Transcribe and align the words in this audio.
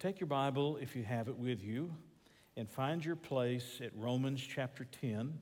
Take 0.00 0.18
your 0.18 0.28
Bible, 0.28 0.78
if 0.80 0.96
you 0.96 1.02
have 1.02 1.28
it 1.28 1.36
with 1.36 1.62
you, 1.62 1.92
and 2.56 2.66
find 2.66 3.04
your 3.04 3.16
place 3.16 3.82
at 3.84 3.90
Romans 3.94 4.40
chapter 4.40 4.86
10. 5.02 5.38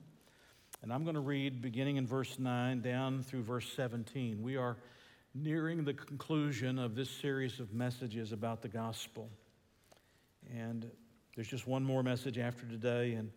And 0.83 0.91
I'm 0.91 1.05
going 1.05 1.15
to 1.15 1.21
read 1.21 1.61
beginning 1.61 1.95
in 1.95 2.05
verse 2.05 2.37
9 2.37 2.81
down 2.81 3.23
through 3.23 3.43
verse 3.43 3.71
17. 3.77 4.43
We 4.43 4.57
are 4.57 4.75
nearing 5.33 5.85
the 5.85 5.93
conclusion 5.93 6.77
of 6.77 6.93
this 6.93 7.09
series 7.09 7.61
of 7.61 7.73
messages 7.73 8.33
about 8.33 8.61
the 8.61 8.67
gospel. 8.67 9.29
And 10.53 10.91
there's 11.35 11.47
just 11.47 11.65
one 11.65 11.85
more 11.85 12.03
message 12.03 12.37
after 12.37 12.65
today. 12.65 13.13
And 13.13 13.31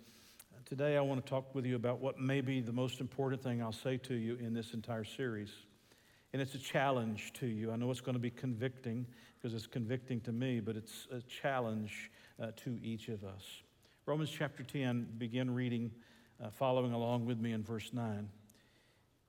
today 0.64 0.96
I 0.96 1.02
want 1.02 1.24
to 1.24 1.30
talk 1.30 1.54
with 1.54 1.64
you 1.64 1.76
about 1.76 2.00
what 2.00 2.18
may 2.18 2.40
be 2.40 2.60
the 2.60 2.72
most 2.72 3.00
important 3.00 3.44
thing 3.44 3.62
I'll 3.62 3.70
say 3.70 3.96
to 3.96 4.14
you 4.14 4.38
in 4.40 4.54
this 4.54 4.74
entire 4.74 5.04
series. 5.04 5.52
And 6.32 6.42
it's 6.42 6.56
a 6.56 6.58
challenge 6.58 7.32
to 7.34 7.46
you. 7.46 7.70
I 7.70 7.76
know 7.76 7.92
it's 7.92 8.00
going 8.00 8.16
to 8.16 8.18
be 8.18 8.30
convicting 8.30 9.06
because 9.42 9.54
it's 9.54 9.66
convicting 9.66 10.20
to 10.20 10.32
me, 10.32 10.60
but 10.60 10.76
it's 10.76 11.08
a 11.10 11.20
challenge 11.22 12.12
uh, 12.40 12.52
to 12.56 12.78
each 12.80 13.08
of 13.08 13.24
us. 13.24 13.62
Romans 14.06 14.30
chapter 14.30 14.62
10, 14.62 15.08
begin 15.18 15.52
reading, 15.52 15.90
uh, 16.42 16.48
following 16.50 16.92
along 16.92 17.26
with 17.26 17.40
me 17.40 17.52
in 17.52 17.62
verse 17.62 17.90
9. 17.92 18.28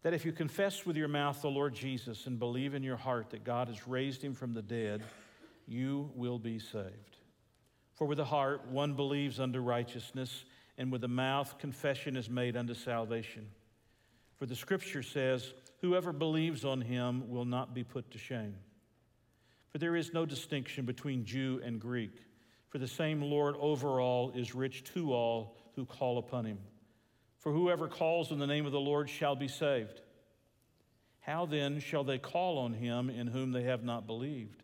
That 0.03 0.13
if 0.13 0.23
you 0.23 0.31
confess 0.31 0.85
with 0.85 0.97
your 0.97 1.07
mouth 1.07 1.41
the 1.41 1.49
Lord 1.49 1.73
Jesus 1.73 2.27
and 2.27 2.37
believe 2.37 2.75
in 2.75 2.83
your 2.83 2.97
heart 2.97 3.31
that 3.31 3.43
God 3.43 3.69
has 3.69 3.87
raised 3.87 4.21
him 4.21 4.35
from 4.35 4.53
the 4.53 4.61
dead, 4.61 5.01
you 5.67 6.11
will 6.15 6.37
be 6.37 6.59
saved. 6.59 7.17
For 7.93 8.05
with 8.05 8.17
the 8.17 8.25
heart 8.25 8.67
one 8.67 8.93
believes 8.93 9.39
unto 9.39 9.59
righteousness, 9.59 10.45
and 10.77 10.91
with 10.91 11.01
the 11.01 11.07
mouth 11.07 11.57
confession 11.57 12.15
is 12.15 12.29
made 12.29 12.55
unto 12.55 12.73
salvation. 12.73 13.47
For 14.37 14.45
the 14.45 14.55
scripture 14.55 15.03
says, 15.03 15.53
Whoever 15.81 16.13
believes 16.13 16.65
on 16.65 16.81
him 16.81 17.29
will 17.29 17.45
not 17.45 17.73
be 17.73 17.83
put 17.83 18.11
to 18.11 18.17
shame. 18.17 18.55
For 19.73 19.79
there 19.79 19.95
is 19.95 20.13
no 20.13 20.23
distinction 20.27 20.85
between 20.85 21.25
Jew 21.25 21.59
and 21.65 21.79
Greek, 21.79 22.15
for 22.69 22.77
the 22.77 22.87
same 22.87 23.23
Lord 23.23 23.55
over 23.59 23.99
all 23.99 24.29
is 24.29 24.53
rich 24.53 24.83
to 24.93 25.11
all 25.11 25.57
who 25.75 25.83
call 25.83 26.19
upon 26.19 26.45
him. 26.45 26.59
For 27.39 27.51
whoever 27.51 27.87
calls 27.87 28.31
on 28.31 28.37
the 28.37 28.45
name 28.45 28.67
of 28.67 28.71
the 28.71 28.79
Lord 28.79 29.09
shall 29.09 29.35
be 29.35 29.47
saved. 29.47 29.99
How 31.21 31.47
then 31.47 31.79
shall 31.79 32.03
they 32.03 32.19
call 32.19 32.59
on 32.59 32.73
him 32.73 33.09
in 33.09 33.25
whom 33.25 33.51
they 33.51 33.63
have 33.63 33.83
not 33.83 34.05
believed? 34.05 34.61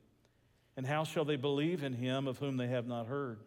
And 0.78 0.86
how 0.86 1.06
shall 1.06 1.26
they 1.26 1.38
believe 1.38 1.84
in 1.84 1.94
him 1.94 2.28
of 2.28 2.38
whom 2.38 2.58
they 2.58 2.68
have 2.68 2.86
not 2.86 3.08
heard? 3.08 3.40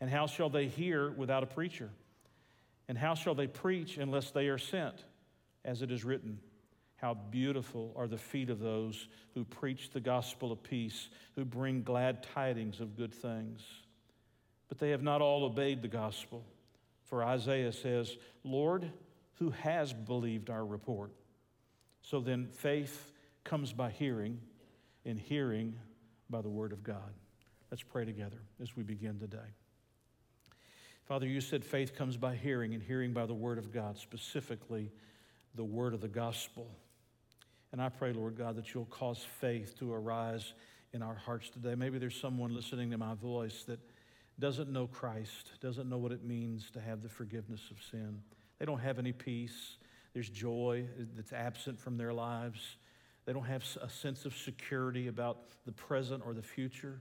And 0.00 0.08
how 0.08 0.28
shall 0.28 0.48
they 0.48 0.66
hear 0.66 1.10
without 1.10 1.42
a 1.42 1.46
preacher? 1.46 1.90
And 2.88 2.96
how 2.96 3.14
shall 3.14 3.34
they 3.34 3.46
preach 3.46 3.98
unless 3.98 4.30
they 4.30 4.46
are 4.46 4.58
sent? 4.58 5.04
As 5.62 5.82
it 5.82 5.90
is 5.90 6.06
written, 6.06 6.40
how 7.00 7.14
beautiful 7.14 7.94
are 7.96 8.06
the 8.06 8.18
feet 8.18 8.50
of 8.50 8.60
those 8.60 9.08
who 9.34 9.44
preach 9.44 9.90
the 9.90 10.00
gospel 10.00 10.52
of 10.52 10.62
peace, 10.62 11.08
who 11.34 11.44
bring 11.44 11.82
glad 11.82 12.22
tidings 12.22 12.80
of 12.80 12.96
good 12.96 13.14
things. 13.14 13.62
But 14.68 14.78
they 14.78 14.90
have 14.90 15.02
not 15.02 15.22
all 15.22 15.44
obeyed 15.44 15.80
the 15.80 15.88
gospel. 15.88 16.44
For 17.06 17.24
Isaiah 17.24 17.72
says, 17.72 18.16
Lord, 18.44 18.90
who 19.38 19.50
has 19.50 19.92
believed 19.94 20.50
our 20.50 20.64
report? 20.64 21.12
So 22.02 22.20
then, 22.20 22.48
faith 22.52 23.12
comes 23.44 23.72
by 23.72 23.90
hearing, 23.90 24.38
and 25.06 25.18
hearing 25.18 25.74
by 26.28 26.42
the 26.42 26.48
word 26.48 26.72
of 26.72 26.82
God. 26.84 27.14
Let's 27.70 27.82
pray 27.82 28.04
together 28.04 28.42
as 28.60 28.76
we 28.76 28.82
begin 28.82 29.18
today. 29.18 29.38
Father, 31.04 31.26
you 31.26 31.40
said 31.40 31.64
faith 31.64 31.96
comes 31.96 32.16
by 32.16 32.36
hearing, 32.36 32.74
and 32.74 32.82
hearing 32.82 33.12
by 33.12 33.24
the 33.26 33.34
word 33.34 33.58
of 33.58 33.72
God, 33.72 33.96
specifically 33.96 34.92
the 35.54 35.64
word 35.64 35.94
of 35.94 36.00
the 36.00 36.08
gospel. 36.08 36.70
And 37.72 37.80
I 37.80 37.88
pray, 37.88 38.12
Lord 38.12 38.36
God, 38.36 38.56
that 38.56 38.74
you'll 38.74 38.86
cause 38.86 39.24
faith 39.40 39.78
to 39.78 39.92
arise 39.92 40.54
in 40.92 41.02
our 41.02 41.14
hearts 41.14 41.50
today. 41.50 41.74
Maybe 41.74 41.98
there's 41.98 42.18
someone 42.18 42.54
listening 42.54 42.90
to 42.90 42.98
my 42.98 43.14
voice 43.14 43.64
that 43.64 43.78
doesn't 44.38 44.70
know 44.70 44.86
Christ, 44.86 45.52
doesn't 45.60 45.88
know 45.88 45.98
what 45.98 46.12
it 46.12 46.24
means 46.24 46.70
to 46.72 46.80
have 46.80 47.02
the 47.02 47.08
forgiveness 47.08 47.60
of 47.70 47.76
sin. 47.90 48.22
They 48.58 48.64
don't 48.64 48.80
have 48.80 48.98
any 48.98 49.12
peace. 49.12 49.76
There's 50.14 50.28
joy 50.28 50.86
that's 51.14 51.32
absent 51.32 51.78
from 51.78 51.96
their 51.96 52.12
lives. 52.12 52.76
They 53.24 53.32
don't 53.32 53.44
have 53.44 53.64
a 53.80 53.88
sense 53.88 54.24
of 54.24 54.36
security 54.36 55.06
about 55.06 55.38
the 55.64 55.72
present 55.72 56.22
or 56.26 56.34
the 56.34 56.42
future. 56.42 57.00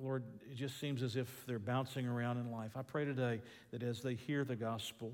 Lord, 0.00 0.24
it 0.50 0.54
just 0.54 0.78
seems 0.78 1.02
as 1.02 1.16
if 1.16 1.44
they're 1.46 1.58
bouncing 1.58 2.06
around 2.06 2.38
in 2.38 2.50
life. 2.50 2.76
I 2.76 2.82
pray 2.82 3.04
today 3.04 3.40
that 3.72 3.82
as 3.82 4.00
they 4.02 4.14
hear 4.14 4.44
the 4.44 4.56
gospel, 4.56 5.12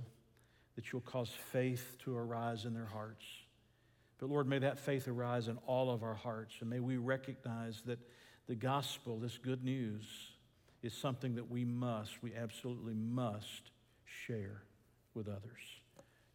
that 0.77 0.93
you'll 0.93 1.01
cause 1.03 1.31
faith 1.53 1.97
to 2.05 2.17
arise 2.17 2.65
in 2.65 2.75
their 2.75 2.87
hearts. 2.87 3.25
But 4.19 4.31
Lord, 4.31 4.49
may 4.49 4.59
that 4.59 4.81
faith 4.81 5.07
arise 5.07 5.49
in 5.49 5.59
all 5.67 5.91
of 5.91 6.03
our 6.03 6.15
hearts, 6.15 6.55
and 6.61 6.69
may 6.69 6.81
we 6.81 6.97
recognize 6.97 7.83
that 7.87 7.99
the 8.49 8.57
gospel, 8.57 9.19
this 9.19 9.39
good 9.39 9.63
news, 9.63 10.05
is 10.83 10.95
something 10.95 11.35
that 11.37 11.51
we 11.51 11.65
must, 11.65 12.23
we 12.23 12.35
absolutely 12.35 12.95
must 12.95 13.71
share 14.05 14.63
with 15.15 15.29
others. 15.29 15.61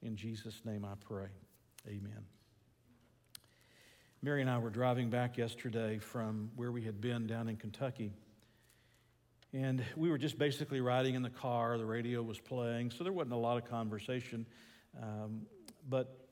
In 0.01 0.15
Jesus' 0.15 0.61
name 0.65 0.85
I 0.85 0.95
pray. 1.05 1.27
Amen. 1.87 2.25
Mary 4.21 4.41
and 4.41 4.49
I 4.49 4.57
were 4.57 4.69
driving 4.69 5.09
back 5.09 5.37
yesterday 5.37 5.97
from 5.97 6.51
where 6.55 6.71
we 6.71 6.83
had 6.83 7.01
been 7.01 7.27
down 7.27 7.49
in 7.49 7.57
Kentucky. 7.57 8.13
And 9.51 9.83
we 9.97 10.09
were 10.09 10.17
just 10.17 10.39
basically 10.39 10.79
riding 10.81 11.15
in 11.15 11.21
the 11.21 11.29
car. 11.29 11.77
The 11.77 11.85
radio 11.85 12.23
was 12.23 12.39
playing, 12.39 12.91
so 12.91 13.03
there 13.03 13.13
wasn't 13.13 13.33
a 13.33 13.37
lot 13.37 13.57
of 13.57 13.69
conversation. 13.69 14.45
Um, 15.01 15.41
but 15.89 16.22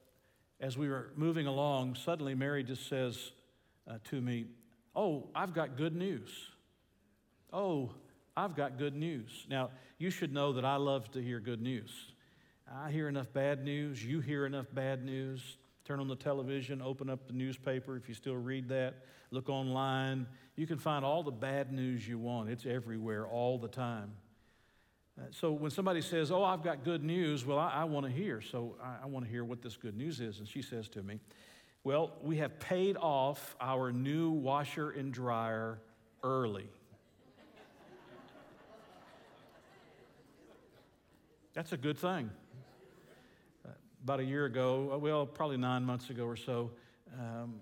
as 0.62 0.78
we 0.78 0.88
were 0.88 1.12
moving 1.16 1.48
along, 1.48 1.96
suddenly 1.96 2.36
Mary 2.36 2.64
just 2.64 2.88
says 2.88 3.32
uh, 3.90 3.98
to 4.06 4.22
me, 4.22 4.46
Oh, 4.96 5.30
I've 5.34 5.54
got 5.54 5.78
good 5.78 5.96
news. 5.96 6.30
Oh, 7.52 7.92
I've 8.36 8.56
got 8.56 8.78
good 8.78 8.96
news. 8.96 9.46
Now, 9.50 9.72
you 9.98 10.10
should 10.10 10.34
know 10.34 10.54
that 10.54 10.66
I 10.66 10.76
love 10.76 11.10
to 11.12 11.22
hear 11.22 11.40
good 11.40 11.62
news. 11.62 11.92
I 12.74 12.92
hear 12.92 13.08
enough 13.08 13.32
bad 13.34 13.64
news. 13.64 14.04
You 14.04 14.20
hear 14.20 14.46
enough 14.46 14.68
bad 14.74 15.04
news. 15.04 15.58
Turn 15.86 16.00
on 16.00 16.08
the 16.08 16.16
television, 16.16 16.82
open 16.82 17.10
up 17.10 17.28
the 17.28 17.34
newspaper 17.34 17.98
if 17.98 18.08
you 18.08 18.14
still 18.14 18.38
read 18.38 18.70
that, 18.70 19.04
look 19.32 19.50
online. 19.50 20.28
You 20.56 20.68
can 20.68 20.78
find 20.78 21.04
all 21.04 21.24
the 21.24 21.32
bad 21.32 21.74
news 21.74 22.08
you 22.08 22.20
want. 22.20 22.50
It's 22.50 22.66
everywhere 22.66 23.26
all 23.26 23.58
the 23.58 23.68
time. 23.68 24.12
Uh, 25.22 25.26
so 25.32 25.52
when 25.52 25.72
somebody 25.72 26.02
says, 26.02 26.32
Oh, 26.32 26.44
I've 26.44 26.64
got 26.64 26.84
good 26.84 27.04
news, 27.04 27.46
well, 27.46 27.60
I, 27.60 27.70
I 27.70 27.84
want 27.84 28.06
to 28.06 28.12
hear. 28.12 28.42
So 28.42 28.76
I, 28.82 29.04
I 29.04 29.06
want 29.06 29.26
to 29.26 29.32
hear 29.32 29.44
what 29.44 29.62
this 29.62 29.78
good 29.78 29.96
news 29.96 30.20
is. 30.20 30.40
And 30.40 30.48
she 30.48 30.62
says 30.62 30.88
to 30.90 31.04
me, 31.04 31.20
Well, 31.84 32.14
we 32.22 32.38
have 32.38 32.60
paid 32.60 32.98
off 32.98 33.56
our 33.60 33.92
new 33.92 34.32
washer 34.32 34.92
and 34.92 35.14
dryer 35.14 35.80
early. 36.24 36.68
That's 41.54 41.74
a 41.74 41.78
good 41.78 41.98
thing. 41.98 42.30
Uh, 43.66 43.72
about 44.06 44.22
a 44.22 44.24
year 44.24 44.46
ago, 44.46 44.92
uh, 44.94 44.98
well, 44.98 45.26
probably 45.26 45.58
nine 45.58 45.84
months 45.84 46.10
ago 46.10 46.24
or 46.24 46.38
so, 46.38 46.72
um, 47.20 47.56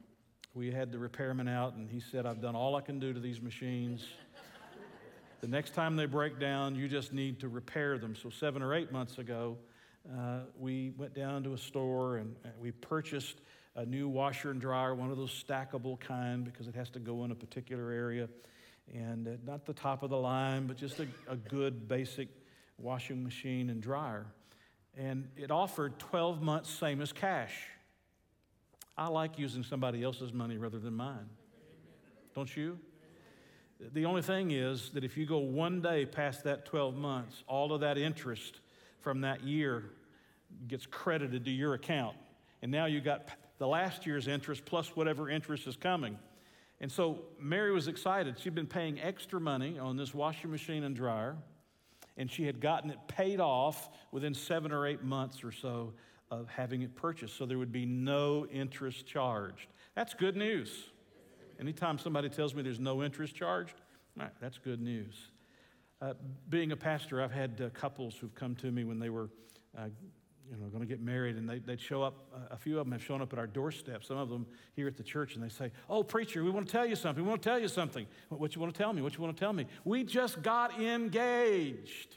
we 0.53 0.72
had 0.72 0.91
the 0.91 1.00
repairman 1.00 1.47
out, 1.47 1.74
and 1.74 1.90
he 1.90 2.00
said, 2.00 2.28
I've 2.28 2.40
done 2.40 2.56
all 2.56 2.76
I 2.76 2.81
can 2.81 3.00
do 3.00 3.14
to 3.14 3.20
these 3.20 3.41
machines. 3.41 4.06
The 5.42 5.48
next 5.48 5.74
time 5.74 5.96
they 5.96 6.06
break 6.06 6.38
down, 6.38 6.76
you 6.76 6.90
just 6.90 7.14
need 7.14 7.40
to 7.40 7.48
repair 7.48 7.98
them. 7.98 8.14
So, 8.16 8.30
seven 8.30 8.62
or 8.62 8.74
eight 8.74 8.92
months 8.92 9.20
ago, 9.20 9.58
uh, 10.12 10.40
we 10.58 10.92
went 10.98 11.14
down 11.14 11.44
to 11.44 11.54
a 11.54 11.58
store 11.58 12.18
and 12.18 12.36
uh, 12.44 12.50
we 12.60 12.72
purchased 12.72 13.40
a 13.76 13.86
new 13.86 14.10
washer 14.10 14.52
and 14.52 14.60
dryer, 14.60 14.94
one 14.94 15.12
of 15.12 15.18
those 15.18 15.32
stackable 15.32 15.98
kind, 15.98 16.44
because 16.44 16.68
it 16.68 16.76
has 16.76 16.90
to 16.90 17.00
go 17.00 17.24
in 17.24 17.32
a 17.32 17.36
particular 17.36 17.92
area. 17.92 18.28
And 18.94 19.28
uh, 19.28 19.32
not 19.46 19.66
the 19.66 19.74
top 19.74 20.04
of 20.04 20.10
the 20.10 20.18
line, 20.18 20.68
but 20.68 20.76
just 20.76 21.00
a, 21.00 21.08
a 21.30 21.38
good 21.38 21.88
basic 21.88 22.28
washing 22.78 23.24
machine 23.24 23.70
and 23.70 23.82
dryer. 23.82 24.26
And 24.97 25.30
it 25.38 25.52
offered 25.52 26.00
12 26.00 26.42
months, 26.42 26.70
same 26.70 27.02
as 27.02 27.14
cash. 27.14 27.56
I 28.97 29.08
like 29.08 29.40
using 29.40 29.64
somebody 29.64 30.03
else's 30.03 30.34
money 30.34 30.58
rather 30.58 30.80
than 30.80 30.96
mine. 30.96 31.30
Don't 32.35 32.53
you? 32.58 32.78
The 33.79 34.05
only 34.05 34.22
thing 34.22 34.52
is 34.52 34.90
that 34.90 35.05
if 35.05 35.16
you 35.16 35.26
go 35.26 35.37
one 35.37 35.81
day 35.81 36.05
past 36.05 36.43
that 36.43 36.66
12 36.66 36.96
months, 36.96 37.43
all 37.47 37.72
of 37.72 37.79
that 37.81 37.97
interest 37.97 38.59
from 38.99 39.22
that 39.22 39.43
year 39.43 39.85
gets 40.67 40.85
credited 40.85 41.46
to 41.46 41.52
your 41.52 41.76
account. 41.76 42.17
And 42.61 42.72
now 42.72 42.85
you 42.85 42.99
got 42.99 43.29
the 43.58 43.67
last 43.67 44.05
year's 44.05 44.28
interest 44.28 44.66
plus 44.66 44.96
whatever 44.96 45.29
interest 45.29 45.66
is 45.66 45.78
coming. 45.78 46.17
And 46.81 46.91
so 46.91 47.20
Mary 47.40 47.72
was 47.72 47.87
excited. 47.87 48.37
She'd 48.40 48.55
been 48.55 48.67
paying 48.67 48.99
extra 48.99 49.40
money 49.40 49.79
on 49.79 49.96
this 49.96 50.14
washing 50.14 50.52
machine 50.52 50.84
and 50.84 50.96
dryer, 50.96 51.37
and 52.17 52.29
she 52.29 52.46
had 52.46 52.59
gotten 52.59 52.90
it 52.90 52.99
paid 53.08 53.40
off 53.40 53.90
within 54.11 54.34
seven 54.34 54.72
or 54.73 54.87
eight 54.87 55.03
months 55.03 55.43
or 55.43 55.52
so 55.52 55.93
of 56.32 56.47
having 56.49 56.82
it 56.82 56.96
purchased. 56.96 57.37
So 57.37 57.46
there 57.46 57.58
would 57.58 57.72
be 57.72 57.85
no 57.85 58.46
interest 58.47 59.05
charged. 59.05 59.67
That's 59.96 60.14
good 60.14 60.35
news. 60.35 60.90
Anytime 61.59 61.97
somebody 61.97 62.29
tells 62.29 62.56
me 62.56 62.61
there's 62.61 62.79
no 62.79 63.03
interest 63.03 63.35
charged, 63.35 63.76
right, 64.16 64.32
that's 64.40 64.58
good 64.58 64.82
news. 64.82 65.16
Uh, 66.02 66.14
being 66.47 66.72
a 66.72 66.78
pastor, 66.78 67.22
I've 67.22 67.32
had 67.32 67.61
uh, 67.61 67.70
couples 67.70 68.16
who've 68.16 68.34
come 68.34 68.56
to 68.58 68.72
me 68.72 68.85
when 68.85 69.00
they 69.00 69.09
were 69.09 69.29
uh, 69.78 69.88
you 70.50 70.58
know, 70.58 70.67
going 70.67 70.82
to 70.82 70.88
get 70.88 71.02
married, 71.02 71.35
and 71.35 71.47
they, 71.47 71.59
would 71.59 71.79
show 71.79 72.02
up. 72.02 72.16
A 72.50 72.58
few 72.58 72.79
of 72.79 72.85
them 72.85 72.94
have 72.94 73.03
shown 73.03 73.22
up 73.22 73.34
at 73.34 73.40
our 73.40 73.46
doorstep. 73.46 74.03
Some 74.03 74.17
of 74.17 74.29
them 74.29 74.47
here 74.76 74.88
at 74.88 74.97
the 74.97 75.03
church, 75.03 75.35
and 75.35 75.44
they 75.44 75.50
say, 75.50 75.72
"Oh, 75.90 76.02
preacher, 76.03 76.44
we 76.44 76.50
want 76.50 76.66
to 76.66 76.72
tell 76.72 76.85
you 76.85 76.96
something. 76.96 77.23
We 77.23 77.29
want 77.29 77.44
to 77.44 77.50
tell 77.50 77.59
you 77.59 77.67
something. 77.67 78.08
What 78.29 78.56
you 78.56 78.61
want 78.61 78.73
to 78.73 78.78
tell 78.78 78.91
me? 78.91 79.02
What 79.02 79.16
you 79.16 79.22
want 79.22 79.35
to 79.35 79.40
tell 79.40 79.53
me? 79.53 79.67
We 79.84 80.03
just 80.03 80.41
got 80.41 80.79
engaged." 80.79 82.16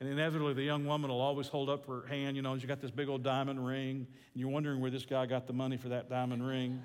And 0.00 0.08
inevitably, 0.08 0.54
the 0.54 0.62
young 0.62 0.84
woman 0.84 1.10
will 1.10 1.20
always 1.20 1.48
hold 1.48 1.68
up 1.68 1.86
her 1.86 2.06
hand. 2.06 2.36
You 2.36 2.42
know, 2.42 2.56
she 2.58 2.66
got 2.66 2.80
this 2.80 2.90
big 2.90 3.08
old 3.08 3.22
diamond 3.22 3.64
ring, 3.64 4.06
and 4.32 4.40
you're 4.40 4.48
wondering 4.48 4.80
where 4.80 4.90
this 4.90 5.04
guy 5.04 5.26
got 5.26 5.46
the 5.46 5.52
money 5.52 5.76
for 5.76 5.88
that 5.90 6.08
diamond 6.08 6.46
ring. 6.46 6.82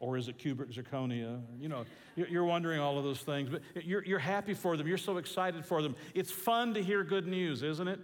Or 0.00 0.16
is 0.16 0.28
it 0.28 0.38
cubic 0.38 0.70
zirconia? 0.70 1.42
You 1.60 1.68
know, 1.68 1.84
you're 2.16 2.44
wondering 2.44 2.80
all 2.80 2.96
of 2.96 3.04
those 3.04 3.20
things, 3.20 3.50
but 3.50 3.60
you're, 3.84 4.02
you're 4.04 4.18
happy 4.18 4.54
for 4.54 4.76
them. 4.76 4.88
You're 4.88 4.98
so 4.98 5.18
excited 5.18 5.64
for 5.64 5.82
them. 5.82 5.94
It's 6.14 6.32
fun 6.32 6.72
to 6.74 6.82
hear 6.82 7.04
good 7.04 7.26
news, 7.26 7.62
isn't 7.62 7.86
it? 7.86 8.00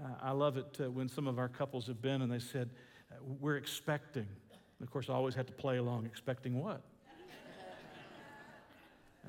Uh, 0.00 0.06
I 0.22 0.30
love 0.30 0.56
it 0.56 0.78
uh, 0.80 0.90
when 0.90 1.08
some 1.08 1.26
of 1.26 1.38
our 1.38 1.48
couples 1.48 1.88
have 1.88 2.00
been 2.00 2.22
and 2.22 2.32
they 2.32 2.38
said, 2.38 2.70
uh, 3.10 3.16
We're 3.40 3.56
expecting. 3.56 4.26
And 4.52 4.86
of 4.86 4.90
course, 4.90 5.10
I 5.10 5.12
always 5.12 5.34
had 5.34 5.48
to 5.48 5.52
play 5.52 5.78
along, 5.78 6.06
expecting 6.06 6.62
what? 6.62 6.82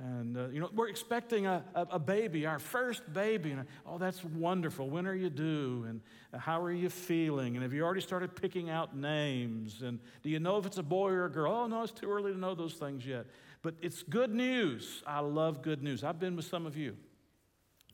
And, 0.03 0.35
uh, 0.35 0.47
you 0.47 0.59
know, 0.59 0.69
we're 0.73 0.87
expecting 0.87 1.45
a, 1.45 1.63
a, 1.75 1.81
a, 1.91 1.99
baby, 1.99 2.47
our 2.47 2.57
first 2.57 3.13
baby. 3.13 3.51
And, 3.51 3.65
oh, 3.85 3.99
that's 3.99 4.23
wonderful. 4.23 4.89
When 4.89 5.05
are 5.05 5.13
you 5.13 5.29
due? 5.29 5.85
And 5.87 6.01
uh, 6.33 6.39
how 6.39 6.59
are 6.63 6.71
you 6.71 6.89
feeling? 6.89 7.55
And 7.55 7.61
have 7.61 7.71
you 7.71 7.83
already 7.83 8.01
started 8.01 8.35
picking 8.35 8.71
out 8.71 8.95
names? 8.95 9.83
And 9.83 9.99
do 10.23 10.29
you 10.29 10.39
know 10.39 10.57
if 10.57 10.65
it's 10.65 10.79
a 10.79 10.83
boy 10.83 11.09
or 11.09 11.25
a 11.25 11.29
girl? 11.29 11.53
Oh, 11.53 11.67
no, 11.67 11.83
it's 11.83 11.91
too 11.91 12.09
early 12.09 12.31
to 12.31 12.37
know 12.37 12.55
those 12.55 12.73
things 12.73 13.05
yet. 13.05 13.27
But 13.61 13.75
it's 13.79 14.01
good 14.01 14.33
news. 14.33 15.03
I 15.05 15.19
love 15.19 15.61
good 15.61 15.83
news. 15.83 16.03
I've 16.03 16.19
been 16.19 16.35
with 16.35 16.45
some 16.45 16.65
of 16.65 16.75
you 16.75 16.97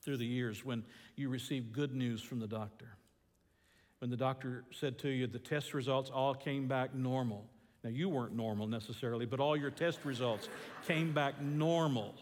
through 0.02 0.18
the 0.18 0.26
years 0.26 0.64
when 0.64 0.86
you 1.18 1.28
received 1.28 1.74
good 1.74 1.94
news 1.94 2.22
from 2.22 2.40
the 2.40 2.48
doctor. 2.48 2.96
When 4.00 4.10
the 4.10 4.18
doctor 4.18 4.64
said 4.72 4.98
to 5.00 5.10
you, 5.10 5.28
the 5.28 5.40
test 5.40 5.74
results 5.74 6.10
all 6.10 6.34
came 6.34 6.70
back 6.70 6.96
normal. 6.96 7.50
Now, 7.88 7.94
you 7.94 8.10
weren't 8.10 8.36
normal 8.36 8.68
necessarily, 8.68 9.26
but 9.26 9.40
all 9.40 9.56
your 9.56 9.72
test 9.72 10.00
results 10.04 10.50
came 10.88 11.14
back 11.14 11.42
normal. 11.42 12.16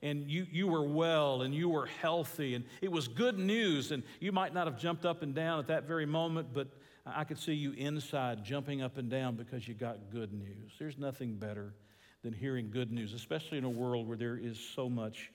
And 0.00 0.30
you, 0.30 0.46
you 0.50 0.68
were 0.68 0.84
well 0.84 1.42
and 1.42 1.54
you 1.54 1.68
were 1.68 1.84
healthy, 1.84 2.54
and 2.54 2.64
it 2.80 2.90
was 2.90 3.06
good 3.06 3.38
news. 3.38 3.92
And 3.92 4.02
you 4.20 4.32
might 4.32 4.54
not 4.54 4.66
have 4.66 4.78
jumped 4.78 5.04
up 5.04 5.22
and 5.22 5.34
down 5.34 5.58
at 5.58 5.66
that 5.66 5.86
very 5.86 6.06
moment, 6.06 6.48
but 6.54 6.68
I 7.04 7.24
could 7.24 7.38
see 7.38 7.52
you 7.52 7.72
inside 7.72 8.42
jumping 8.42 8.80
up 8.80 8.96
and 8.96 9.10
down 9.10 9.36
because 9.36 9.68
you 9.68 9.74
got 9.74 10.10
good 10.10 10.32
news. 10.32 10.72
There's 10.78 10.96
nothing 10.96 11.34
better 11.34 11.74
than 12.22 12.32
hearing 12.32 12.70
good 12.70 12.90
news, 12.90 13.12
especially 13.12 13.58
in 13.58 13.64
a 13.64 13.70
world 13.70 14.08
where 14.08 14.16
there 14.16 14.38
is 14.38 14.58
so 14.58 14.88
much 14.88 15.30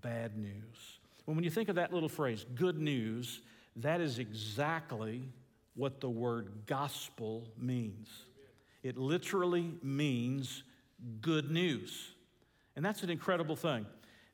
bad 0.00 0.38
news. 0.38 1.00
Well, 1.26 1.34
when 1.34 1.44
you 1.44 1.50
think 1.50 1.68
of 1.68 1.74
that 1.74 1.92
little 1.92 2.08
phrase, 2.08 2.46
good 2.54 2.78
news, 2.78 3.42
that 3.76 4.00
is 4.00 4.18
exactly 4.18 5.20
what 5.74 6.00
the 6.00 6.08
word 6.08 6.50
gospel 6.64 7.46
means. 7.58 8.08
It 8.82 8.96
literally 8.96 9.74
means 9.82 10.64
good 11.20 11.50
news. 11.50 12.14
And 12.76 12.84
that's 12.84 13.02
an 13.02 13.10
incredible 13.10 13.56
thing 13.56 13.86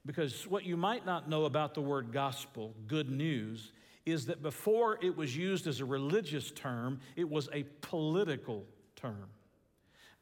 because 0.07 0.47
what 0.47 0.65
you 0.65 0.77
might 0.77 1.05
not 1.05 1.29
know 1.29 1.45
about 1.45 1.75
the 1.75 1.83
word 1.83 2.13
gospel, 2.13 2.75
good 2.87 3.11
news, 3.11 3.73
is 4.07 4.27
that 4.27 4.43
before 4.43 4.99
it 5.03 5.17
was 5.17 5.37
used 5.37 5.67
as 5.67 5.81
a 5.81 5.85
religious 5.85 6.51
term, 6.51 7.01
it 7.17 7.29
was 7.29 7.49
a 7.53 7.65
political 7.83 8.65
term. 8.97 9.29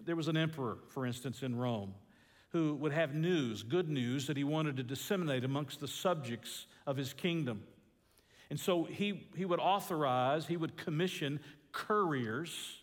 There 0.02 0.17
was 0.17 0.29
an 0.29 0.37
emperor, 0.37 0.79
for 0.88 1.06
instance, 1.06 1.43
in 1.43 1.56
Rome 1.56 1.94
who 2.50 2.75
would 2.76 2.93
have 2.93 3.14
news, 3.14 3.62
good 3.62 3.88
news, 3.88 4.26
that 4.26 4.37
he 4.37 4.44
wanted 4.44 4.76
to 4.76 4.82
disseminate 4.82 5.44
amongst 5.44 5.81
the 5.81 5.88
subjects 5.88 6.67
of 6.87 6.96
his 6.96 7.12
kingdom. 7.12 7.62
And 8.49 8.58
so 8.58 8.84
he, 8.84 9.29
he 9.37 9.44
would 9.44 9.61
authorize, 9.61 10.46
he 10.46 10.56
would 10.56 10.76
commission 10.76 11.40
couriers 11.72 12.81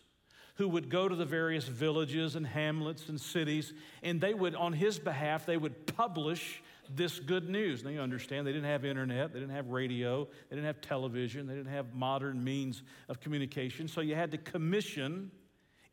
who 0.54 0.68
would 0.68 0.88
go 0.88 1.08
to 1.08 1.16
the 1.16 1.24
various 1.24 1.66
villages 1.66 2.36
and 2.36 2.46
hamlets 2.46 3.08
and 3.08 3.20
cities, 3.20 3.72
and 4.02 4.20
they 4.20 4.34
would, 4.34 4.54
on 4.54 4.72
his 4.72 4.98
behalf, 4.98 5.46
they 5.46 5.56
would 5.56 5.86
publish 5.96 6.62
this 6.88 7.18
good 7.18 7.48
news. 7.48 7.82
Now 7.82 7.90
you 7.90 8.00
understand, 8.00 8.46
they 8.46 8.52
didn't 8.52 8.68
have 8.68 8.84
internet, 8.84 9.32
they 9.32 9.40
didn't 9.40 9.54
have 9.54 9.68
radio, 9.68 10.28
they 10.48 10.56
didn't 10.56 10.66
have 10.66 10.80
television, 10.80 11.46
they 11.46 11.54
didn't 11.54 11.72
have 11.72 11.94
modern 11.94 12.44
means 12.44 12.82
of 13.08 13.20
communication, 13.20 13.88
so 13.88 14.00
you 14.00 14.14
had 14.14 14.30
to 14.32 14.38
commission 14.38 15.30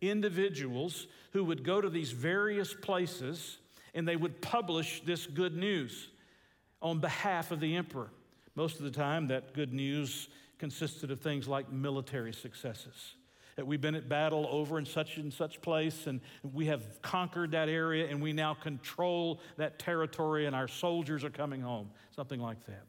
individuals 0.01 1.07
who 1.31 1.43
would 1.43 1.63
go 1.63 1.79
to 1.79 1.89
these 1.89 2.11
various 2.11 2.73
places 2.73 3.57
and 3.93 4.07
they 4.07 4.15
would 4.15 4.41
publish 4.41 5.01
this 5.05 5.27
good 5.27 5.55
news 5.55 6.09
on 6.81 6.99
behalf 6.99 7.51
of 7.51 7.59
the 7.59 7.75
emperor. 7.75 8.09
Most 8.55 8.77
of 8.77 8.83
the 8.83 8.91
time, 8.91 9.27
that 9.27 9.53
good 9.53 9.73
news 9.73 10.27
consisted 10.57 11.11
of 11.11 11.19
things 11.19 11.47
like 11.47 11.71
military 11.71 12.33
successes. 12.33 13.15
That 13.61 13.67
we've 13.67 13.79
been 13.79 13.93
at 13.93 14.09
battle 14.09 14.47
over 14.49 14.79
in 14.79 14.87
such 14.87 15.17
and 15.17 15.31
such 15.31 15.61
place, 15.61 16.07
and 16.07 16.19
we 16.51 16.65
have 16.65 16.99
conquered 17.03 17.51
that 17.51 17.69
area, 17.69 18.07
and 18.09 18.19
we 18.19 18.33
now 18.33 18.55
control 18.55 19.39
that 19.57 19.77
territory, 19.77 20.47
and 20.47 20.55
our 20.55 20.67
soldiers 20.67 21.23
are 21.23 21.29
coming 21.29 21.61
home. 21.61 21.91
Something 22.15 22.39
like 22.39 22.65
that. 22.65 22.81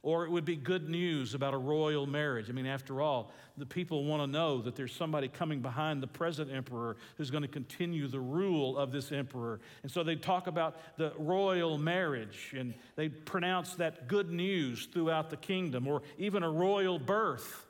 Or 0.00 0.24
it 0.24 0.30
would 0.30 0.46
be 0.46 0.56
good 0.56 0.88
news 0.88 1.34
about 1.34 1.52
a 1.52 1.58
royal 1.58 2.06
marriage. 2.06 2.48
I 2.48 2.54
mean, 2.54 2.64
after 2.64 3.02
all, 3.02 3.30
the 3.58 3.66
people 3.66 4.04
want 4.04 4.22
to 4.22 4.26
know 4.26 4.62
that 4.62 4.74
there's 4.74 4.94
somebody 4.94 5.28
coming 5.28 5.60
behind 5.60 6.02
the 6.02 6.06
present 6.06 6.50
emperor 6.50 6.96
who's 7.18 7.30
going 7.30 7.42
to 7.42 7.48
continue 7.48 8.08
the 8.08 8.18
rule 8.18 8.78
of 8.78 8.92
this 8.92 9.12
emperor. 9.12 9.60
And 9.82 9.92
so 9.92 10.02
they'd 10.02 10.22
talk 10.22 10.46
about 10.46 10.78
the 10.96 11.12
royal 11.18 11.76
marriage 11.76 12.54
and 12.56 12.72
they'd 12.94 13.26
pronounce 13.26 13.74
that 13.74 14.08
good 14.08 14.30
news 14.30 14.86
throughout 14.86 15.28
the 15.28 15.36
kingdom 15.36 15.86
or 15.86 16.00
even 16.16 16.42
a 16.42 16.50
royal 16.50 16.98
birth. 16.98 17.65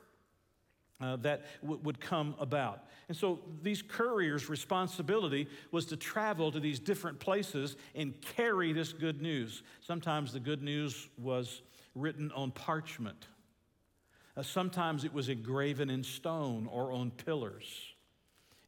Uh, 0.99 1.15
that 1.17 1.45
w- 1.61 1.79
would 1.83 1.99
come 1.99 2.33
about. 2.39 2.85
And 3.07 3.15
so 3.15 3.39
these 3.61 3.83
couriers' 3.83 4.49
responsibility 4.49 5.47
was 5.71 5.85
to 5.85 5.95
travel 5.95 6.51
to 6.51 6.59
these 6.59 6.79
different 6.79 7.19
places 7.19 7.77
and 7.93 8.19
carry 8.35 8.73
this 8.73 8.93
good 8.93 9.21
news. 9.21 9.61
Sometimes 9.79 10.33
the 10.33 10.39
good 10.39 10.63
news 10.63 11.07
was 11.19 11.61
written 11.93 12.31
on 12.31 12.49
parchment. 12.49 13.27
Uh, 14.35 14.41
sometimes 14.41 15.03
it 15.03 15.13
was 15.13 15.29
engraven 15.29 15.91
in 15.91 16.03
stone 16.03 16.67
or 16.71 16.91
on 16.91 17.11
pillars. 17.11 17.93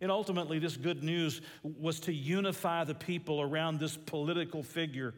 And 0.01 0.11
ultimately, 0.11 0.59
this 0.59 0.77
good 0.77 1.03
news 1.03 1.41
was 1.63 1.99
to 2.01 2.13
unify 2.13 2.83
the 2.85 2.95
people 2.95 3.41
around 3.41 3.79
this 3.79 3.97
political 3.97 4.63
figure 4.63 5.13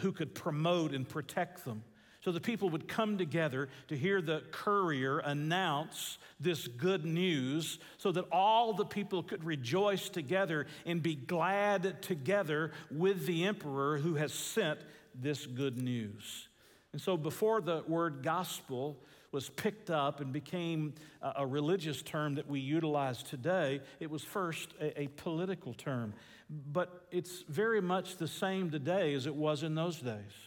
who 0.00 0.10
could 0.10 0.34
promote 0.34 0.92
and 0.92 1.08
protect 1.08 1.64
them. 1.64 1.84
So 2.26 2.32
the 2.32 2.40
people 2.40 2.70
would 2.70 2.88
come 2.88 3.18
together 3.18 3.68
to 3.86 3.96
hear 3.96 4.20
the 4.20 4.42
courier 4.50 5.20
announce 5.20 6.18
this 6.40 6.66
good 6.66 7.04
news 7.04 7.78
so 7.98 8.10
that 8.10 8.24
all 8.32 8.72
the 8.72 8.84
people 8.84 9.22
could 9.22 9.44
rejoice 9.44 10.08
together 10.08 10.66
and 10.84 11.00
be 11.00 11.14
glad 11.14 12.02
together 12.02 12.72
with 12.90 13.26
the 13.26 13.44
emperor 13.44 13.98
who 13.98 14.16
has 14.16 14.32
sent 14.32 14.80
this 15.14 15.46
good 15.46 15.80
news. 15.80 16.48
And 16.92 17.00
so, 17.00 17.16
before 17.16 17.60
the 17.60 17.84
word 17.86 18.24
gospel 18.24 18.96
was 19.30 19.48
picked 19.48 19.88
up 19.88 20.20
and 20.20 20.32
became 20.32 20.94
a, 21.22 21.46
religious 21.46 22.02
term 22.02 22.34
that 22.34 22.48
we 22.48 22.58
utilize 22.58 23.22
today, 23.22 23.82
it 24.00 24.10
was 24.10 24.24
first 24.24 24.74
a, 24.80 25.02
a 25.02 25.06
political 25.06 25.74
term. 25.74 26.12
But 26.50 27.06
it's 27.12 27.42
very 27.42 27.80
much 27.80 28.16
the 28.16 28.26
same 28.26 28.72
today 28.72 29.14
as 29.14 29.28
it 29.28 29.36
was 29.36 29.62
in 29.62 29.76
those 29.76 30.00
days. 30.00 30.45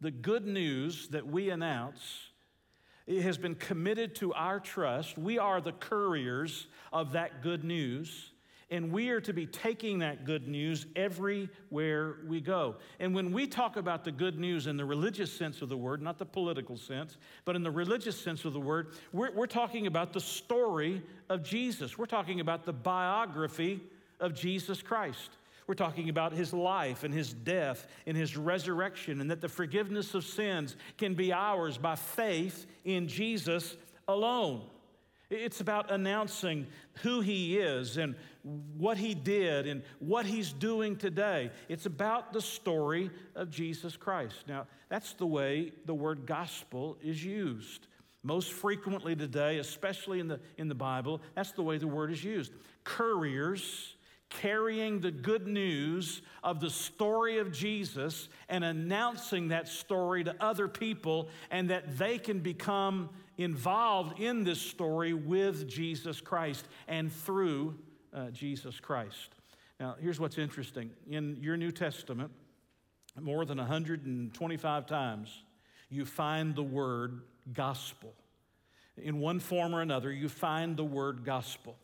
The 0.00 0.10
good 0.10 0.46
news 0.46 1.08
that 1.08 1.26
we 1.26 1.50
announce 1.50 2.28
it 3.08 3.22
has 3.22 3.38
been 3.38 3.54
committed 3.54 4.14
to 4.16 4.34
our 4.34 4.60
trust. 4.60 5.16
We 5.16 5.38
are 5.38 5.62
the 5.62 5.72
couriers 5.72 6.66
of 6.92 7.12
that 7.12 7.42
good 7.42 7.64
news. 7.64 8.32
And 8.70 8.92
we 8.92 9.08
are 9.08 9.20
to 9.22 9.32
be 9.32 9.46
taking 9.46 10.00
that 10.00 10.26
good 10.26 10.46
news 10.46 10.84
everywhere 10.94 12.16
we 12.26 12.42
go. 12.42 12.76
And 13.00 13.14
when 13.14 13.32
we 13.32 13.46
talk 13.46 13.76
about 13.76 14.04
the 14.04 14.12
good 14.12 14.38
news 14.38 14.66
in 14.66 14.76
the 14.76 14.84
religious 14.84 15.32
sense 15.32 15.62
of 15.62 15.70
the 15.70 15.76
word, 15.76 16.02
not 16.02 16.18
the 16.18 16.26
political 16.26 16.76
sense, 16.76 17.16
but 17.46 17.56
in 17.56 17.62
the 17.62 17.70
religious 17.70 18.20
sense 18.20 18.44
of 18.44 18.52
the 18.52 18.60
word, 18.60 18.88
we're, 19.14 19.32
we're 19.32 19.46
talking 19.46 19.86
about 19.86 20.12
the 20.12 20.20
story 20.20 21.02
of 21.30 21.42
Jesus. 21.42 21.96
We're 21.96 22.04
talking 22.04 22.40
about 22.40 22.66
the 22.66 22.74
biography 22.74 23.80
of 24.20 24.34
Jesus 24.34 24.82
Christ. 24.82 25.30
We're 25.68 25.74
talking 25.74 26.08
about 26.08 26.32
his 26.32 26.54
life 26.54 27.04
and 27.04 27.12
his 27.12 27.32
death 27.32 27.86
and 28.06 28.16
his 28.16 28.38
resurrection, 28.38 29.20
and 29.20 29.30
that 29.30 29.42
the 29.42 29.50
forgiveness 29.50 30.14
of 30.14 30.24
sins 30.24 30.74
can 30.96 31.14
be 31.14 31.30
ours 31.30 31.76
by 31.76 31.94
faith 31.94 32.66
in 32.86 33.06
Jesus 33.06 33.76
alone. 34.08 34.62
It's 35.28 35.60
about 35.60 35.90
announcing 35.90 36.68
who 37.02 37.20
he 37.20 37.58
is 37.58 37.98
and 37.98 38.14
what 38.78 38.96
he 38.96 39.14
did 39.14 39.66
and 39.66 39.82
what 39.98 40.24
he's 40.24 40.54
doing 40.54 40.96
today. 40.96 41.50
It's 41.68 41.84
about 41.84 42.32
the 42.32 42.40
story 42.40 43.10
of 43.34 43.50
Jesus 43.50 43.94
Christ. 43.94 44.44
Now, 44.48 44.66
that's 44.88 45.12
the 45.12 45.26
way 45.26 45.72
the 45.84 45.92
word 45.92 46.24
gospel 46.24 46.96
is 47.02 47.22
used. 47.22 47.88
Most 48.22 48.52
frequently 48.52 49.14
today, 49.14 49.58
especially 49.58 50.18
in 50.18 50.28
the, 50.28 50.40
in 50.56 50.68
the 50.68 50.74
Bible, 50.74 51.20
that's 51.34 51.52
the 51.52 51.62
way 51.62 51.76
the 51.76 51.86
word 51.86 52.10
is 52.10 52.24
used. 52.24 52.54
Couriers 52.84 53.96
carrying 54.30 55.00
the 55.00 55.10
good 55.10 55.46
news 55.46 56.22
of 56.42 56.60
the 56.60 56.70
story 56.70 57.38
of 57.38 57.52
Jesus 57.52 58.28
and 58.48 58.62
announcing 58.62 59.48
that 59.48 59.68
story 59.68 60.24
to 60.24 60.34
other 60.40 60.68
people, 60.68 61.28
and 61.50 61.70
that 61.70 61.98
they 61.98 62.18
can 62.18 62.40
become 62.40 63.08
involved 63.38 64.20
in 64.20 64.44
this 64.44 64.60
story 64.60 65.14
with 65.14 65.68
Jesus 65.68 66.20
Christ 66.20 66.66
and 66.88 67.12
through 67.12 67.78
uh, 68.12 68.30
Jesus 68.30 68.80
Christ. 68.80 69.30
Now, 69.80 69.96
here's 70.00 70.18
what's 70.18 70.38
interesting. 70.38 70.90
In 71.08 71.36
your 71.40 71.56
New 71.56 71.70
Testament, 71.70 72.32
more 73.20 73.44
than 73.44 73.58
125 73.58 74.86
times, 74.86 75.42
you 75.88 76.04
find 76.04 76.54
the 76.54 76.62
word 76.62 77.22
gospel. 77.52 78.12
In 78.96 79.20
one 79.20 79.38
form 79.38 79.74
or 79.74 79.80
another, 79.80 80.12
you 80.12 80.28
find 80.28 80.76
the 80.76 80.84
word 80.84 81.24
gospel. 81.24 81.76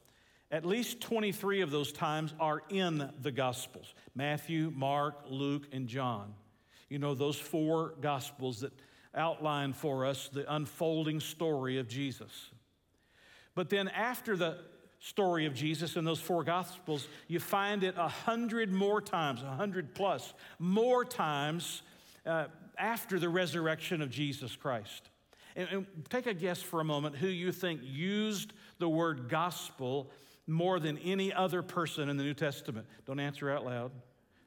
At 0.54 0.64
least 0.64 1.00
23 1.00 1.62
of 1.62 1.73
those 1.73 1.90
times 1.90 2.32
are 2.38 2.62
in 2.68 3.11
the 3.23 3.32
gospels 3.32 3.92
Matthew, 4.14 4.73
Mark, 4.73 5.25
Luke, 5.28 5.64
and 5.73 5.88
John. 5.88 6.32
You 6.88 7.00
know, 7.00 7.12
those 7.12 7.37
four 7.37 7.94
gospels 8.00 8.61
that 8.61 8.73
outline 9.16 9.73
for 9.73 10.06
us 10.06 10.30
the 10.32 10.54
unfolding 10.54 11.18
story 11.18 11.78
of 11.78 11.88
Jesus. 11.88 12.52
But 13.56 13.68
then, 13.68 13.88
after 13.88 14.37
the 14.37 14.58
story 15.00 15.46
of 15.46 15.54
Jesus 15.54 15.96
in 15.96 16.04
those 16.04 16.20
four 16.20 16.44
Gospels, 16.44 17.08
you 17.26 17.40
find 17.40 17.82
it 17.82 17.96
a 17.99 18.06
hundred 18.06 18.73
more 18.73 19.00
times, 19.00 19.42
a 19.42 19.56
hundred 19.56 19.92
plus 19.92 20.34
more 20.61 21.04
times 21.04 21.82
uh, 22.26 22.46
after 22.78 23.18
the 23.18 23.28
resurrection 23.28 24.00
of 24.00 24.08
Jesus 24.08 24.54
Christ. 24.54 25.11
And, 25.56 25.68
and 25.70 25.87
take 26.11 26.26
a 26.26 26.34
guess 26.34 26.62
for 26.62 26.80
a 26.80 26.84
moment 26.84 27.16
who 27.16 27.26
you 27.26 27.50
think 27.50 27.80
used 27.82 28.52
the 28.78 28.88
word 28.88 29.28
gospel 29.28 30.12
more 30.46 30.78
than 30.78 30.98
any 30.98 31.32
other 31.32 31.62
person 31.62 32.08
in 32.08 32.16
the 32.16 32.24
New 32.24 32.34
Testament. 32.34 32.86
Don't 33.06 33.20
answer 33.20 33.50
out 33.50 33.64
loud. 33.64 33.92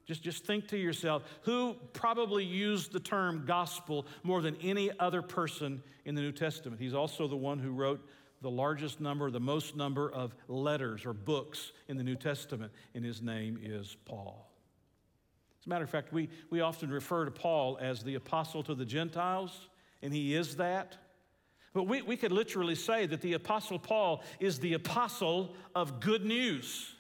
Just, 0.05 0.23
just 0.23 0.45
think 0.45 0.69
to 0.69 0.77
yourself 0.77 1.23
who 1.41 1.75
probably 1.93 2.45
used 2.45 2.93
the 2.93 2.99
term 2.99 3.43
gospel 3.45 4.07
more 4.23 4.41
than 4.41 4.55
any 4.61 4.89
other 4.99 5.21
person 5.21 5.83
in 6.05 6.15
the 6.15 6.21
New 6.21 6.31
Testament. 6.31 6.79
He's 6.79 6.93
also 6.93 7.27
the 7.27 7.35
one 7.35 7.59
who 7.59 7.71
wrote 7.71 8.07
the 8.41 8.49
largest 8.49 9.01
number, 9.01 9.29
the 9.31 9.39
most 9.39 9.75
number 9.75 10.09
of 10.11 10.33
letters 10.47 11.05
or 11.05 11.13
books 11.13 11.71
in 11.87 11.97
the 11.97 12.03
New 12.03 12.15
Testament, 12.15 12.71
and 12.93 13.03
his 13.03 13.21
name 13.21 13.59
is 13.61 13.97
Paul. 14.05 14.49
As 15.59 15.65
a 15.65 15.69
matter 15.69 15.83
of 15.83 15.89
fact, 15.89 16.13
we, 16.13 16.29
we 16.49 16.61
often 16.61 16.89
refer 16.89 17.25
to 17.25 17.31
Paul 17.31 17.77
as 17.81 18.03
the 18.03 18.15
apostle 18.15 18.63
to 18.63 18.75
the 18.75 18.85
Gentiles, 18.85 19.67
and 20.01 20.13
he 20.13 20.35
is 20.35 20.55
that. 20.57 20.97
But 21.73 21.83
we, 21.83 22.01
we 22.01 22.17
could 22.17 22.31
literally 22.31 22.75
say 22.75 23.05
that 23.05 23.21
the 23.21 23.33
apostle 23.33 23.79
Paul 23.79 24.23
is 24.39 24.59
the 24.59 24.73
apostle 24.73 25.55
of 25.75 25.99
good 25.99 26.25
news. 26.25 26.93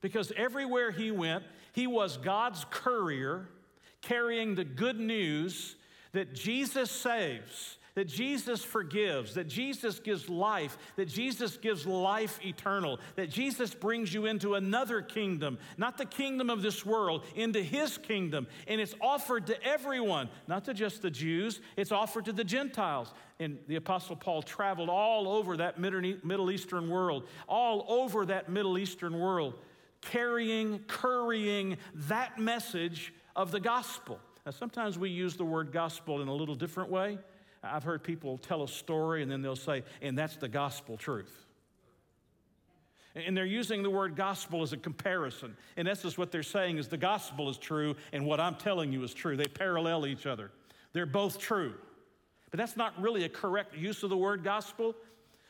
Because 0.00 0.32
everywhere 0.36 0.90
he 0.90 1.10
went, 1.10 1.44
he 1.72 1.86
was 1.86 2.16
God's 2.16 2.64
courier 2.70 3.48
carrying 4.00 4.54
the 4.54 4.64
good 4.64 4.98
news 4.98 5.76
that 6.12 6.34
Jesus 6.34 6.90
saves, 6.90 7.78
that 7.98 8.06
Jesus 8.06 8.62
forgives, 8.62 9.34
that 9.34 9.48
Jesus 9.48 9.98
gives 9.98 10.28
life, 10.28 10.78
that 10.94 11.08
Jesus 11.08 11.56
gives 11.56 11.84
life 11.84 12.38
eternal, 12.44 13.00
that 13.16 13.28
Jesus 13.28 13.74
brings 13.74 14.14
you 14.14 14.26
into 14.26 14.54
another 14.54 15.02
kingdom, 15.02 15.58
not 15.76 15.98
the 15.98 16.04
kingdom 16.04 16.48
of 16.48 16.62
this 16.62 16.86
world, 16.86 17.24
into 17.34 17.60
his 17.60 17.98
kingdom. 17.98 18.46
And 18.68 18.80
it's 18.80 18.94
offered 19.00 19.48
to 19.48 19.60
everyone, 19.64 20.28
not 20.46 20.64
to 20.66 20.74
just 20.74 21.02
the 21.02 21.10
Jews, 21.10 21.60
it's 21.76 21.90
offered 21.90 22.26
to 22.26 22.32
the 22.32 22.44
Gentiles. 22.44 23.12
And 23.40 23.58
the 23.66 23.74
Apostle 23.74 24.14
Paul 24.14 24.42
traveled 24.42 24.90
all 24.90 25.28
over 25.28 25.56
that 25.56 25.80
Middle 25.80 26.52
Eastern 26.52 26.88
world, 26.88 27.26
all 27.48 27.84
over 27.88 28.26
that 28.26 28.48
Middle 28.48 28.78
Eastern 28.78 29.18
world, 29.18 29.54
carrying, 30.02 30.78
currying 30.86 31.78
that 31.92 32.38
message 32.38 33.12
of 33.34 33.50
the 33.50 33.58
gospel. 33.58 34.20
Now, 34.46 34.52
sometimes 34.52 34.96
we 34.96 35.10
use 35.10 35.34
the 35.34 35.44
word 35.44 35.72
gospel 35.72 36.22
in 36.22 36.28
a 36.28 36.32
little 36.32 36.54
different 36.54 36.90
way. 36.90 37.18
I've 37.70 37.84
heard 37.84 38.02
people 38.02 38.38
tell 38.38 38.62
a 38.62 38.68
story 38.68 39.22
and 39.22 39.30
then 39.30 39.42
they'll 39.42 39.56
say, 39.56 39.82
and 40.02 40.16
that's 40.16 40.36
the 40.36 40.48
gospel 40.48 40.96
truth. 40.96 41.46
And 43.14 43.36
they're 43.36 43.46
using 43.46 43.82
the 43.82 43.90
word 43.90 44.16
gospel 44.16 44.62
as 44.62 44.72
a 44.72 44.76
comparison. 44.76 45.56
In 45.76 45.88
essence, 45.88 46.16
what 46.16 46.30
they're 46.30 46.42
saying 46.42 46.78
is 46.78 46.88
the 46.88 46.96
gospel 46.96 47.48
is 47.48 47.58
true 47.58 47.96
and 48.12 48.24
what 48.24 48.38
I'm 48.38 48.54
telling 48.54 48.92
you 48.92 49.02
is 49.02 49.12
true. 49.12 49.36
They 49.36 49.46
parallel 49.46 50.06
each 50.06 50.26
other, 50.26 50.50
they're 50.92 51.06
both 51.06 51.38
true. 51.38 51.74
But 52.50 52.58
that's 52.58 52.76
not 52.76 52.98
really 53.00 53.24
a 53.24 53.28
correct 53.28 53.76
use 53.76 54.02
of 54.02 54.10
the 54.10 54.16
word 54.16 54.42
gospel. 54.42 54.96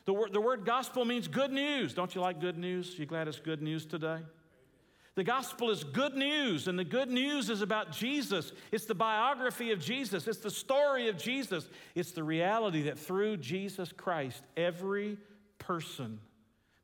The 0.04 0.12
word, 0.12 0.32
the 0.32 0.40
word 0.40 0.64
gospel 0.64 1.04
means 1.04 1.28
good 1.28 1.52
news. 1.52 1.94
Don't 1.94 2.12
you 2.14 2.20
like 2.20 2.40
good 2.40 2.58
news? 2.58 2.98
You 2.98 3.06
glad 3.06 3.28
it's 3.28 3.38
good 3.38 3.62
news 3.62 3.86
today? 3.86 4.18
The 5.18 5.24
gospel 5.24 5.72
is 5.72 5.82
good 5.82 6.14
news, 6.14 6.68
and 6.68 6.78
the 6.78 6.84
good 6.84 7.10
news 7.10 7.50
is 7.50 7.60
about 7.60 7.90
Jesus. 7.90 8.52
It's 8.70 8.84
the 8.84 8.94
biography 8.94 9.72
of 9.72 9.80
Jesus, 9.80 10.28
it's 10.28 10.38
the 10.38 10.48
story 10.48 11.08
of 11.08 11.18
Jesus. 11.18 11.68
It's 11.96 12.12
the 12.12 12.22
reality 12.22 12.82
that 12.82 13.00
through 13.00 13.38
Jesus 13.38 13.90
Christ, 13.90 14.44
every 14.56 15.18
person, 15.58 16.20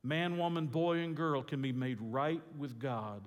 man, 0.03 0.37
woman, 0.37 0.67
boy, 0.67 0.99
and 0.99 1.15
girl, 1.15 1.45
can 1.45 1.63
be 1.63 1.71
made 1.71 1.99
right 2.01 2.43
with 2.59 2.81
God 2.81 3.23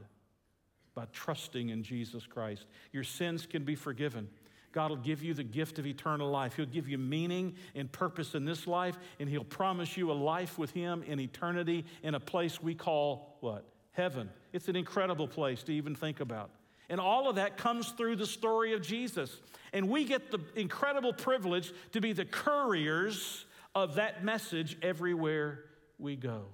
by 0.93 1.05
trusting 1.13 1.69
in 1.69 1.83
Jesus 1.83 2.27
Christ. 2.27 2.65
Your 2.91 3.05
sins 3.05 3.45
can 3.45 3.63
be 3.63 3.75
forgiven. 3.75 4.27
God 4.73 4.89
will 4.89 4.97
give 4.97 5.23
you 5.23 5.33
the 5.33 5.41
gift 5.41 5.79
of 5.79 5.87
eternal 5.87 6.29
life. 6.29 6.57
He'll 6.57 6.65
give 6.65 6.89
you 6.89 6.97
meaning 6.97 7.55
and 7.75 7.89
purpose 7.89 8.35
in 8.35 8.43
this 8.43 8.67
life, 8.67 8.97
and 9.21 9.29
He'll 9.29 9.45
promise 9.45 9.95
you 9.95 10.11
a 10.11 10.13
life 10.13 10.57
with 10.57 10.71
Him 10.71 11.01
in 11.03 11.21
eternity 11.21 11.85
in 12.03 12.13
a 12.13 12.19
place 12.19 12.61
we 12.61 12.75
call 12.75 13.37
what? 13.39 13.63
Heaven. 13.97 14.29
It's 14.53 14.69
an 14.69 14.75
incredible 14.75 15.27
place 15.27 15.63
to 15.63 15.73
even 15.73 15.95
think 15.95 16.19
about. 16.19 16.51
And 16.87 17.01
all 17.01 17.27
of 17.29 17.35
that 17.35 17.57
comes 17.57 17.89
through 17.89 18.15
the 18.15 18.27
story 18.27 18.73
of 18.73 18.81
Jesus. 18.81 19.41
And 19.73 19.89
we 19.89 20.05
get 20.05 20.31
the 20.31 20.39
incredible 20.55 21.11
privilege 21.11 21.73
to 21.91 21.99
be 21.99 22.13
the 22.13 22.23
couriers 22.23 23.45
of 23.75 23.95
that 23.95 24.23
message 24.23 24.77
everywhere 24.81 25.65
we 25.97 26.15
go. 26.15 26.45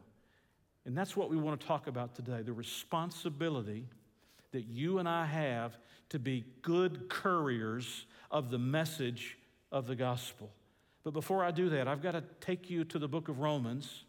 And 0.85 0.97
that's 0.97 1.15
what 1.15 1.29
we 1.29 1.37
want 1.37 1.59
to 1.59 1.67
talk 1.67 1.87
about 1.87 2.15
today 2.15 2.41
the 2.41 2.53
responsibility 2.53 3.85
that 4.51 4.65
you 4.65 4.99
and 4.99 5.07
I 5.07 5.25
have 5.25 5.77
to 6.09 6.19
be 6.19 6.45
good 6.61 7.09
couriers 7.09 8.05
of 8.31 8.51
the 8.51 8.59
message 8.59 9.37
of 9.71 9.87
the 9.87 9.95
gospel. 9.95 10.49
But 11.03 11.11
before 11.11 11.43
I 11.43 11.51
do 11.51 11.69
that, 11.69 11.87
I've 11.87 12.01
got 12.01 12.11
to 12.11 12.23
take 12.39 12.69
you 12.69 12.85
to 12.85 12.99
the 12.99 13.07
book 13.07 13.27
of 13.27 13.39
Romans, 13.39 14.05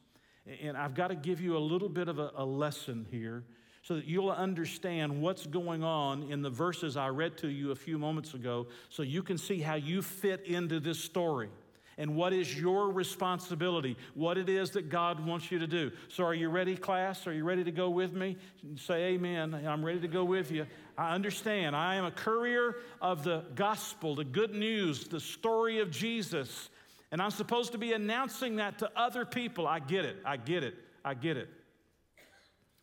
and 0.62 0.76
I've 0.76 0.94
got 0.94 1.08
to 1.08 1.14
give 1.14 1.40
you 1.40 1.56
a 1.56 1.58
little 1.58 1.88
bit 1.88 2.08
of 2.08 2.18
a, 2.18 2.30
a 2.36 2.44
lesson 2.44 3.06
here 3.10 3.44
so 3.82 3.96
that 3.96 4.06
you'll 4.06 4.30
understand 4.30 5.20
what's 5.20 5.46
going 5.46 5.84
on 5.84 6.22
in 6.24 6.40
the 6.40 6.50
verses 6.50 6.96
I 6.96 7.08
read 7.08 7.36
to 7.38 7.48
you 7.48 7.70
a 7.70 7.76
few 7.76 7.98
moments 7.98 8.32
ago, 8.32 8.66
so 8.88 9.02
you 9.02 9.22
can 9.22 9.36
see 9.36 9.60
how 9.60 9.74
you 9.74 10.00
fit 10.00 10.46
into 10.46 10.80
this 10.80 10.98
story 10.98 11.50
and 11.98 12.16
what 12.16 12.32
is 12.32 12.58
your 12.58 12.90
responsibility, 12.90 13.96
what 14.14 14.38
it 14.38 14.48
is 14.48 14.70
that 14.70 14.88
God 14.88 15.24
wants 15.24 15.50
you 15.50 15.58
to 15.60 15.66
do. 15.66 15.92
So, 16.08 16.24
are 16.24 16.34
you 16.34 16.48
ready, 16.48 16.76
class? 16.76 17.26
Are 17.26 17.32
you 17.32 17.44
ready 17.44 17.64
to 17.64 17.70
go 17.70 17.90
with 17.90 18.12
me? 18.12 18.36
Say 18.76 19.14
amen. 19.14 19.54
I'm 19.54 19.84
ready 19.84 20.00
to 20.00 20.08
go 20.08 20.24
with 20.24 20.50
you. 20.50 20.66
I 20.96 21.14
understand. 21.14 21.76
I 21.76 21.96
am 21.96 22.04
a 22.04 22.10
courier 22.10 22.76
of 23.00 23.22
the 23.22 23.44
gospel, 23.54 24.14
the 24.14 24.24
good 24.24 24.54
news, 24.54 25.06
the 25.08 25.20
story 25.20 25.80
of 25.80 25.90
Jesus. 25.90 26.68
And 27.14 27.22
I'm 27.22 27.30
supposed 27.30 27.70
to 27.70 27.78
be 27.78 27.92
announcing 27.92 28.56
that 28.56 28.80
to 28.80 28.90
other 28.96 29.24
people. 29.24 29.68
I 29.68 29.78
get 29.78 30.04
it. 30.04 30.16
I 30.24 30.36
get 30.36 30.64
it. 30.64 30.74
I 31.04 31.14
get 31.14 31.36
it. 31.36 31.48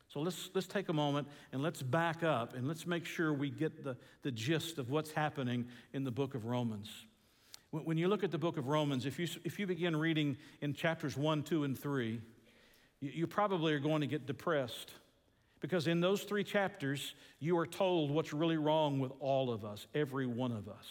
So 0.07 0.21
let's, 0.21 0.49
let's 0.53 0.67
take 0.67 0.87
a 0.87 0.93
moment 0.93 1.27
and 1.51 1.61
let's 1.61 1.81
back 1.81 2.23
up 2.23 2.55
and 2.55 2.65
let's 2.65 2.87
make 2.87 3.03
sure 3.03 3.33
we 3.33 3.49
get 3.49 3.83
the, 3.83 3.97
the 4.21 4.31
gist 4.31 4.77
of 4.77 4.89
what's 4.89 5.11
happening 5.11 5.65
in 5.91 6.05
the 6.05 6.11
book 6.11 6.33
of 6.33 6.45
Romans. 6.45 6.89
When 7.71 7.97
you 7.97 8.07
look 8.07 8.23
at 8.23 8.31
the 8.31 8.37
book 8.37 8.55
of 8.55 8.69
Romans, 8.69 9.05
if 9.05 9.19
you, 9.19 9.27
if 9.43 9.59
you 9.59 9.67
begin 9.67 9.97
reading 9.97 10.37
in 10.61 10.73
chapters 10.75 11.17
1, 11.17 11.43
2, 11.43 11.65
and 11.65 11.77
3, 11.77 12.21
you, 13.01 13.11
you 13.13 13.27
probably 13.27 13.73
are 13.73 13.79
going 13.79 13.99
to 13.99 14.07
get 14.07 14.27
depressed. 14.27 14.93
Because 15.59 15.87
in 15.87 15.99
those 15.99 16.23
three 16.23 16.45
chapters, 16.45 17.15
you 17.41 17.57
are 17.57 17.67
told 17.67 18.09
what's 18.09 18.31
really 18.31 18.55
wrong 18.55 18.97
with 18.97 19.11
all 19.19 19.51
of 19.51 19.65
us, 19.65 19.87
every 19.93 20.25
one 20.25 20.53
of 20.53 20.69
us. 20.69 20.85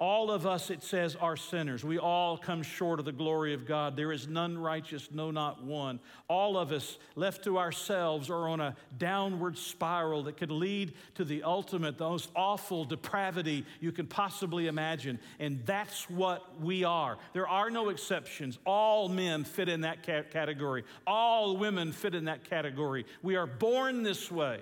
All 0.00 0.30
of 0.30 0.46
us, 0.46 0.70
it 0.70 0.82
says, 0.82 1.14
are 1.14 1.36
sinners. 1.36 1.84
We 1.84 1.98
all 1.98 2.38
come 2.38 2.62
short 2.62 3.00
of 3.00 3.04
the 3.04 3.12
glory 3.12 3.52
of 3.52 3.66
God. 3.66 3.96
There 3.96 4.12
is 4.12 4.26
none 4.26 4.56
righteous, 4.56 5.10
no, 5.12 5.30
not 5.30 5.62
one. 5.62 6.00
All 6.26 6.56
of 6.56 6.72
us, 6.72 6.96
left 7.16 7.44
to 7.44 7.58
ourselves, 7.58 8.30
are 8.30 8.48
on 8.48 8.62
a 8.62 8.74
downward 8.96 9.58
spiral 9.58 10.22
that 10.22 10.38
could 10.38 10.50
lead 10.50 10.94
to 11.16 11.24
the 11.24 11.42
ultimate, 11.42 11.98
the 11.98 12.08
most 12.08 12.30
awful 12.34 12.86
depravity 12.86 13.66
you 13.78 13.92
can 13.92 14.06
possibly 14.06 14.68
imagine. 14.68 15.18
And 15.38 15.60
that's 15.66 16.08
what 16.08 16.58
we 16.58 16.82
are. 16.82 17.18
There 17.34 17.46
are 17.46 17.68
no 17.68 17.90
exceptions. 17.90 18.58
All 18.64 19.10
men 19.10 19.44
fit 19.44 19.68
in 19.68 19.82
that 19.82 20.02
category, 20.02 20.84
all 21.06 21.58
women 21.58 21.92
fit 21.92 22.14
in 22.14 22.24
that 22.24 22.48
category. 22.48 23.04
We 23.22 23.36
are 23.36 23.46
born 23.46 24.02
this 24.02 24.32
way. 24.32 24.60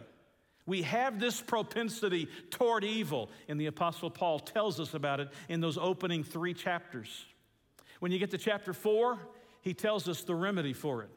We 0.68 0.82
have 0.82 1.18
this 1.18 1.40
propensity 1.40 2.28
toward 2.50 2.84
evil, 2.84 3.30
and 3.48 3.58
the 3.58 3.68
Apostle 3.68 4.10
Paul 4.10 4.38
tells 4.38 4.78
us 4.78 4.92
about 4.92 5.18
it 5.18 5.30
in 5.48 5.62
those 5.62 5.78
opening 5.78 6.22
three 6.22 6.52
chapters. 6.52 7.24
When 8.00 8.12
you 8.12 8.18
get 8.18 8.32
to 8.32 8.38
chapter 8.38 8.74
four, 8.74 9.18
he 9.62 9.72
tells 9.72 10.06
us 10.10 10.24
the 10.24 10.34
remedy 10.34 10.74
for 10.74 11.02
it. 11.02 11.08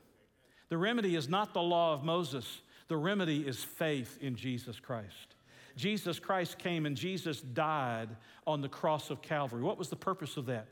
The 0.69 0.77
remedy 0.77 1.17
is 1.17 1.27
not 1.27 1.53
the 1.53 1.61
law 1.61 1.93
of 1.93 2.05
Moses, 2.05 2.61
the 2.87 2.95
remedy 2.95 3.45
is 3.45 3.61
faith 3.61 4.17
in 4.21 4.37
Jesus 4.37 4.79
Christ. 4.79 5.35
Jesus 5.75 6.17
Christ 6.17 6.57
came 6.57 6.85
and 6.85 6.95
Jesus 6.95 7.41
died 7.41 8.07
on 8.47 8.61
the 8.61 8.69
cross 8.69 9.09
of 9.09 9.21
Calvary. 9.21 9.63
What 9.63 9.77
was 9.77 9.89
the 9.89 9.97
purpose 9.97 10.37
of 10.37 10.45
that? 10.45 10.67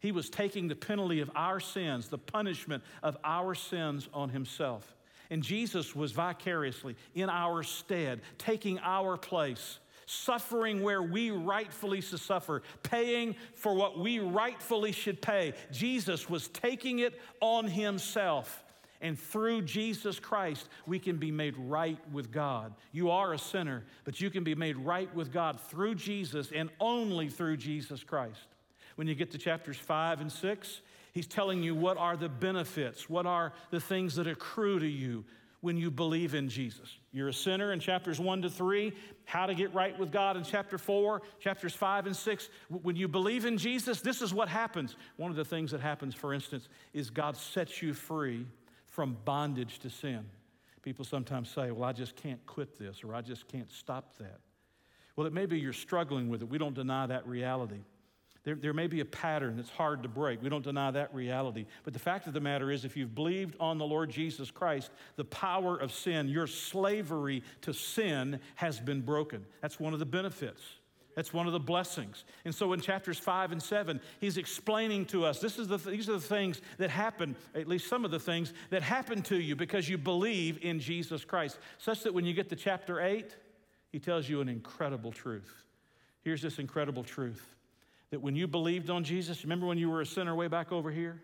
He 0.00 0.10
was 0.10 0.28
taking 0.28 0.66
the 0.66 0.74
penalty 0.74 1.20
of 1.20 1.30
our 1.36 1.60
sins, 1.60 2.08
the 2.08 2.18
punishment 2.18 2.82
of 3.00 3.16
our 3.22 3.54
sins 3.54 4.08
on 4.12 4.30
himself. 4.30 4.96
And 5.34 5.42
Jesus 5.42 5.96
was 5.96 6.12
vicariously 6.12 6.94
in 7.16 7.28
our 7.28 7.64
stead, 7.64 8.20
taking 8.38 8.78
our 8.78 9.16
place, 9.16 9.80
suffering 10.06 10.80
where 10.80 11.02
we 11.02 11.32
rightfully 11.32 12.02
should 12.02 12.20
suffer, 12.20 12.62
paying 12.84 13.34
for 13.56 13.74
what 13.74 13.98
we 13.98 14.20
rightfully 14.20 14.92
should 14.92 15.20
pay. 15.20 15.54
Jesus 15.72 16.30
was 16.30 16.46
taking 16.46 17.00
it 17.00 17.20
on 17.40 17.66
himself. 17.66 18.62
And 19.00 19.18
through 19.18 19.62
Jesus 19.62 20.20
Christ, 20.20 20.68
we 20.86 21.00
can 21.00 21.16
be 21.16 21.32
made 21.32 21.56
right 21.58 21.98
with 22.12 22.30
God. 22.30 22.72
You 22.92 23.10
are 23.10 23.32
a 23.32 23.38
sinner, 23.38 23.82
but 24.04 24.20
you 24.20 24.30
can 24.30 24.44
be 24.44 24.54
made 24.54 24.76
right 24.76 25.12
with 25.16 25.32
God 25.32 25.58
through 25.58 25.96
Jesus 25.96 26.52
and 26.54 26.70
only 26.78 27.28
through 27.28 27.56
Jesus 27.56 28.04
Christ. 28.04 28.46
When 28.94 29.08
you 29.08 29.16
get 29.16 29.32
to 29.32 29.38
chapters 29.38 29.78
five 29.78 30.20
and 30.20 30.30
six, 30.30 30.80
he's 31.14 31.26
telling 31.26 31.62
you 31.62 31.74
what 31.74 31.96
are 31.96 32.16
the 32.16 32.28
benefits, 32.28 33.08
what 33.08 33.24
are 33.24 33.54
the 33.70 33.80
things 33.80 34.16
that 34.16 34.26
accrue 34.26 34.78
to 34.78 34.86
you 34.86 35.24
when 35.64 35.78
you 35.78 35.90
believe 35.90 36.34
in 36.34 36.46
Jesus. 36.46 36.98
You're 37.10 37.28
a 37.28 37.32
sinner 37.32 37.72
in 37.72 37.80
chapters 37.80 38.20
one 38.20 38.42
to 38.42 38.50
three, 38.50 38.92
how 39.24 39.46
to 39.46 39.54
get 39.54 39.72
right 39.72 39.98
with 39.98 40.12
God 40.12 40.36
in 40.36 40.44
chapter 40.44 40.76
four, 40.76 41.22
chapters 41.40 41.72
five 41.72 42.04
and 42.06 42.14
six. 42.14 42.50
When 42.68 42.96
you 42.96 43.08
believe 43.08 43.46
in 43.46 43.56
Jesus, 43.56 44.02
this 44.02 44.20
is 44.20 44.34
what 44.34 44.50
happens. 44.50 44.94
One 45.16 45.30
of 45.30 45.38
the 45.38 45.44
things 45.44 45.70
that 45.70 45.80
happens, 45.80 46.14
for 46.14 46.34
instance, 46.34 46.68
is 46.92 47.08
God 47.08 47.34
sets 47.34 47.80
you 47.80 47.94
free 47.94 48.46
from 48.88 49.16
bondage 49.24 49.78
to 49.78 49.88
sin. 49.88 50.26
People 50.82 51.06
sometimes 51.06 51.48
say, 51.48 51.70
Well, 51.70 51.88
I 51.88 51.94
just 51.94 52.14
can't 52.14 52.44
quit 52.44 52.78
this, 52.78 53.02
or 53.02 53.14
I 53.14 53.22
just 53.22 53.48
can't 53.48 53.72
stop 53.72 54.18
that. 54.18 54.40
Well, 55.16 55.26
it 55.26 55.32
may 55.32 55.46
be 55.46 55.58
you're 55.58 55.72
struggling 55.72 56.28
with 56.28 56.42
it. 56.42 56.48
We 56.50 56.58
don't 56.58 56.74
deny 56.74 57.06
that 57.06 57.26
reality. 57.26 57.80
There, 58.44 58.54
there 58.54 58.74
may 58.74 58.86
be 58.86 59.00
a 59.00 59.06
pattern 59.06 59.56
that's 59.56 59.70
hard 59.70 60.02
to 60.02 60.08
break. 60.08 60.42
We 60.42 60.50
don't 60.50 60.64
deny 60.64 60.90
that 60.90 61.14
reality. 61.14 61.64
But 61.82 61.94
the 61.94 61.98
fact 61.98 62.26
of 62.26 62.34
the 62.34 62.40
matter 62.40 62.70
is, 62.70 62.84
if 62.84 62.96
you've 62.96 63.14
believed 63.14 63.56
on 63.58 63.78
the 63.78 63.86
Lord 63.86 64.10
Jesus 64.10 64.50
Christ, 64.50 64.90
the 65.16 65.24
power 65.24 65.76
of 65.76 65.92
sin, 65.92 66.28
your 66.28 66.46
slavery 66.46 67.42
to 67.62 67.72
sin 67.72 68.40
has 68.56 68.78
been 68.78 69.00
broken. 69.00 69.46
That's 69.62 69.80
one 69.80 69.94
of 69.94 69.98
the 69.98 70.06
benefits. 70.06 70.60
That's 71.14 71.32
one 71.32 71.46
of 71.46 71.52
the 71.52 71.60
blessings. 71.60 72.24
And 72.44 72.54
so 72.54 72.72
in 72.72 72.80
chapters 72.80 73.18
five 73.18 73.52
and 73.52 73.62
seven, 73.62 74.00
he's 74.20 74.36
explaining 74.36 75.06
to 75.06 75.24
us 75.24 75.38
this 75.38 75.58
is 75.58 75.68
the, 75.68 75.78
these 75.78 76.08
are 76.08 76.14
the 76.14 76.20
things 76.20 76.60
that 76.78 76.90
happen, 76.90 77.36
at 77.54 77.68
least 77.68 77.88
some 77.88 78.04
of 78.04 78.10
the 78.10 78.18
things 78.18 78.52
that 78.70 78.82
happen 78.82 79.22
to 79.22 79.36
you 79.36 79.56
because 79.56 79.88
you 79.88 79.96
believe 79.96 80.58
in 80.62 80.80
Jesus 80.80 81.24
Christ. 81.24 81.58
Such 81.78 82.02
that 82.02 82.12
when 82.12 82.24
you 82.24 82.34
get 82.34 82.48
to 82.50 82.56
chapter 82.56 83.00
eight, 83.00 83.36
he 83.92 84.00
tells 84.00 84.28
you 84.28 84.40
an 84.40 84.48
incredible 84.48 85.12
truth. 85.12 85.64
Here's 86.22 86.42
this 86.42 86.58
incredible 86.58 87.04
truth 87.04 87.54
that 88.14 88.20
when 88.20 88.36
you 88.36 88.46
believed 88.46 88.90
on 88.90 89.02
Jesus, 89.02 89.42
remember 89.42 89.66
when 89.66 89.76
you 89.76 89.90
were 89.90 90.00
a 90.00 90.06
sinner 90.06 90.36
way 90.36 90.46
back 90.46 90.70
over 90.70 90.88
here? 90.88 91.20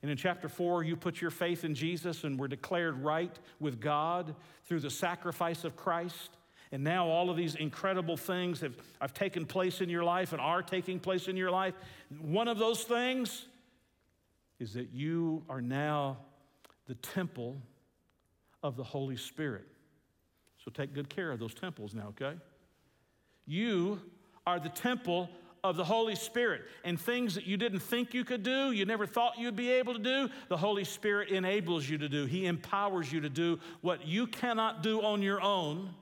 And 0.00 0.08
in 0.12 0.16
chapter 0.16 0.48
four, 0.48 0.84
you 0.84 0.94
put 0.94 1.20
your 1.20 1.32
faith 1.32 1.64
in 1.64 1.74
Jesus 1.74 2.22
and 2.22 2.38
were 2.38 2.46
declared 2.46 3.02
right 3.02 3.36
with 3.58 3.80
God 3.80 4.36
through 4.64 4.78
the 4.78 4.90
sacrifice 4.90 5.64
of 5.64 5.74
Christ. 5.74 6.36
And 6.70 6.84
now 6.84 7.08
all 7.08 7.30
of 7.30 7.36
these 7.36 7.56
incredible 7.56 8.16
things 8.16 8.60
have, 8.60 8.76
have 9.00 9.12
taken 9.12 9.44
place 9.44 9.80
in 9.80 9.90
your 9.90 10.04
life 10.04 10.30
and 10.30 10.40
are 10.40 10.62
taking 10.62 11.00
place 11.00 11.26
in 11.26 11.36
your 11.36 11.50
life. 11.50 11.74
One 12.20 12.46
of 12.46 12.58
those 12.58 12.84
things 12.84 13.46
is 14.60 14.72
that 14.74 14.92
you 14.92 15.42
are 15.48 15.60
now 15.60 16.18
the 16.86 16.94
temple 16.94 17.60
of 18.62 18.76
the 18.76 18.84
Holy 18.84 19.16
Spirit. 19.16 19.66
So 20.64 20.70
take 20.70 20.94
good 20.94 21.08
care 21.10 21.32
of 21.32 21.40
those 21.40 21.54
temples 21.54 21.92
now, 21.92 22.14
okay? 22.20 22.38
You 23.48 24.00
are 24.46 24.60
the 24.60 24.68
temple 24.68 25.28
of 25.62 25.76
the 25.76 25.84
Holy 25.84 26.14
Spirit. 26.14 26.62
And 26.84 27.00
things 27.00 27.34
that 27.34 27.46
you 27.46 27.56
didn't 27.56 27.80
think 27.80 28.14
you 28.14 28.24
could 28.24 28.42
do, 28.42 28.72
you 28.72 28.84
never 28.84 29.06
thought 29.06 29.38
you'd 29.38 29.56
be 29.56 29.70
able 29.70 29.94
to 29.94 30.00
do, 30.00 30.28
the 30.48 30.56
Holy 30.56 30.84
Spirit 30.84 31.30
enables 31.30 31.88
you 31.88 31.98
to 31.98 32.08
do. 32.08 32.24
He 32.26 32.46
empowers 32.46 33.12
you 33.12 33.20
to 33.20 33.28
do 33.28 33.58
what 33.80 34.06
you 34.06 34.26
cannot 34.26 34.82
do 34.82 35.02
on 35.02 35.22
your 35.22 35.40
own 35.40 35.94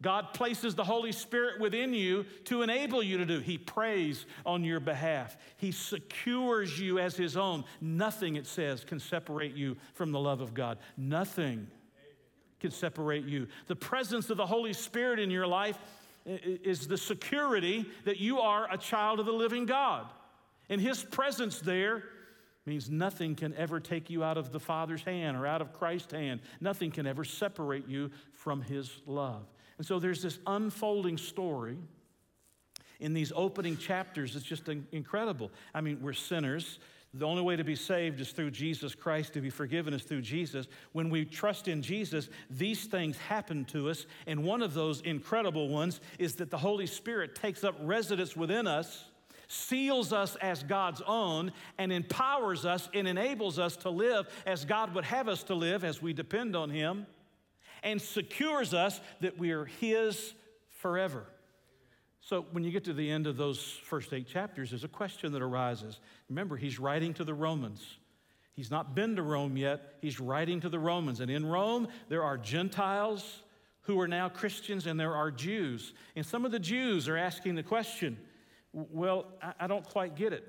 God 0.00 0.32
places 0.32 0.74
the 0.74 0.84
Holy 0.84 1.10
Spirit 1.10 1.60
within 1.60 1.92
you 1.92 2.24
to 2.44 2.62
enable 2.62 3.02
you 3.02 3.18
to 3.18 3.26
do. 3.26 3.40
He 3.40 3.58
prays 3.58 4.26
on 4.46 4.62
your 4.62 4.78
behalf. 4.78 5.36
He 5.56 5.72
secures 5.72 6.78
you 6.78 7.00
as 7.00 7.16
His 7.16 7.36
own. 7.36 7.64
Nothing, 7.80 8.36
it 8.36 8.46
says, 8.46 8.84
can 8.84 9.00
separate 9.00 9.56
you 9.56 9.76
from 9.94 10.12
the 10.12 10.20
love 10.20 10.40
of 10.40 10.54
God. 10.54 10.78
Nothing 10.96 11.66
can 12.60 12.70
separate 12.70 13.24
you. 13.24 13.48
The 13.66 13.76
presence 13.76 14.30
of 14.30 14.36
the 14.36 14.46
Holy 14.46 14.72
Spirit 14.72 15.18
in 15.18 15.30
your 15.30 15.46
life 15.46 15.78
is 16.28 16.86
the 16.86 16.98
security 16.98 17.86
that 18.04 18.18
you 18.18 18.40
are 18.40 18.68
a 18.70 18.76
child 18.76 19.18
of 19.18 19.26
the 19.26 19.32
living 19.32 19.66
God. 19.66 20.06
And 20.68 20.80
His 20.80 21.02
presence 21.02 21.60
there 21.60 22.04
means 22.66 22.90
nothing 22.90 23.34
can 23.34 23.54
ever 23.54 23.80
take 23.80 24.10
you 24.10 24.22
out 24.22 24.36
of 24.36 24.52
the 24.52 24.60
Father's 24.60 25.02
hand 25.02 25.36
or 25.36 25.46
out 25.46 25.62
of 25.62 25.72
Christ's 25.72 26.12
hand. 26.12 26.40
Nothing 26.60 26.90
can 26.90 27.06
ever 27.06 27.24
separate 27.24 27.88
you 27.88 28.10
from 28.32 28.60
His 28.60 29.00
love. 29.06 29.46
And 29.78 29.86
so 29.86 29.98
there's 29.98 30.22
this 30.22 30.38
unfolding 30.46 31.16
story 31.16 31.78
in 33.00 33.14
these 33.14 33.32
opening 33.34 33.76
chapters. 33.76 34.36
It's 34.36 34.44
just 34.44 34.68
incredible. 34.92 35.50
I 35.72 35.80
mean, 35.80 36.00
we're 36.02 36.12
sinners. 36.12 36.78
The 37.14 37.26
only 37.26 37.42
way 37.42 37.56
to 37.56 37.64
be 37.64 37.74
saved 37.74 38.20
is 38.20 38.32
through 38.32 38.50
Jesus 38.50 38.94
Christ, 38.94 39.32
to 39.32 39.40
be 39.40 39.48
forgiven 39.48 39.94
is 39.94 40.02
through 40.02 40.20
Jesus. 40.20 40.66
When 40.92 41.08
we 41.08 41.24
trust 41.24 41.66
in 41.66 41.80
Jesus, 41.80 42.28
these 42.50 42.84
things 42.84 43.16
happen 43.16 43.64
to 43.66 43.88
us. 43.88 44.04
And 44.26 44.44
one 44.44 44.60
of 44.60 44.74
those 44.74 45.00
incredible 45.00 45.68
ones 45.68 46.00
is 46.18 46.34
that 46.36 46.50
the 46.50 46.58
Holy 46.58 46.86
Spirit 46.86 47.34
takes 47.34 47.64
up 47.64 47.76
residence 47.80 48.36
within 48.36 48.66
us, 48.66 49.06
seals 49.48 50.12
us 50.12 50.36
as 50.36 50.62
God's 50.62 51.00
own, 51.06 51.52
and 51.78 51.90
empowers 51.90 52.66
us 52.66 52.90
and 52.92 53.08
enables 53.08 53.58
us 53.58 53.76
to 53.78 53.90
live 53.90 54.28
as 54.44 54.66
God 54.66 54.94
would 54.94 55.04
have 55.04 55.28
us 55.28 55.42
to 55.44 55.54
live 55.54 55.84
as 55.84 56.02
we 56.02 56.12
depend 56.12 56.54
on 56.54 56.68
Him 56.68 57.06
and 57.82 58.02
secures 58.02 58.74
us 58.74 59.00
that 59.20 59.38
we 59.38 59.52
are 59.52 59.64
His 59.64 60.34
forever. 60.68 61.24
So, 62.28 62.44
when 62.50 62.62
you 62.62 62.70
get 62.70 62.84
to 62.84 62.92
the 62.92 63.10
end 63.10 63.26
of 63.26 63.38
those 63.38 63.58
first 63.84 64.12
eight 64.12 64.26
chapters, 64.26 64.68
there's 64.68 64.84
a 64.84 64.88
question 64.88 65.32
that 65.32 65.40
arises. 65.40 65.98
Remember, 66.28 66.58
he's 66.58 66.78
writing 66.78 67.14
to 67.14 67.24
the 67.24 67.32
Romans. 67.32 67.96
He's 68.52 68.70
not 68.70 68.94
been 68.94 69.16
to 69.16 69.22
Rome 69.22 69.56
yet, 69.56 69.94
he's 70.02 70.20
writing 70.20 70.60
to 70.60 70.68
the 70.68 70.78
Romans. 70.78 71.20
And 71.20 71.30
in 71.30 71.46
Rome, 71.46 71.88
there 72.10 72.22
are 72.22 72.36
Gentiles 72.36 73.42
who 73.82 73.98
are 73.98 74.06
now 74.06 74.28
Christians, 74.28 74.86
and 74.86 75.00
there 75.00 75.14
are 75.14 75.30
Jews. 75.30 75.94
And 76.16 76.26
some 76.26 76.44
of 76.44 76.52
the 76.52 76.58
Jews 76.58 77.08
are 77.08 77.16
asking 77.16 77.54
the 77.54 77.62
question 77.62 78.18
well, 78.74 79.24
I 79.58 79.66
don't 79.66 79.88
quite 79.88 80.14
get 80.14 80.34
it. 80.34 80.44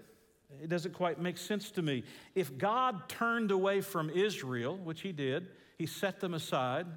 It 0.61 0.67
doesn't 0.67 0.95
quite 0.95 1.21
make 1.21 1.37
sense 1.37 1.71
to 1.71 1.81
me. 1.81 2.03
If 2.35 2.57
God 2.57 3.07
turned 3.07 3.51
away 3.51 3.79
from 3.79 4.09
Israel, 4.09 4.75
which 4.75 4.99
he 4.99 5.13
did, 5.13 5.47
he 5.77 5.85
set 5.85 6.19
them 6.19 6.33
aside. 6.33 6.87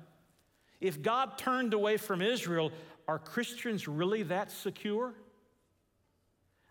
If 0.83 1.01
God 1.01 1.39
turned 1.39 1.75
away 1.75 1.97
from 1.97 2.21
Israel, 2.21 2.73
are 3.09 3.19
Christians 3.19 3.89
really 3.89 4.23
that 4.25 4.51
secure? 4.51 5.15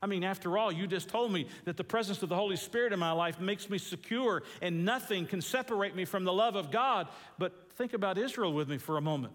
I 0.02 0.08
mean, 0.08 0.24
after 0.24 0.58
all, 0.58 0.72
you 0.72 0.88
just 0.88 1.10
told 1.10 1.32
me 1.32 1.48
that 1.66 1.78
the 1.78 1.84
presence 1.84 2.24
of 2.24 2.30
the 2.30 2.36
Holy 2.36 2.56
Spirit 2.56 2.92
in 2.92 2.98
my 2.98 3.12
life 3.12 3.40
makes 3.40 3.70
me 3.70 3.78
secure 3.78 4.42
and 4.62 4.84
nothing 4.84 5.28
can 5.28 5.42
separate 5.42 5.96
me 5.96 6.06
from 6.06 6.24
the 6.24 6.34
love 6.34 6.56
of 6.56 6.72
God. 6.72 7.08
But 7.38 7.72
think 7.74 7.94
about 7.94 8.18
Israel 8.18 8.52
with 8.52 8.68
me 8.68 8.80
for 8.80 8.98
a 8.98 9.02
moment. 9.02 9.34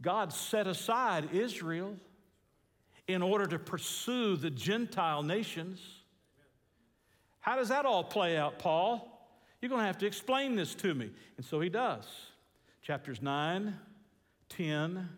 God 0.00 0.32
set 0.32 0.68
aside 0.68 1.34
Israel 1.34 1.96
in 3.08 3.22
order 3.22 3.46
to 3.48 3.58
pursue 3.58 4.36
the 4.36 4.50
Gentile 4.50 5.22
nations. 5.22 5.80
How 7.40 7.56
does 7.56 7.70
that 7.70 7.84
all 7.84 8.04
play 8.04 8.36
out, 8.36 8.60
Paul? 8.60 9.08
You're 9.60 9.68
going 9.68 9.80
to 9.80 9.86
have 9.86 9.98
to 9.98 10.06
explain 10.06 10.54
this 10.54 10.74
to 10.76 10.94
me. 10.94 11.10
And 11.36 11.44
so 11.44 11.60
he 11.60 11.68
does 11.68 12.06
chapters 12.82 13.22
9, 13.22 13.74
10, 14.48 15.08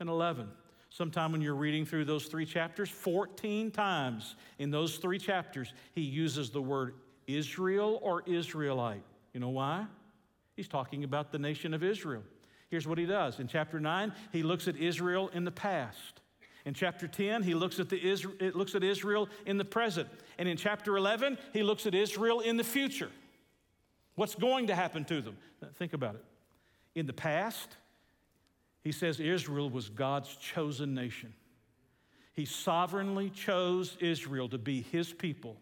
and 0.00 0.08
11. 0.08 0.48
Sometime 0.90 1.32
when 1.32 1.42
you're 1.42 1.54
reading 1.54 1.84
through 1.84 2.06
those 2.06 2.26
three 2.26 2.46
chapters, 2.46 2.88
14 2.88 3.70
times 3.70 4.36
in 4.58 4.70
those 4.70 4.96
three 4.96 5.18
chapters, 5.18 5.72
he 5.92 6.00
uses 6.00 6.50
the 6.50 6.62
word 6.62 6.94
Israel 7.26 7.98
or 8.02 8.22
Israelite. 8.26 9.02
You 9.34 9.40
know 9.40 9.50
why? 9.50 9.86
He's 10.56 10.68
talking 10.68 11.04
about 11.04 11.30
the 11.30 11.38
nation 11.38 11.74
of 11.74 11.84
Israel. 11.84 12.22
Here's 12.70 12.86
what 12.86 12.98
he 12.98 13.06
does. 13.06 13.38
In 13.38 13.48
chapter 13.48 13.78
9, 13.80 14.12
he 14.32 14.42
looks 14.42 14.66
at 14.66 14.76
Israel 14.76 15.30
in 15.32 15.44
the 15.44 15.50
past. 15.50 16.20
In 16.64 16.74
chapter 16.74 17.06
10, 17.06 17.42
he 17.42 17.54
looks 17.54 17.78
at, 17.78 17.88
the 17.88 18.00
Isra- 18.00 18.54
looks 18.54 18.74
at 18.74 18.82
Israel 18.82 19.28
in 19.46 19.56
the 19.56 19.64
present. 19.64 20.08
And 20.38 20.48
in 20.48 20.56
chapter 20.56 20.96
11, 20.96 21.38
he 21.52 21.62
looks 21.62 21.86
at 21.86 21.94
Israel 21.94 22.40
in 22.40 22.56
the 22.56 22.64
future. 22.64 23.10
What's 24.16 24.34
going 24.34 24.66
to 24.66 24.74
happen 24.74 25.04
to 25.06 25.20
them? 25.20 25.36
Think 25.76 25.92
about 25.92 26.16
it. 26.16 26.24
In 26.94 27.06
the 27.06 27.12
past, 27.12 27.76
he 28.82 28.92
says 28.92 29.20
Israel 29.20 29.70
was 29.70 29.88
God's 29.88 30.34
chosen 30.36 30.94
nation. 30.94 31.34
He 32.34 32.44
sovereignly 32.44 33.30
chose 33.30 33.96
Israel 34.00 34.48
to 34.50 34.58
be 34.58 34.82
his 34.82 35.12
people, 35.12 35.56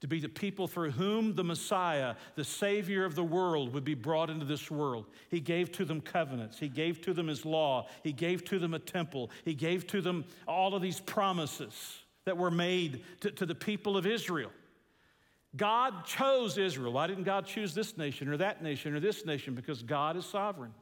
to 0.00 0.06
be 0.06 0.20
the 0.20 0.28
people 0.28 0.68
for 0.68 0.90
whom 0.90 1.34
the 1.34 1.44
Messiah, 1.44 2.16
the 2.34 2.44
Savior 2.44 3.04
of 3.04 3.14
the 3.14 3.24
world, 3.24 3.72
would 3.72 3.84
be 3.84 3.94
brought 3.94 4.28
into 4.28 4.44
this 4.44 4.70
world. 4.70 5.06
He 5.30 5.40
gave 5.40 5.72
to 5.72 5.84
them 5.84 6.00
covenants, 6.00 6.58
He 6.58 6.68
gave 6.68 7.00
to 7.02 7.14
them 7.14 7.28
His 7.28 7.44
law, 7.44 7.88
He 8.04 8.12
gave 8.12 8.44
to 8.46 8.58
them 8.58 8.74
a 8.74 8.78
temple, 8.78 9.30
He 9.44 9.54
gave 9.54 9.86
to 9.88 10.02
them 10.02 10.26
all 10.46 10.74
of 10.74 10.82
these 10.82 11.00
promises 11.00 12.00
that 12.26 12.36
were 12.36 12.50
made 12.50 13.02
to, 13.20 13.30
to 13.30 13.46
the 13.46 13.54
people 13.54 13.96
of 13.96 14.06
Israel. 14.06 14.50
God 15.56 16.04
chose 16.04 16.58
Israel. 16.58 16.92
Why 16.92 17.06
didn't 17.06 17.24
God 17.24 17.46
choose 17.46 17.74
this 17.74 17.96
nation 17.96 18.28
or 18.28 18.36
that 18.36 18.62
nation 18.62 18.94
or 18.94 19.00
this 19.00 19.24
nation? 19.24 19.54
Because 19.54 19.82
God 19.82 20.16
is 20.16 20.26
sovereign. 20.26 20.74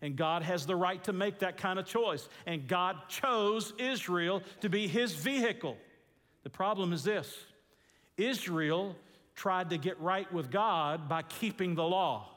And 0.00 0.16
God 0.16 0.42
has 0.42 0.64
the 0.64 0.76
right 0.76 1.02
to 1.04 1.12
make 1.12 1.40
that 1.40 1.56
kind 1.56 1.78
of 1.78 1.84
choice. 1.84 2.28
And 2.46 2.68
God 2.68 2.96
chose 3.08 3.72
Israel 3.78 4.42
to 4.60 4.68
be 4.68 4.86
his 4.86 5.12
vehicle. 5.12 5.76
The 6.44 6.50
problem 6.50 6.92
is 6.92 7.04
this 7.04 7.36
Israel 8.16 8.96
tried 9.34 9.70
to 9.70 9.78
get 9.78 10.00
right 10.00 10.30
with 10.32 10.50
God 10.50 11.08
by 11.08 11.22
keeping 11.22 11.74
the 11.74 11.84
law. 11.84 12.28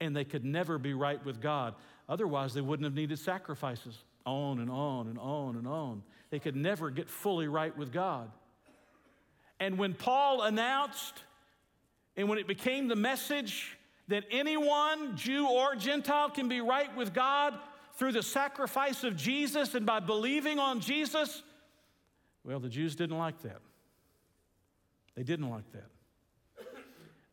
And 0.00 0.14
they 0.14 0.24
could 0.24 0.44
never 0.44 0.78
be 0.78 0.92
right 0.92 1.24
with 1.24 1.40
God. 1.40 1.74
Otherwise, 2.08 2.54
they 2.54 2.60
wouldn't 2.60 2.84
have 2.84 2.94
needed 2.94 3.18
sacrifices 3.18 3.96
on 4.26 4.58
and 4.58 4.70
on 4.70 5.08
and 5.08 5.18
on 5.18 5.56
and 5.56 5.66
on. 5.66 6.02
They 6.30 6.38
could 6.38 6.56
never 6.56 6.90
get 6.90 7.08
fully 7.08 7.48
right 7.48 7.76
with 7.76 7.92
God. 7.92 8.30
And 9.58 9.78
when 9.78 9.94
Paul 9.94 10.42
announced, 10.42 11.22
and 12.16 12.28
when 12.28 12.38
it 12.38 12.46
became 12.46 12.88
the 12.88 12.96
message 12.96 13.78
that 14.08 14.24
anyone, 14.30 15.16
Jew 15.16 15.48
or 15.48 15.74
Gentile, 15.74 16.30
can 16.30 16.48
be 16.48 16.60
right 16.60 16.94
with 16.96 17.12
God 17.12 17.54
through 17.94 18.12
the 18.12 18.22
sacrifice 18.22 19.04
of 19.04 19.16
Jesus 19.16 19.74
and 19.74 19.86
by 19.86 20.00
believing 20.00 20.58
on 20.58 20.80
Jesus, 20.80 21.42
well, 22.44 22.60
the 22.60 22.68
Jews 22.68 22.94
didn't 22.94 23.18
like 23.18 23.40
that. 23.42 23.60
They 25.16 25.22
didn't 25.22 25.50
like 25.50 25.70
that. 25.72 25.90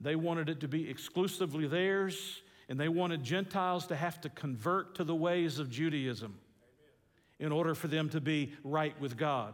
They 0.01 0.15
wanted 0.15 0.49
it 0.49 0.61
to 0.61 0.67
be 0.67 0.89
exclusively 0.89 1.67
theirs, 1.67 2.41
and 2.67 2.79
they 2.79 2.89
wanted 2.89 3.23
Gentiles 3.23 3.87
to 3.87 3.95
have 3.95 4.19
to 4.21 4.29
convert 4.29 4.95
to 4.95 5.03
the 5.03 5.15
ways 5.15 5.59
of 5.59 5.69
Judaism 5.69 6.39
in 7.39 7.51
order 7.51 7.75
for 7.75 7.87
them 7.87 8.09
to 8.09 8.19
be 8.19 8.53
right 8.63 8.99
with 8.99 9.17
God. 9.17 9.53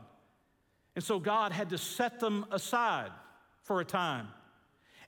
And 0.96 1.04
so 1.04 1.20
God 1.20 1.52
had 1.52 1.70
to 1.70 1.78
set 1.78 2.20
them 2.20 2.46
aside 2.52 3.12
for 3.64 3.80
a 3.80 3.86
time. 3.86 4.28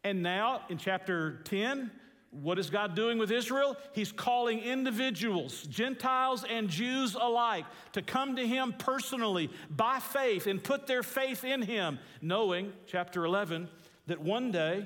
And 0.03 0.23
now 0.23 0.61
in 0.69 0.77
chapter 0.77 1.41
10, 1.43 1.91
what 2.31 2.57
is 2.57 2.69
God 2.69 2.95
doing 2.95 3.17
with 3.17 3.29
Israel? 3.29 3.75
He's 3.93 4.11
calling 4.11 4.59
individuals, 4.59 5.63
Gentiles 5.63 6.45
and 6.49 6.69
Jews 6.69 7.15
alike, 7.19 7.65
to 7.91 8.01
come 8.01 8.37
to 8.37 8.47
Him 8.47 8.73
personally 8.77 9.49
by 9.69 9.99
faith 9.99 10.47
and 10.47 10.63
put 10.63 10.87
their 10.87 11.03
faith 11.03 11.43
in 11.43 11.61
Him, 11.61 11.99
knowing, 12.21 12.71
chapter 12.87 13.25
11, 13.25 13.67
that 14.07 14.21
one 14.21 14.49
day 14.51 14.85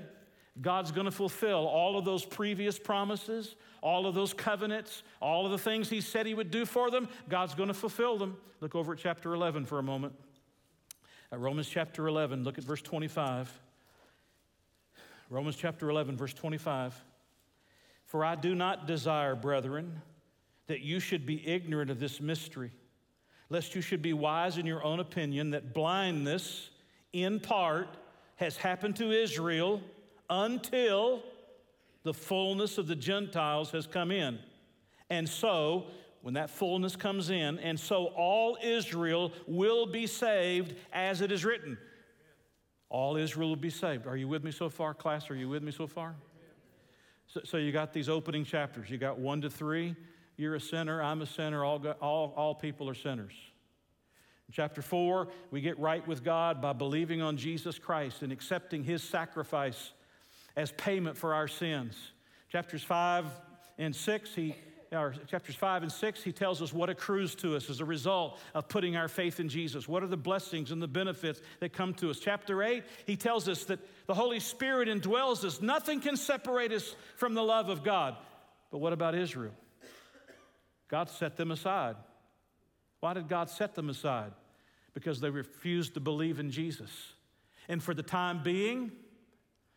God's 0.60 0.91
going 0.91 1.06
to 1.06 1.12
fulfill 1.12 1.67
all 1.67 1.99
of 1.99 2.04
those 2.06 2.25
previous 2.25 2.80
promises, 2.80 3.56
all 3.82 4.08
of 4.08 4.15
those 4.15 4.34
covenants, 4.34 5.04
all 5.21 5.45
of 5.45 5.51
the 5.51 5.60
things 5.60 5.88
He 5.88 6.01
said 6.01 6.25
He 6.25 6.34
would 6.34 6.49
do 6.49 6.65
for 6.65 6.89
them. 6.89 7.08
God's 7.30 7.54
going 7.54 7.67
to 7.67 7.75
fulfill 7.75 8.17
them. 8.17 8.38
Look 8.60 8.73
over 8.73 8.93
at 8.93 8.99
chapter 8.99 9.36
11 9.36 9.65
for 9.65 9.78
a 9.78 9.84
moment. 9.84 10.13
At 11.32 11.39
Romans 11.39 11.69
chapter 11.69 12.08
11, 12.08 12.43
look 12.43 12.58
at 12.58 12.63
verse 12.63 12.82
25. 12.82 13.62
Romans 15.29 15.55
chapter 15.55 15.89
11, 15.89 16.17
verse 16.17 16.33
25. 16.33 16.93
For 18.05 18.23
I 18.23 18.35
do 18.35 18.53
not 18.53 18.85
desire, 18.85 19.35
brethren, 19.35 20.01
that 20.67 20.81
you 20.81 20.99
should 20.99 21.25
be 21.25 21.45
ignorant 21.47 21.89
of 21.89 21.99
this 21.99 22.21
mystery, 22.21 22.71
lest 23.49 23.73
you 23.73 23.81
should 23.81 24.01
be 24.01 24.13
wise 24.13 24.57
in 24.57 24.65
your 24.65 24.83
own 24.83 24.99
opinion, 24.99 25.51
that 25.51 25.73
blindness, 25.73 26.69
in 27.13 27.39
part, 27.39 27.97
has 28.35 28.57
happened 28.57 28.95
to 28.97 29.11
Israel 29.11 29.81
until 30.29 31.23
the 32.03 32.13
fullness 32.13 32.77
of 32.77 32.88
the 32.88 32.95
Gentiles 32.95 33.71
has 33.71 33.88
come 33.88 34.11
in. 34.11 34.38
And 35.09 35.27
so, 35.27 35.88
when 36.21 36.35
that 36.35 36.49
fullness 36.49 36.95
comes 36.95 37.29
in, 37.29 37.59
and 37.59 37.79
so 37.79 38.07
all 38.15 38.57
Israel 38.63 39.31
will 39.47 39.85
be 39.88 40.05
saved 40.07 40.75
as 40.93 41.21
it 41.21 41.31
is 41.31 41.43
written. 41.45 41.77
All 42.95 43.17
Israel 43.17 43.49
will 43.49 43.58
be 43.58 43.69
saved. 43.69 44.08
Are 44.08 44.15
you 44.15 44.29
with 44.29 44.41
me 44.41 44.51
so 44.51 44.69
far, 44.69 44.93
class? 44.93 45.29
Are 45.29 45.36
you 45.36 45.49
with 45.49 45.62
me 45.62 45.73
so 45.73 45.86
far? 45.86 46.15
So, 47.27 47.41
so 47.43 47.58
you 47.58 47.73
got 47.73 47.91
these 47.91 48.08
opening 48.08 48.45
chapters. 48.45 48.89
You 48.89 48.97
got 48.97 49.19
one 49.19 49.41
to 49.41 49.49
three. 49.49 49.97
You're 50.38 50.55
a 50.55 50.62
sinner. 50.62 51.03
I'm 51.03 51.21
a 51.21 51.25
sinner. 51.25 51.65
All, 51.65 51.86
all, 51.99 52.34
all 52.38 52.55
people 52.55 52.89
are 52.89 52.95
sinners. 52.95 53.34
In 54.47 54.53
chapter 54.53 54.81
four, 54.81 55.27
we 55.51 55.60
get 55.60 55.77
right 55.77 56.08
with 56.08 56.23
God 56.23 56.62
by 56.62 56.71
believing 56.71 57.21
on 57.21 57.36
Jesus 57.36 57.77
Christ 57.77 58.21
and 58.21 58.31
accepting 58.31 58.81
his 58.81 59.03
sacrifice 59.03 59.91
as 60.55 60.71
payment 60.71 61.17
for 61.17 61.34
our 61.34 61.49
sins. 61.49 61.97
Chapters 62.49 62.81
five 62.81 63.25
and 63.77 63.93
six, 63.93 64.34
he 64.34 64.55
or 64.95 65.13
chapters 65.27 65.55
5 65.55 65.84
and 65.84 65.91
6, 65.91 66.23
he 66.23 66.31
tells 66.31 66.62
us 66.62 66.73
what 66.73 66.89
accrues 66.89 67.36
to 67.36 67.55
us 67.55 67.69
as 67.69 67.79
a 67.79 67.86
result 67.86 68.39
of 68.53 68.67
putting 68.67 68.95
our 68.95 69.08
faith 69.08 69.39
in 69.39 69.49
Jesus. 69.49 69.88
What 69.88 70.03
are 70.03 70.08
the 70.08 70.17
blessings 70.17 70.71
and 70.71 70.81
the 70.81 70.88
benefits 70.88 71.41
that 71.60 71.73
come 71.73 71.93
to 71.95 72.10
us? 72.10 72.19
Chapter 72.19 72.63
8, 72.63 72.84
he 73.05 73.15
tells 73.15 73.47
us 73.47 73.65
that 73.65 73.79
the 74.08 74.13
Holy 74.13 74.39
Spirit 74.39 74.88
indwells 74.88 75.43
us. 75.43 75.62
Nothing 75.62 75.99
can 75.99 76.17
separate 76.17 76.71
us 76.71 76.95
from 77.17 77.34
the 77.34 77.43
love 77.43 77.69
of 77.69 77.84
God. 77.84 78.15
But 78.71 78.79
what 78.79 78.93
about 78.93 79.15
Israel? 79.15 79.53
God 80.88 81.10
set 81.10 81.38
them 81.38 81.51
aside. 81.51 81.95
Why 82.99 83.13
did 83.13 83.27
God 83.27 83.49
set 83.49 83.75
them 83.75 83.89
aside? 83.89 84.31
Because 84.93 85.19
they 85.19 85.29
refused 85.29 85.93
to 85.95 85.99
believe 85.99 86.39
in 86.39 86.51
Jesus. 86.51 86.89
And 87.67 87.81
for 87.81 87.93
the 87.93 88.03
time 88.03 88.43
being, 88.43 88.91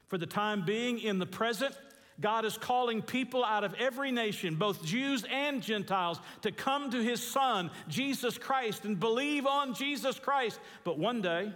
for 0.07 0.19
the 0.19 0.27
time 0.27 0.65
being 0.65 0.99
in 0.99 1.19
the 1.19 1.27
present, 1.27 1.75
God 2.21 2.45
is 2.45 2.59
calling 2.59 3.01
people 3.01 3.45
out 3.45 3.63
of 3.63 3.75
every 3.75 4.11
nation, 4.11 4.57
both 4.57 4.85
Jews 4.85 5.25
and 5.31 5.63
Gentiles, 5.63 6.21
to 6.43 6.51
come 6.51 6.91
to 6.91 7.03
his 7.03 7.23
Son, 7.23 7.71
Jesus 7.89 8.39
Christ, 8.39 8.85
and 8.85 8.99
believe 8.99 9.47
on 9.47 9.75
Jesus 9.75 10.19
Christ. 10.19 10.59
But 10.83 10.99
one 10.99 11.23
day, 11.23 11.53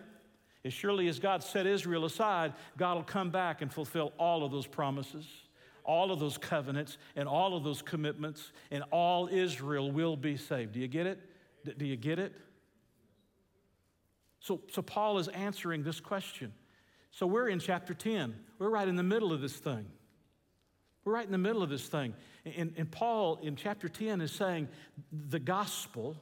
as 0.64 0.72
surely 0.72 1.08
as 1.08 1.18
God 1.18 1.42
set 1.42 1.66
Israel 1.66 2.04
aside, 2.04 2.52
God 2.76 2.94
will 2.94 3.02
come 3.02 3.30
back 3.30 3.62
and 3.62 3.72
fulfill 3.72 4.12
all 4.18 4.44
of 4.44 4.52
those 4.52 4.66
promises, 4.66 5.26
all 5.84 6.12
of 6.12 6.20
those 6.20 6.38
covenants, 6.38 6.96
and 7.16 7.28
all 7.28 7.56
of 7.56 7.64
those 7.64 7.82
commitments, 7.82 8.52
and 8.70 8.84
all 8.92 9.28
Israel 9.28 9.90
will 9.90 10.16
be 10.16 10.36
saved. 10.36 10.72
Do 10.72 10.80
you 10.80 10.88
get 10.88 11.06
it? 11.06 11.18
Do 11.76 11.84
you 11.84 11.96
get 11.96 12.20
it? 12.20 12.32
So, 14.38 14.60
so 14.70 14.82
Paul 14.82 15.18
is 15.18 15.26
answering 15.28 15.82
this 15.82 15.98
question. 15.98 16.52
So 17.10 17.26
we're 17.26 17.48
in 17.48 17.58
chapter 17.58 17.94
10. 17.94 18.34
We're 18.58 18.70
right 18.70 18.86
in 18.86 18.96
the 18.96 19.02
middle 19.02 19.32
of 19.32 19.40
this 19.40 19.56
thing. 19.56 19.86
We're 21.04 21.14
right 21.14 21.26
in 21.26 21.32
the 21.32 21.38
middle 21.38 21.62
of 21.62 21.70
this 21.70 21.88
thing. 21.88 22.14
And, 22.44 22.72
and 22.76 22.90
Paul 22.90 23.38
in 23.42 23.56
chapter 23.56 23.88
10 23.88 24.20
is 24.20 24.32
saying 24.32 24.68
the 25.12 25.40
gospel, 25.40 26.16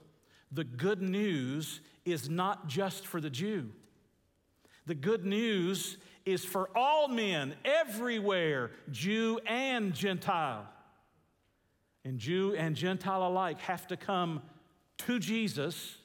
the 0.50 0.64
good 0.64 1.02
news, 1.02 1.80
is 2.04 2.30
not 2.30 2.66
just 2.66 3.06
for 3.06 3.20
the 3.20 3.30
Jew. 3.30 3.70
The 4.86 4.94
good 4.94 5.24
news 5.24 5.98
is 6.24 6.44
for 6.44 6.70
all 6.74 7.08
men 7.08 7.54
everywhere, 7.64 8.70
Jew 8.90 9.38
and 9.46 9.94
Gentile. 9.94 10.66
And 12.04 12.18
Jew 12.18 12.54
and 12.56 12.74
Gentile 12.74 13.26
alike 13.26 13.60
have 13.60 13.86
to 13.88 13.96
come 13.96 14.42
to 14.98 15.18
Jesus 15.18 15.96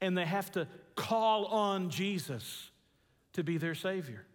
and 0.00 0.16
they 0.18 0.24
have 0.24 0.50
to 0.52 0.66
call 0.94 1.46
on 1.46 1.90
Jesus 1.90 2.70
to 3.32 3.44
be 3.44 3.58
their 3.58 3.74
Savior. 3.74 4.26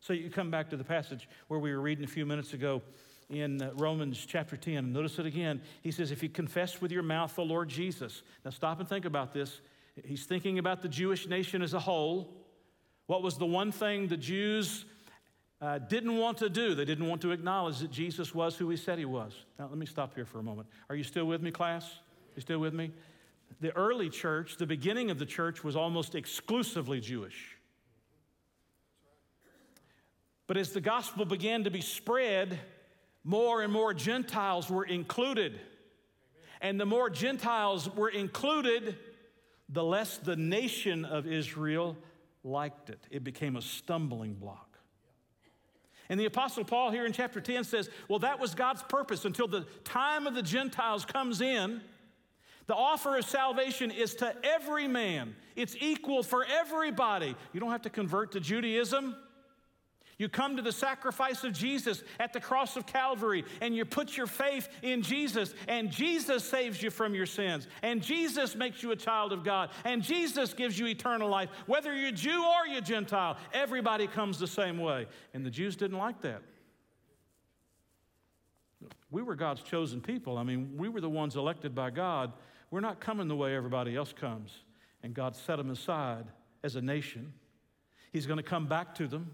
So 0.00 0.12
you 0.12 0.30
come 0.30 0.50
back 0.50 0.70
to 0.70 0.76
the 0.76 0.84
passage 0.84 1.28
where 1.48 1.60
we 1.60 1.72
were 1.72 1.80
reading 1.80 2.04
a 2.04 2.08
few 2.08 2.26
minutes 2.26 2.52
ago 2.52 2.82
in 3.28 3.60
uh, 3.60 3.70
Romans 3.74 4.24
chapter 4.26 4.56
10. 4.56 4.92
Notice 4.92 5.18
it 5.18 5.26
again. 5.26 5.60
He 5.82 5.90
says, 5.90 6.10
If 6.10 6.22
you 6.22 6.28
confess 6.28 6.80
with 6.80 6.92
your 6.92 7.02
mouth 7.02 7.34
the 7.34 7.42
Lord 7.42 7.68
Jesus. 7.68 8.22
Now 8.44 8.50
stop 8.50 8.80
and 8.80 8.88
think 8.88 9.04
about 9.04 9.32
this. 9.32 9.60
He's 10.04 10.24
thinking 10.24 10.58
about 10.58 10.82
the 10.82 10.88
Jewish 10.88 11.26
nation 11.26 11.62
as 11.62 11.74
a 11.74 11.80
whole. 11.80 12.34
What 13.06 13.22
was 13.22 13.38
the 13.38 13.46
one 13.46 13.72
thing 13.72 14.08
the 14.08 14.16
Jews 14.16 14.84
uh, 15.60 15.78
didn't 15.78 16.16
want 16.18 16.38
to 16.38 16.50
do? 16.50 16.74
They 16.74 16.84
didn't 16.84 17.08
want 17.08 17.22
to 17.22 17.30
acknowledge 17.30 17.78
that 17.78 17.90
Jesus 17.90 18.34
was 18.34 18.56
who 18.56 18.68
he 18.68 18.76
said 18.76 18.98
he 18.98 19.04
was. 19.04 19.32
Now, 19.58 19.68
let 19.68 19.78
me 19.78 19.86
stop 19.86 20.14
here 20.14 20.26
for 20.26 20.38
a 20.38 20.42
moment. 20.42 20.68
Are 20.90 20.96
you 20.96 21.04
still 21.04 21.24
with 21.24 21.40
me, 21.40 21.50
class? 21.50 22.00
You 22.34 22.42
still 22.42 22.58
with 22.58 22.74
me? 22.74 22.92
The 23.60 23.74
early 23.74 24.10
church, 24.10 24.56
the 24.56 24.66
beginning 24.66 25.10
of 25.10 25.18
the 25.18 25.24
church, 25.24 25.64
was 25.64 25.76
almost 25.76 26.14
exclusively 26.14 27.00
Jewish. 27.00 27.56
But 30.46 30.56
as 30.56 30.72
the 30.72 30.80
gospel 30.80 31.24
began 31.24 31.64
to 31.64 31.70
be 31.70 31.80
spread, 31.80 32.58
more 33.26 33.60
and 33.60 33.72
more 33.72 33.92
Gentiles 33.92 34.70
were 34.70 34.84
included. 34.84 35.58
And 36.60 36.80
the 36.80 36.86
more 36.86 37.10
Gentiles 37.10 37.92
were 37.92 38.08
included, 38.08 38.96
the 39.68 39.82
less 39.82 40.18
the 40.18 40.36
nation 40.36 41.04
of 41.04 41.26
Israel 41.26 41.96
liked 42.44 42.88
it. 42.88 43.00
It 43.10 43.24
became 43.24 43.56
a 43.56 43.62
stumbling 43.62 44.34
block. 44.34 44.78
And 46.08 46.20
the 46.20 46.26
Apostle 46.26 46.64
Paul 46.64 46.92
here 46.92 47.04
in 47.04 47.12
chapter 47.12 47.40
10 47.40 47.64
says, 47.64 47.90
Well, 48.08 48.20
that 48.20 48.38
was 48.38 48.54
God's 48.54 48.84
purpose 48.84 49.24
until 49.24 49.48
the 49.48 49.66
time 49.82 50.28
of 50.28 50.34
the 50.34 50.42
Gentiles 50.42 51.04
comes 51.04 51.40
in. 51.40 51.80
The 52.68 52.76
offer 52.76 53.16
of 53.18 53.24
salvation 53.24 53.90
is 53.90 54.14
to 54.16 54.34
every 54.44 54.86
man, 54.86 55.34
it's 55.56 55.74
equal 55.80 56.22
for 56.22 56.44
everybody. 56.44 57.34
You 57.52 57.58
don't 57.58 57.72
have 57.72 57.82
to 57.82 57.90
convert 57.90 58.32
to 58.32 58.40
Judaism. 58.40 59.16
You 60.18 60.30
come 60.30 60.56
to 60.56 60.62
the 60.62 60.72
sacrifice 60.72 61.44
of 61.44 61.52
Jesus 61.52 62.02
at 62.18 62.32
the 62.32 62.40
cross 62.40 62.76
of 62.76 62.86
Calvary 62.86 63.44
and 63.60 63.76
you 63.76 63.84
put 63.84 64.16
your 64.16 64.26
faith 64.26 64.68
in 64.82 65.02
Jesus, 65.02 65.54
and 65.68 65.90
Jesus 65.90 66.42
saves 66.42 66.82
you 66.82 66.90
from 66.90 67.14
your 67.14 67.26
sins, 67.26 67.68
and 67.82 68.02
Jesus 68.02 68.54
makes 68.54 68.82
you 68.82 68.92
a 68.92 68.96
child 68.96 69.32
of 69.32 69.44
God, 69.44 69.70
and 69.84 70.02
Jesus 70.02 70.54
gives 70.54 70.78
you 70.78 70.86
eternal 70.86 71.28
life. 71.28 71.50
Whether 71.66 71.94
you're 71.94 72.12
Jew 72.12 72.42
or 72.42 72.66
you're 72.66 72.80
Gentile, 72.80 73.36
everybody 73.52 74.06
comes 74.06 74.38
the 74.38 74.46
same 74.46 74.78
way. 74.78 75.06
And 75.34 75.44
the 75.44 75.50
Jews 75.50 75.76
didn't 75.76 75.98
like 75.98 76.22
that. 76.22 76.42
We 79.10 79.22
were 79.22 79.34
God's 79.34 79.62
chosen 79.62 80.00
people. 80.00 80.38
I 80.38 80.42
mean, 80.42 80.76
we 80.76 80.88
were 80.88 81.00
the 81.00 81.10
ones 81.10 81.36
elected 81.36 81.74
by 81.74 81.90
God. 81.90 82.32
We're 82.70 82.80
not 82.80 83.00
coming 83.00 83.28
the 83.28 83.36
way 83.36 83.54
everybody 83.54 83.94
else 83.94 84.12
comes. 84.12 84.52
And 85.02 85.14
God 85.14 85.36
set 85.36 85.56
them 85.56 85.70
aside 85.70 86.24
as 86.64 86.74
a 86.74 86.80
nation. 86.80 87.32
He's 88.12 88.26
going 88.26 88.38
to 88.38 88.42
come 88.42 88.66
back 88.66 88.94
to 88.96 89.06
them. 89.06 89.30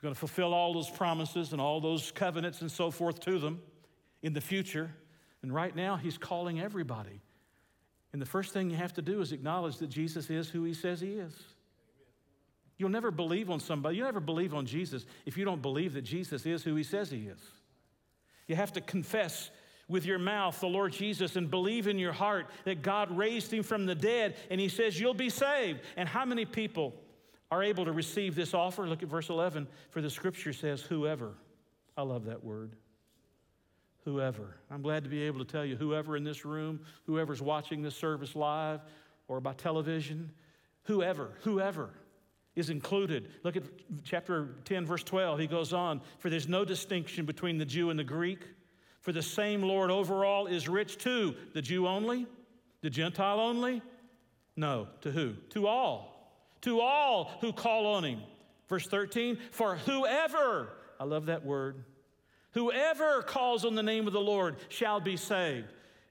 He's 0.00 0.04
going 0.04 0.14
to 0.14 0.18
fulfill 0.18 0.54
all 0.54 0.72
those 0.72 0.88
promises 0.88 1.52
and 1.52 1.60
all 1.60 1.78
those 1.78 2.10
covenants 2.10 2.62
and 2.62 2.72
so 2.72 2.90
forth 2.90 3.20
to 3.20 3.38
them 3.38 3.60
in 4.22 4.32
the 4.32 4.40
future. 4.40 4.94
And 5.42 5.54
right 5.54 5.76
now, 5.76 5.96
He's 5.96 6.16
calling 6.16 6.58
everybody. 6.58 7.20
And 8.14 8.22
the 8.22 8.26
first 8.26 8.54
thing 8.54 8.70
you 8.70 8.78
have 8.78 8.94
to 8.94 9.02
do 9.02 9.20
is 9.20 9.32
acknowledge 9.32 9.76
that 9.76 9.88
Jesus 9.90 10.30
is 10.30 10.48
who 10.48 10.64
He 10.64 10.72
says 10.72 11.02
He 11.02 11.18
is. 11.18 11.34
You'll 12.78 12.88
never 12.88 13.10
believe 13.10 13.50
on 13.50 13.60
somebody, 13.60 13.96
you'll 13.98 14.06
never 14.06 14.20
believe 14.20 14.54
on 14.54 14.64
Jesus 14.64 15.04
if 15.26 15.36
you 15.36 15.44
don't 15.44 15.60
believe 15.60 15.92
that 15.92 16.00
Jesus 16.00 16.46
is 16.46 16.62
who 16.62 16.76
He 16.76 16.82
says 16.82 17.10
He 17.10 17.26
is. 17.26 17.40
You 18.46 18.56
have 18.56 18.72
to 18.72 18.80
confess 18.80 19.50
with 19.86 20.06
your 20.06 20.18
mouth 20.18 20.58
the 20.60 20.66
Lord 20.66 20.92
Jesus 20.94 21.36
and 21.36 21.50
believe 21.50 21.86
in 21.86 21.98
your 21.98 22.12
heart 22.12 22.46
that 22.64 22.80
God 22.80 23.14
raised 23.14 23.52
him 23.52 23.62
from 23.62 23.84
the 23.84 23.94
dead 23.94 24.36
and 24.48 24.58
he 24.58 24.68
says 24.68 24.98
you'll 24.98 25.12
be 25.12 25.28
saved. 25.28 25.80
And 25.96 26.08
how 26.08 26.24
many 26.24 26.46
people 26.46 26.94
are 27.50 27.62
able 27.62 27.84
to 27.84 27.92
receive 27.92 28.34
this 28.34 28.54
offer. 28.54 28.86
Look 28.86 29.02
at 29.02 29.08
verse 29.08 29.28
11. 29.28 29.66
For 29.90 30.00
the 30.00 30.10
scripture 30.10 30.52
says, 30.52 30.82
whoever. 30.82 31.34
I 31.96 32.02
love 32.02 32.24
that 32.26 32.44
word. 32.44 32.76
Whoever. 34.04 34.56
I'm 34.70 34.82
glad 34.82 35.04
to 35.04 35.10
be 35.10 35.22
able 35.22 35.44
to 35.44 35.50
tell 35.50 35.64
you, 35.64 35.76
whoever 35.76 36.16
in 36.16 36.24
this 36.24 36.44
room, 36.44 36.80
whoever's 37.06 37.42
watching 37.42 37.82
this 37.82 37.94
service 37.94 38.36
live 38.36 38.80
or 39.28 39.40
by 39.40 39.52
television, 39.52 40.30
whoever, 40.84 41.32
whoever 41.42 41.90
is 42.54 42.70
included. 42.70 43.30
Look 43.42 43.56
at 43.56 43.64
chapter 44.04 44.54
10, 44.64 44.86
verse 44.86 45.02
12. 45.02 45.38
He 45.40 45.46
goes 45.46 45.72
on, 45.72 46.00
For 46.18 46.30
there's 46.30 46.48
no 46.48 46.64
distinction 46.64 47.26
between 47.26 47.58
the 47.58 47.64
Jew 47.64 47.90
and 47.90 47.98
the 47.98 48.04
Greek, 48.04 48.40
for 49.00 49.12
the 49.12 49.22
same 49.22 49.62
Lord 49.62 49.90
over 49.90 50.24
all 50.24 50.46
is 50.46 50.68
rich 50.68 50.98
to 50.98 51.34
the 51.52 51.62
Jew 51.62 51.86
only, 51.86 52.26
the 52.80 52.90
Gentile 52.90 53.40
only? 53.40 53.82
No, 54.56 54.88
to 55.02 55.10
who? 55.10 55.34
To 55.50 55.66
all 55.66 56.09
to 56.62 56.80
all 56.80 57.32
who 57.40 57.52
call 57.52 57.86
on 57.86 58.04
him. 58.04 58.20
Verse 58.68 58.86
13, 58.86 59.38
for 59.50 59.76
whoever, 59.76 60.68
I 60.98 61.04
love 61.04 61.26
that 61.26 61.44
word, 61.44 61.84
whoever 62.52 63.22
calls 63.22 63.64
on 63.64 63.74
the 63.74 63.82
name 63.82 64.06
of 64.06 64.12
the 64.12 64.20
Lord 64.20 64.56
shall 64.68 65.00
be 65.00 65.16
saved. 65.16 65.66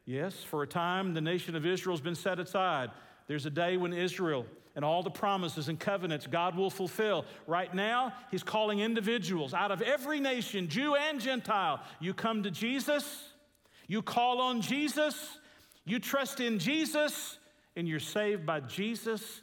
Yes, 0.05 0.43
for 0.43 0.63
a 0.63 0.67
time 0.67 1.13
the 1.13 1.21
nation 1.21 1.55
of 1.55 1.65
Israel 1.65 1.95
has 1.95 2.01
been 2.01 2.15
set 2.15 2.39
aside. 2.39 2.91
There's 3.27 3.45
a 3.45 3.51
day 3.51 3.77
when 3.77 3.93
Israel 3.93 4.45
and 4.75 4.83
all 4.83 5.03
the 5.03 5.09
promises 5.12 5.69
and 5.69 5.79
covenants 5.79 6.27
God 6.27 6.57
will 6.57 6.69
fulfill. 6.69 7.25
Right 7.47 7.73
now, 7.73 8.13
He's 8.31 8.43
calling 8.43 8.79
individuals 8.79 9.53
out 9.53 9.71
of 9.71 9.81
every 9.81 10.19
nation, 10.19 10.67
Jew 10.67 10.95
and 10.95 11.19
Gentile. 11.19 11.81
You 11.99 12.13
come 12.13 12.43
to 12.43 12.51
Jesus, 12.51 13.31
you 13.88 14.01
call 14.01 14.41
on 14.41 14.62
Jesus, 14.62 15.38
you 15.85 15.99
trust 15.99 16.39
in 16.39 16.59
Jesus, 16.59 17.38
and 17.75 17.88
you're 17.88 17.99
saved 17.99 18.45
by 18.45 18.59
Jesus 18.62 19.41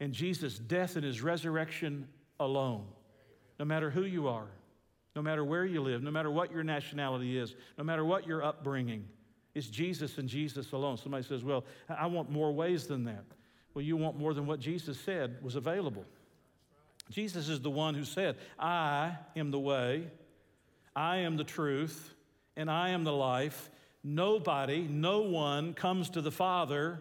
and 0.00 0.12
Jesus' 0.12 0.58
death 0.58 0.96
and 0.96 1.04
his 1.04 1.22
resurrection 1.22 2.08
alone. 2.40 2.86
No 3.58 3.64
matter 3.64 3.90
who 3.90 4.04
you 4.04 4.28
are, 4.28 4.48
no 5.14 5.22
matter 5.22 5.44
where 5.44 5.64
you 5.64 5.80
live, 5.80 6.02
no 6.02 6.10
matter 6.10 6.30
what 6.30 6.50
your 6.50 6.64
nationality 6.64 7.38
is, 7.38 7.54
no 7.78 7.84
matter 7.84 8.04
what 8.04 8.26
your 8.26 8.42
upbringing, 8.42 9.04
it's 9.54 9.68
Jesus 9.68 10.18
and 10.18 10.28
Jesus 10.28 10.72
alone. 10.72 10.96
Somebody 10.96 11.24
says, 11.24 11.44
Well, 11.44 11.64
I 11.88 12.06
want 12.06 12.30
more 12.30 12.52
ways 12.52 12.86
than 12.86 13.04
that. 13.04 13.24
Well, 13.72 13.84
you 13.84 13.96
want 13.96 14.18
more 14.18 14.34
than 14.34 14.46
what 14.46 14.60
Jesus 14.60 14.98
said 14.98 15.38
was 15.42 15.54
available. 15.54 16.04
Jesus 17.10 17.48
is 17.48 17.60
the 17.60 17.70
one 17.70 17.94
who 17.94 18.04
said, 18.04 18.36
I 18.58 19.16
am 19.36 19.50
the 19.50 19.58
way, 19.58 20.08
I 20.96 21.18
am 21.18 21.36
the 21.36 21.44
truth, 21.44 22.14
and 22.56 22.70
I 22.70 22.90
am 22.90 23.04
the 23.04 23.12
life. 23.12 23.70
Nobody, 24.02 24.86
no 24.88 25.20
one 25.20 25.74
comes 25.74 26.10
to 26.10 26.20
the 26.20 26.30
Father 26.30 27.00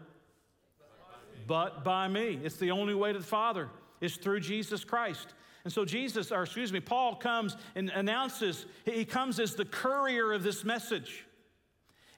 but 1.48 1.84
by 1.84 2.08
me. 2.08 2.40
It's 2.44 2.58
the 2.58 2.72
only 2.72 2.94
way 2.94 3.14
to 3.14 3.20
the 3.20 3.26
Father, 3.26 3.70
is 4.02 4.18
through 4.18 4.42
Jesus 4.42 4.84
Christ. 4.84 5.34
And 5.64 5.72
so 5.72 5.86
Jesus, 5.86 6.32
or 6.32 6.44
excuse 6.44 6.74
me, 6.74 6.80
Paul 6.82 7.16
comes 7.16 7.56
and 7.76 7.90
announces, 7.90 8.66
he 8.86 9.06
comes 9.06 9.40
as 9.40 9.56
the 9.56 9.66
courier 9.66 10.34
of 10.34 10.44
this 10.44 10.64
message. 10.64 11.26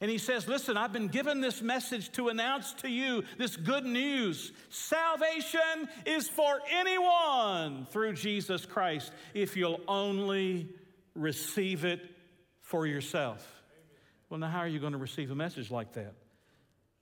And 0.02 0.12
he 0.12 0.18
says, 0.18 0.48
Listen, 0.48 0.78
I've 0.78 0.92
been 0.92 1.08
given 1.08 1.42
this 1.42 1.62
message 1.62 2.12
to 2.14 2.30
announce 2.30 2.74
to 2.76 2.90
you 2.90 3.24
this 3.38 3.56
good 3.56 3.86
news. 3.86 4.52
Salvation 4.70 5.90
is 6.06 6.28
for 6.28 6.60
anyone 6.72 7.86
through 7.92 8.14
Jesus 8.14 8.66
Christ 8.66 9.12
if 9.34 9.56
you'll 9.56 9.80
only 9.88 10.70
receive 11.14 11.86
it 11.86 12.02
for 12.62 12.86
yourself. 12.86 13.64
Well, 14.30 14.40
now, 14.40 14.50
how 14.50 14.60
are 14.60 14.68
you 14.68 14.80
going 14.80 14.94
to 14.94 14.98
receive 14.98 15.32
a 15.32 15.36
message 15.36 15.72
like 15.72 15.94
that? 15.94 16.14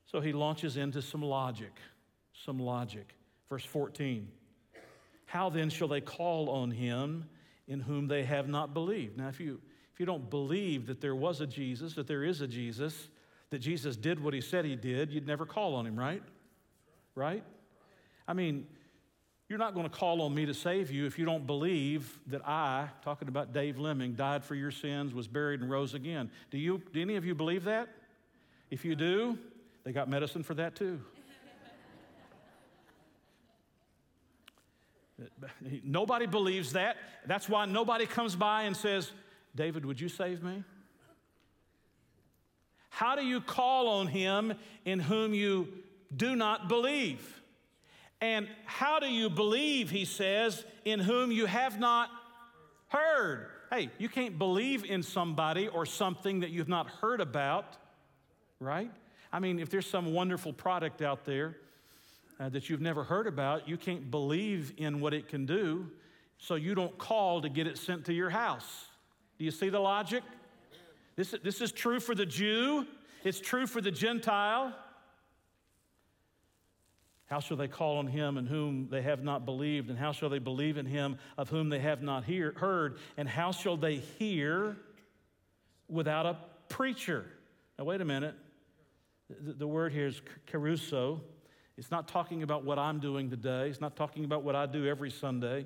So 0.06 0.20
he 0.20 0.34
launches 0.34 0.78
into 0.78 1.02
some 1.02 1.24
logic 1.24 1.72
some 2.44 2.60
logic. 2.60 3.16
Verse 3.50 3.66
14 3.66 4.28
How 5.26 5.50
then 5.50 5.70
shall 5.70 5.88
they 5.88 6.02
call 6.02 6.50
on 6.50 6.72
him 6.72 7.26
in 7.68 7.80
whom 7.80 8.08
they 8.08 8.24
have 8.24 8.48
not 8.48 8.74
believed? 8.74 9.18
Now, 9.18 9.30
if 9.30 9.40
you, 9.40 9.62
if 9.94 10.00
you 10.00 10.06
don't 10.06 10.30
believe 10.30 10.88
that 10.88 11.02
there 11.02 11.16
was 11.16 11.42
a 11.42 11.48
Jesus, 11.48 11.94
that 11.94 12.08
there 12.08 12.24
is 12.24 12.42
a 12.42 12.48
Jesus, 12.48 13.10
that 13.50 13.60
Jesus 13.60 13.96
did 13.96 14.22
what 14.22 14.34
he 14.34 14.42
said 14.42 14.66
he 14.66 14.76
did, 14.76 15.12
you'd 15.12 15.28
never 15.28 15.46
call 15.46 15.76
on 15.76 15.86
him, 15.86 15.98
right? 15.98 16.24
Right? 17.16 17.44
I 18.28 18.34
mean, 18.34 18.66
you're 19.50 19.60
not 19.60 19.76
going 19.76 19.88
to 19.88 19.96
call 19.96 20.22
on 20.22 20.34
me 20.34 20.46
to 20.48 20.54
save 20.54 20.90
you 20.90 21.06
if 21.06 21.20
you 21.20 21.26
don't 21.26 21.46
believe 21.46 22.20
that 22.28 22.42
I, 22.48 22.88
talking 23.04 23.28
about 23.28 23.54
Dave 23.54 23.78
Lemming, 23.78 24.14
died 24.14 24.44
for 24.44 24.56
your 24.56 24.72
sins, 24.72 25.14
was 25.14 25.28
buried, 25.28 25.62
and 25.62 25.70
rose 25.70 25.94
again. 25.94 26.32
Do, 26.50 26.58
you, 26.58 26.82
do 26.92 27.02
any 27.02 27.18
of 27.18 27.26
you 27.26 27.36
believe 27.36 27.66
that? 27.66 27.90
If 28.72 28.84
you 28.84 28.96
do, 28.96 29.38
they 29.84 29.92
got 29.92 30.10
medicine 30.10 30.42
for 30.42 30.56
that 30.56 30.76
too. 30.76 31.02
Nobody 35.84 36.26
believes 36.26 36.74
that. 36.74 36.98
That's 37.26 37.48
why 37.48 37.66
nobody 37.66 38.06
comes 38.06 38.36
by 38.36 38.64
and 38.64 38.76
says, 38.76 39.12
David, 39.56 39.86
would 39.86 40.00
you 40.00 40.10
save 40.10 40.44
me? 40.44 40.64
How 42.90 43.16
do 43.16 43.26
you 43.26 43.42
call 43.42 43.88
on 43.88 44.08
him 44.08 44.54
in 44.86 45.00
whom 45.00 45.34
you 45.34 45.68
do 46.16 46.36
not 46.36 46.68
believe? 46.68 47.42
And 48.22 48.48
how 48.66 49.00
do 49.00 49.08
you 49.08 49.30
believe, 49.30 49.90
he 49.90 50.06
says, 50.06 50.64
in 50.86 51.00
whom 51.00 51.32
you 51.32 51.46
have 51.46 51.80
not 51.80 52.10
heard? 52.88 53.48
Hey, 53.72 53.90
you 53.98 54.08
can't 54.08 54.38
believe 54.38 54.86
in 54.86 55.02
somebody 55.02 55.68
or 55.68 55.86
something 55.86 56.42
that 56.42 56.52
you've 56.52 56.70
not 56.70 56.88
heard 56.88 57.20
about, 57.20 57.78
right? 58.60 58.92
I 59.32 59.40
mean, 59.40 59.60
if 59.60 59.70
there's 59.70 59.88
some 59.88 60.14
wonderful 60.14 60.54
product 60.54 61.02
out 61.02 61.26
there 61.26 61.58
uh, 62.44 62.50
that 62.50 62.70
you've 62.70 62.82
never 62.82 63.04
heard 63.04 63.26
about, 63.26 63.70
you 63.70 63.78
can't 63.78 64.12
believe 64.12 64.74
in 64.78 65.00
what 65.00 65.14
it 65.14 65.30
can 65.30 65.46
do, 65.46 65.90
so 66.38 66.56
you 66.56 66.76
don't 66.76 66.98
call 66.98 67.42
to 67.42 67.48
get 67.48 67.68
it 67.68 67.78
sent 67.78 68.04
to 68.06 68.14
your 68.14 68.30
house. 68.30 68.88
Do 69.38 69.46
you 69.46 69.52
see 69.52 69.70
the 69.70 69.80
logic? 69.80 70.24
This, 71.16 71.34
this 71.42 71.62
is 71.62 71.72
true 71.72 72.02
for 72.02 72.14
the 72.14 72.26
Jew, 72.26 72.86
it's 73.24 73.40
true 73.40 73.66
for 73.66 73.80
the 73.80 73.92
Gentile. 73.92 74.76
How 77.28 77.40
shall 77.40 77.56
they 77.56 77.70
call 77.70 77.98
on 77.98 78.08
him 78.08 78.38
in 78.38 78.46
whom 78.46 78.90
they 78.92 79.02
have 79.02 79.24
not 79.24 79.46
believed? 79.46 79.90
And 79.90 79.98
how 79.98 80.12
shall 80.12 80.30
they 80.30 80.40
believe 80.40 80.78
in 80.78 80.86
him 80.86 81.18
of 81.38 81.50
whom 81.50 81.70
they 81.70 81.80
have 81.80 82.04
not 82.04 82.26
hear, 82.26 82.54
heard? 82.58 82.98
And 83.16 83.28
how 83.28 83.52
shall 83.52 83.78
they 83.78 83.96
hear 83.96 84.76
without 85.88 86.26
a 86.26 86.38
preacher? 86.68 87.26
Now, 87.80 87.86
wait 87.86 88.02
a 88.02 88.06
minute. 88.06 88.36
The, 89.30 89.54
the 89.54 89.68
word 89.68 89.94
here 89.94 90.08
is 90.08 90.22
kerusso. 90.52 91.22
It's 91.78 91.90
not 91.90 92.08
talking 92.08 92.44
about 92.44 92.64
what 92.64 92.78
I'm 92.78 93.00
doing 93.00 93.30
today. 93.30 93.70
It's 93.70 93.82
not 93.82 93.96
talking 93.96 94.26
about 94.26 94.44
what 94.44 94.56
I 94.56 94.66
do 94.66 94.86
every 94.86 95.10
Sunday. 95.10 95.66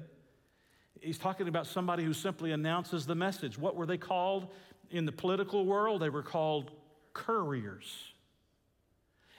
He's 1.01 1.17
talking 1.17 1.47
about 1.47 1.67
somebody 1.67 2.03
who 2.03 2.13
simply 2.13 2.51
announces 2.51 3.05
the 3.05 3.15
message. 3.15 3.57
What 3.57 3.75
were 3.75 3.85
they 3.85 3.97
called 3.97 4.47
in 4.89 5.05
the 5.05 5.11
political 5.11 5.65
world? 5.65 6.01
They 6.01 6.09
were 6.09 6.23
called 6.23 6.71
couriers. 7.13 8.13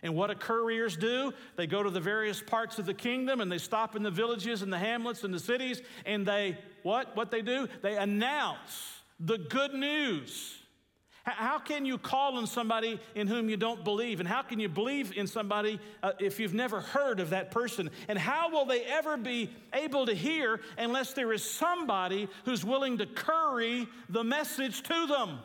And 0.03 0.15
what 0.15 0.29
do 0.29 0.37
couriers 0.37 0.97
do? 0.97 1.33
They 1.57 1.67
go 1.67 1.83
to 1.83 1.91
the 1.91 2.01
various 2.01 2.41
parts 2.41 2.79
of 2.79 2.87
the 2.87 2.95
kingdom 2.95 3.41
and 3.41 3.51
they 3.51 3.59
stop 3.59 3.97
in 3.97 4.03
the 4.03 4.11
villages 4.11 4.63
and 4.63 4.73
the 4.73 4.79
hamlets 4.79 5.25
and 5.25 5.35
the 5.35 5.41
cities 5.41 5.83
and 6.07 6.25
they, 6.25 6.59
what? 6.83 7.17
What 7.17 7.31
they 7.31 7.43
do? 7.43 7.67
They 7.83 7.97
announce 7.97 9.03
the 9.19 9.39
good 9.39 9.75
news. 9.75 10.57
How 11.37 11.59
can 11.59 11.85
you 11.85 11.99
call 11.99 12.37
on 12.37 12.47
somebody 12.47 12.99
in 13.15 13.27
whom 13.27 13.49
you 13.49 13.57
don't 13.57 13.85
believe? 13.85 14.21
And 14.21 14.29
how 14.29 14.43
can 14.43 14.59
you 14.59 14.69
believe 14.69 15.17
in 15.17 15.27
somebody 15.27 15.79
uh, 16.03 16.13
if 16.19 16.41
you've 16.41 16.55
never 16.55 16.81
heard 16.81 17.21
of 17.21 17.31
that 17.31 17.51
person? 17.51 17.91
And 18.09 18.19
how 18.19 18.51
will 18.51 18.65
they 18.65 18.83
ever 18.85 19.17
be 19.17 19.51
able 19.73 20.07
to 20.07 20.15
hear 20.15 20.61
unless 20.79 21.13
there 21.13 21.33
is 21.33 21.43
somebody 21.43 22.29
who's 22.45 22.65
willing 22.65 22.99
to 22.99 23.07
curry 23.07 23.87
the 24.09 24.25
message 24.25 24.83
to 24.85 25.07
them? 25.07 25.29
Amen. 25.29 25.41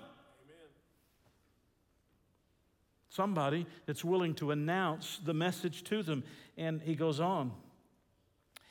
Somebody 3.09 3.65
that's 3.85 4.05
willing 4.05 4.35
to 4.35 4.51
announce 4.51 5.19
the 5.25 5.33
message 5.33 5.83
to 5.85 6.03
them. 6.03 6.23
And 6.57 6.81
he 6.81 6.95
goes 6.95 7.19
on. 7.19 7.51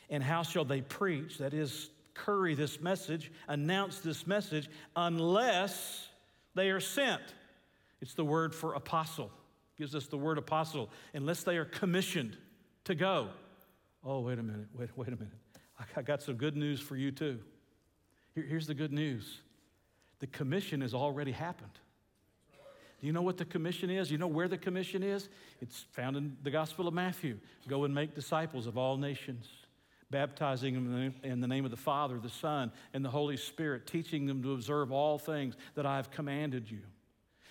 And 0.09 0.22
how 0.22 0.42
shall 0.42 0.64
they 0.64 0.83
preach? 0.83 1.38
That 1.38 1.53
is, 1.53 1.90
curry 2.14 2.55
this 2.55 2.81
message, 2.81 3.33
announce 3.48 3.98
this 4.01 4.27
message, 4.27 4.68
unless 4.94 6.09
they 6.55 6.71
are 6.71 6.81
sent. 6.81 7.23
It's 8.01 8.15
the 8.15 8.25
word 8.25 8.55
for 8.55 8.75
apostle. 8.75 9.27
It 9.27 9.79
Gives 9.79 9.95
us 9.95 10.07
the 10.07 10.19
word 10.19 10.38
apostle, 10.38 10.91
unless 11.15 11.45
they 11.45 11.57
are 11.57 11.65
commissioned 11.65 12.37
to 12.85 12.95
go. 12.95 13.29
Oh, 14.05 14.21
wait 14.21 14.38
a 14.38 14.43
minute, 14.43 14.67
wait, 14.77 14.91
wait 14.97 15.09
a 15.09 15.12
minute. 15.12 15.29
I 15.97 16.03
got 16.03 16.23
some 16.23 16.35
good 16.35 16.57
news 16.57 16.81
for 16.81 16.97
you 16.97 17.11
too. 17.11 17.38
Here, 18.35 18.45
here's 18.45 18.67
the 18.67 18.75
good 18.75 18.93
news 18.93 19.41
the 20.21 20.27
commission 20.29 20.81
has 20.83 20.95
already 20.95 21.33
happened. 21.33 21.79
Do 23.01 23.07
you 23.09 23.12
know 23.12 23.23
what 23.23 23.37
the 23.37 23.45
commission 23.45 23.91
is? 23.91 24.12
You 24.12 24.19
know 24.19 24.29
where 24.29 24.47
the 24.47 24.57
commission 24.57 25.03
is? 25.03 25.29
It's 25.61 25.87
found 25.91 26.17
in 26.17 26.37
the 26.45 26.53
Gospel 26.53 26.87
of 26.87 26.95
Matthew. 26.95 27.38
Go 27.67 27.83
and 27.83 27.93
make 27.93 28.15
disciples 28.15 28.69
of 28.69 28.79
all 28.79 28.97
nations 28.97 29.49
baptizing 30.12 30.75
them 30.75 31.14
in 31.25 31.40
the 31.40 31.48
name 31.48 31.64
of 31.64 31.72
the 31.72 31.77
Father, 31.77 32.20
the 32.20 32.29
Son, 32.29 32.70
and 32.94 33.05
the 33.05 33.11
Holy 33.11 33.37
Spirit, 33.37 33.88
teaching 33.88 34.27
them 34.27 34.44
to 34.44 34.53
observe 34.53 34.92
all 34.92 35.18
things 35.18 35.57
that 35.75 35.85
I 35.85 35.96
have 35.96 36.12
commanded 36.12 36.70
you. 36.70 36.83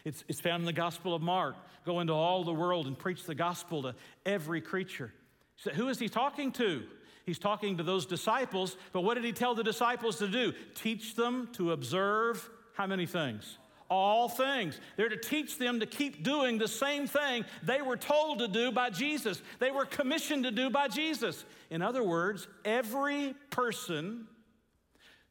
It's, 0.06 0.24
it's 0.30 0.40
found 0.40 0.62
in 0.62 0.66
the 0.66 0.74
Gospel 0.74 1.14
of 1.14 1.22
Mark. 1.22 1.56
Go 1.86 2.00
into 2.00 2.14
all 2.14 2.46
the 2.46 2.54
world 2.54 2.88
and 2.88 2.98
preach 2.98 3.26
the 3.26 3.36
gospel 3.36 3.84
to 3.84 3.96
every 4.26 4.62
creature. 4.62 5.12
So 5.58 5.72
who 5.72 5.90
is 5.90 6.00
he 6.00 6.08
talking 6.08 6.52
to? 6.54 6.84
He's 7.26 7.40
talking 7.40 7.78
to 7.78 7.84
those 7.84 8.06
disciples, 8.06 8.78
but 8.94 9.02
what 9.02 9.16
did 9.16 9.26
he 9.26 9.32
tell 9.32 9.54
the 9.54 9.64
disciples 9.64 10.18
to 10.20 10.28
do? 10.28 10.54
Teach 10.74 11.16
them 11.16 11.50
to 11.54 11.72
observe 11.72 12.50
how 12.74 12.88
many 12.88 13.06
things? 13.06 13.58
All 13.92 14.30
things. 14.30 14.80
They're 14.96 15.10
to 15.10 15.18
teach 15.18 15.58
them 15.58 15.82
to 15.82 15.86
keep 15.86 16.24
doing 16.24 16.58
the 16.58 16.68
same 16.68 17.08
thing 17.08 17.44
they 17.62 17.82
were 17.82 17.98
told 17.98 18.40
to 18.40 18.48
do 18.48 18.72
by 18.72 18.90
Jesus, 18.90 19.42
they 19.60 19.70
were 19.70 19.86
commissioned 19.86 20.46
to 20.46 20.52
do 20.52 20.70
by 20.70 20.88
Jesus. 20.88 21.44
In 21.70 21.82
other 21.82 22.02
words, 22.02 22.48
every 22.64 23.36
person 23.50 24.28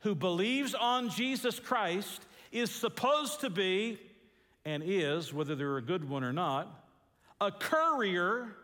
who 0.00 0.14
believes 0.14 0.74
on 0.74 1.08
Jesus 1.08 1.58
Christ 1.58 2.22
is 2.52 2.70
supposed 2.70 3.40
to 3.40 3.50
be, 3.50 3.98
and 4.66 4.82
is, 4.84 5.32
whether 5.32 5.54
they're 5.54 5.78
a 5.78 5.82
good 5.82 6.06
one 6.06 6.22
or 6.22 6.32
not, 6.32 6.68
a 7.40 7.50
courier 7.50 8.56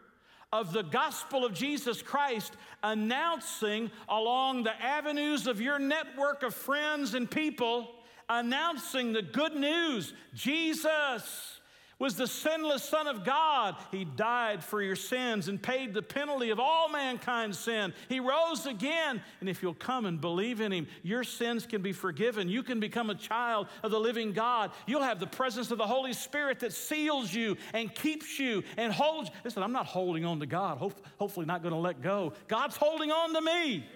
of 0.52 0.74
the 0.74 0.82
gospel 0.82 1.44
of 1.46 1.54
Jesus 1.54 2.02
Christ, 2.02 2.52
announcing 2.82 3.90
along 4.10 4.64
the 4.64 4.78
avenues 4.82 5.46
of 5.46 5.58
your 5.58 5.78
network 5.78 6.42
of 6.42 6.54
friends 6.54 7.14
and 7.14 7.30
people 7.30 7.95
announcing 8.28 9.12
the 9.12 9.22
good 9.22 9.54
news 9.54 10.12
Jesus 10.34 11.56
was 11.98 12.16
the 12.16 12.26
sinless 12.26 12.82
Son 12.82 13.06
of 13.06 13.24
God. 13.24 13.74
He 13.90 14.04
died 14.04 14.62
for 14.62 14.82
your 14.82 14.96
sins 14.96 15.48
and 15.48 15.60
paid 15.60 15.94
the 15.94 16.02
penalty 16.02 16.50
of 16.50 16.60
all 16.60 16.90
mankind's 16.90 17.58
sin. 17.58 17.94
He 18.08 18.20
rose 18.20 18.66
again. 18.66 19.22
And 19.40 19.48
if 19.48 19.62
you'll 19.62 19.72
come 19.72 20.04
and 20.04 20.20
believe 20.20 20.60
in 20.60 20.72
Him, 20.72 20.86
your 21.02 21.24
sins 21.24 21.64
can 21.64 21.80
be 21.80 21.92
forgiven. 21.92 22.50
You 22.50 22.62
can 22.62 22.80
become 22.80 23.08
a 23.08 23.14
child 23.14 23.68
of 23.82 23.90
the 23.90 23.98
living 23.98 24.32
God. 24.32 24.72
You'll 24.86 25.02
have 25.02 25.20
the 25.20 25.26
presence 25.26 25.70
of 25.70 25.78
the 25.78 25.86
Holy 25.86 26.12
Spirit 26.12 26.60
that 26.60 26.74
seals 26.74 27.32
you 27.32 27.56
and 27.72 27.94
keeps 27.94 28.38
you 28.38 28.62
and 28.76 28.92
holds. 28.92 29.30
Listen, 29.42 29.62
I'm 29.62 29.72
not 29.72 29.86
holding 29.86 30.26
on 30.26 30.40
to 30.40 30.46
God, 30.46 30.76
hopefully, 31.18 31.46
not 31.46 31.62
going 31.62 31.74
to 31.74 31.80
let 31.80 32.02
go. 32.02 32.34
God's 32.46 32.76
holding 32.76 33.10
on 33.10 33.32
to 33.32 33.40
me. 33.40 33.86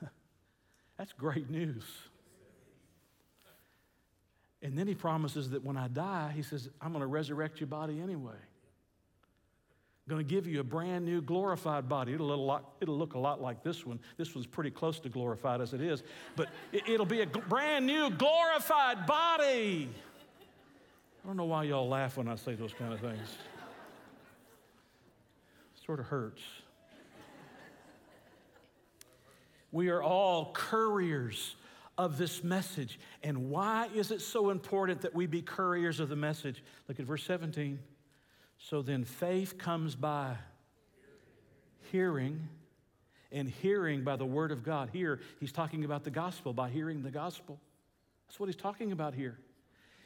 That's 0.96 1.12
great 1.12 1.50
news. 1.50 1.84
And 4.64 4.78
then 4.78 4.88
he 4.88 4.94
promises 4.94 5.50
that 5.50 5.62
when 5.62 5.76
I 5.76 5.88
die, 5.88 6.32
he 6.34 6.42
says, 6.42 6.70
I'm 6.80 6.92
going 6.92 7.02
to 7.02 7.06
resurrect 7.06 7.60
your 7.60 7.66
body 7.66 8.00
anyway. 8.00 8.32
I'm 8.32 10.10
going 10.10 10.26
to 10.26 10.28
give 10.28 10.46
you 10.46 10.60
a 10.60 10.64
brand 10.64 11.04
new 11.04 11.20
glorified 11.20 11.86
body. 11.86 12.14
It'll, 12.14 12.34
lot, 12.46 12.72
it'll, 12.80 12.96
look 12.96 13.12
a 13.12 13.18
lot 13.18 13.42
like 13.42 13.62
this 13.62 13.84
one. 13.84 14.00
This 14.16 14.34
one's 14.34 14.46
pretty 14.46 14.70
close 14.70 14.98
to 15.00 15.10
glorified 15.10 15.60
as 15.60 15.74
it 15.74 15.82
is, 15.82 16.02
but 16.34 16.48
it, 16.72 16.98
will 16.98 17.04
be 17.04 17.20
a 17.20 17.26
brand 17.26 17.86
new 17.86 18.08
glorified 18.10 19.06
body. 19.06 19.90
I 21.22 21.26
don't 21.26 21.36
know 21.36 21.44
why 21.44 21.64
y'all 21.64 21.88
laugh 21.88 22.16
when 22.16 22.28
I 22.28 22.34
say 22.36 22.54
those 22.54 22.72
kind 22.72 22.94
of 22.94 23.00
things. 23.00 23.36
sort 25.84 26.00
of 26.00 26.06
hurts. 26.06 26.42
We 29.72 29.88
are 29.88 30.02
all 30.02 30.52
couriers 30.54 31.54
of 31.96 32.18
this 32.18 32.42
message. 32.42 32.98
And 33.22 33.50
why 33.50 33.88
is 33.94 34.10
it 34.10 34.20
so 34.20 34.50
important 34.50 35.02
that 35.02 35.14
we 35.14 35.26
be 35.26 35.42
couriers 35.42 36.00
of 36.00 36.08
the 36.08 36.16
message? 36.16 36.62
Look 36.88 36.98
at 36.98 37.06
verse 37.06 37.24
17. 37.24 37.78
So 38.58 38.82
then 38.82 39.04
faith 39.04 39.58
comes 39.58 39.94
by 39.94 40.36
hearing, 41.92 42.48
and 43.30 43.48
hearing 43.48 44.04
by 44.04 44.16
the 44.16 44.24
word 44.24 44.52
of 44.52 44.62
God. 44.62 44.90
Here, 44.92 45.20
he's 45.40 45.52
talking 45.52 45.84
about 45.84 46.04
the 46.04 46.10
gospel, 46.10 46.52
by 46.52 46.70
hearing 46.70 47.02
the 47.02 47.10
gospel. 47.10 47.60
That's 48.26 48.40
what 48.40 48.46
he's 48.46 48.56
talking 48.56 48.92
about 48.92 49.14
here. 49.14 49.38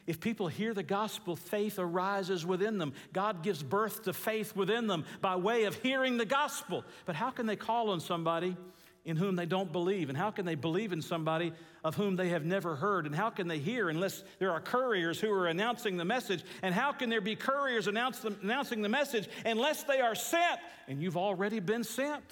If 0.07 0.19
people 0.19 0.47
hear 0.47 0.73
the 0.73 0.83
gospel, 0.83 1.35
faith 1.35 1.77
arises 1.77 2.43
within 2.43 2.79
them. 2.79 2.93
God 3.13 3.43
gives 3.43 3.61
birth 3.61 4.03
to 4.03 4.13
faith 4.13 4.55
within 4.55 4.87
them 4.87 5.05
by 5.21 5.35
way 5.35 5.65
of 5.65 5.75
hearing 5.75 6.17
the 6.17 6.25
gospel. 6.25 6.83
But 7.05 7.15
how 7.15 7.29
can 7.29 7.45
they 7.45 7.55
call 7.55 7.91
on 7.91 7.99
somebody 7.99 8.57
in 9.05 9.17
whom 9.17 9.35
they 9.35 9.45
don't 9.45 9.71
believe? 9.71 10.09
And 10.09 10.17
how 10.17 10.31
can 10.31 10.45
they 10.45 10.55
believe 10.55 10.93
in 10.93 11.01
somebody 11.01 11.53
of 11.83 11.95
whom 11.95 12.15
they 12.15 12.29
have 12.29 12.45
never 12.45 12.75
heard? 12.75 13.05
And 13.05 13.15
how 13.15 13.29
can 13.29 13.47
they 13.47 13.59
hear 13.59 13.89
unless 13.89 14.23
there 14.39 14.51
are 14.51 14.59
couriers 14.59 15.19
who 15.19 15.31
are 15.31 15.47
announcing 15.47 15.97
the 15.97 16.05
message? 16.05 16.43
And 16.61 16.73
how 16.73 16.91
can 16.91 17.09
there 17.09 17.21
be 17.21 17.35
couriers 17.35 17.87
announce 17.87 18.19
the, 18.19 18.35
announcing 18.41 18.81
the 18.81 18.89
message 18.89 19.27
unless 19.45 19.83
they 19.83 20.01
are 20.01 20.15
sent? 20.15 20.59
And 20.87 21.01
you've 21.01 21.17
already 21.17 21.59
been 21.59 21.83
sent. 21.83 22.23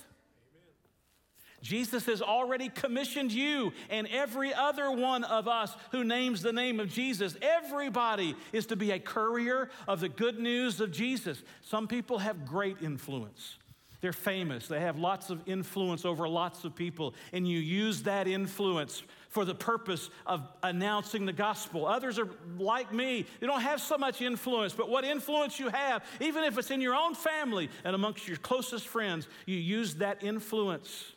Jesus 1.62 2.06
has 2.06 2.22
already 2.22 2.70
commissioned 2.70 3.32
you 3.32 3.74
and 3.90 4.08
every 4.08 4.54
other 4.54 4.92
one 4.92 5.24
of 5.24 5.48
us 5.48 5.76
who 5.92 6.04
names 6.04 6.42
the 6.42 6.54
name 6.54 6.80
of 6.80 6.90
Jesus. 6.90 7.36
Everybody 7.42 8.36
is 8.54 8.68
to 8.68 8.76
be 8.76 8.92
a 8.92 9.00
courier 9.00 9.70
of 9.88 10.00
the 10.00 10.10
good 10.10 10.40
news 10.40 10.80
of 10.80 10.92
Jesus. 10.92 11.42
Some 11.62 11.88
people 11.88 12.20
have 12.20 12.46
great 12.46 12.78
influence. 12.82 13.58
They're 14.00 14.14
famous. 14.14 14.68
They 14.68 14.80
have 14.80 15.00
lots 15.00 15.30
of 15.30 15.42
influence 15.48 16.06
over 16.06 16.28
lots 16.28 16.64
of 16.64 16.76
people, 16.76 17.16
and 17.34 17.48
you 17.48 17.60
use 17.60 18.04
that 18.04 18.28
influence 18.28 19.02
for 19.30 19.44
the 19.44 19.56
purpose 19.56 20.10
of 20.26 20.48
announcing 20.62 21.26
the 21.26 21.34
gospel. 21.34 21.88
Others 21.88 22.20
are 22.20 22.30
like 22.58 22.94
me, 22.94 23.26
they 23.40 23.48
don't 23.48 23.62
have 23.62 23.82
so 23.82 23.98
much 23.98 24.22
influence, 24.22 24.74
but 24.74 24.90
what 24.90 25.04
influence 25.04 25.60
you 25.60 25.70
have, 25.70 26.04
even 26.22 26.44
if 26.44 26.58
it's 26.58 26.70
in 26.70 26.80
your 26.80 26.96
own 26.96 27.16
family 27.16 27.70
and 27.84 27.96
amongst 27.96 28.28
your 28.28 28.38
closest 28.38 28.88
friends, 28.88 29.28
you 29.46 29.58
use 29.58 29.96
that 29.96 30.24
influence 30.24 31.14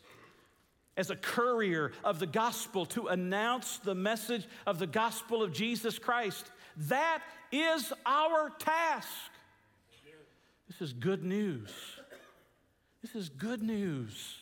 as 0.97 1.09
a 1.09 1.15
courier 1.15 1.91
of 2.03 2.19
the 2.19 2.27
gospel 2.27 2.85
to 2.85 3.07
announce 3.07 3.77
the 3.77 3.95
message 3.95 4.47
of 4.65 4.79
the 4.79 4.87
gospel 4.87 5.41
of 5.41 5.53
Jesus 5.53 5.97
Christ. 5.99 6.51
That 6.77 7.21
is 7.51 7.93
our 8.05 8.49
task. 8.59 9.07
This 10.67 10.81
is 10.81 10.93
good 10.93 11.23
news. 11.23 11.69
This 13.01 13.15
is 13.15 13.29
good 13.29 13.63
news 13.63 14.37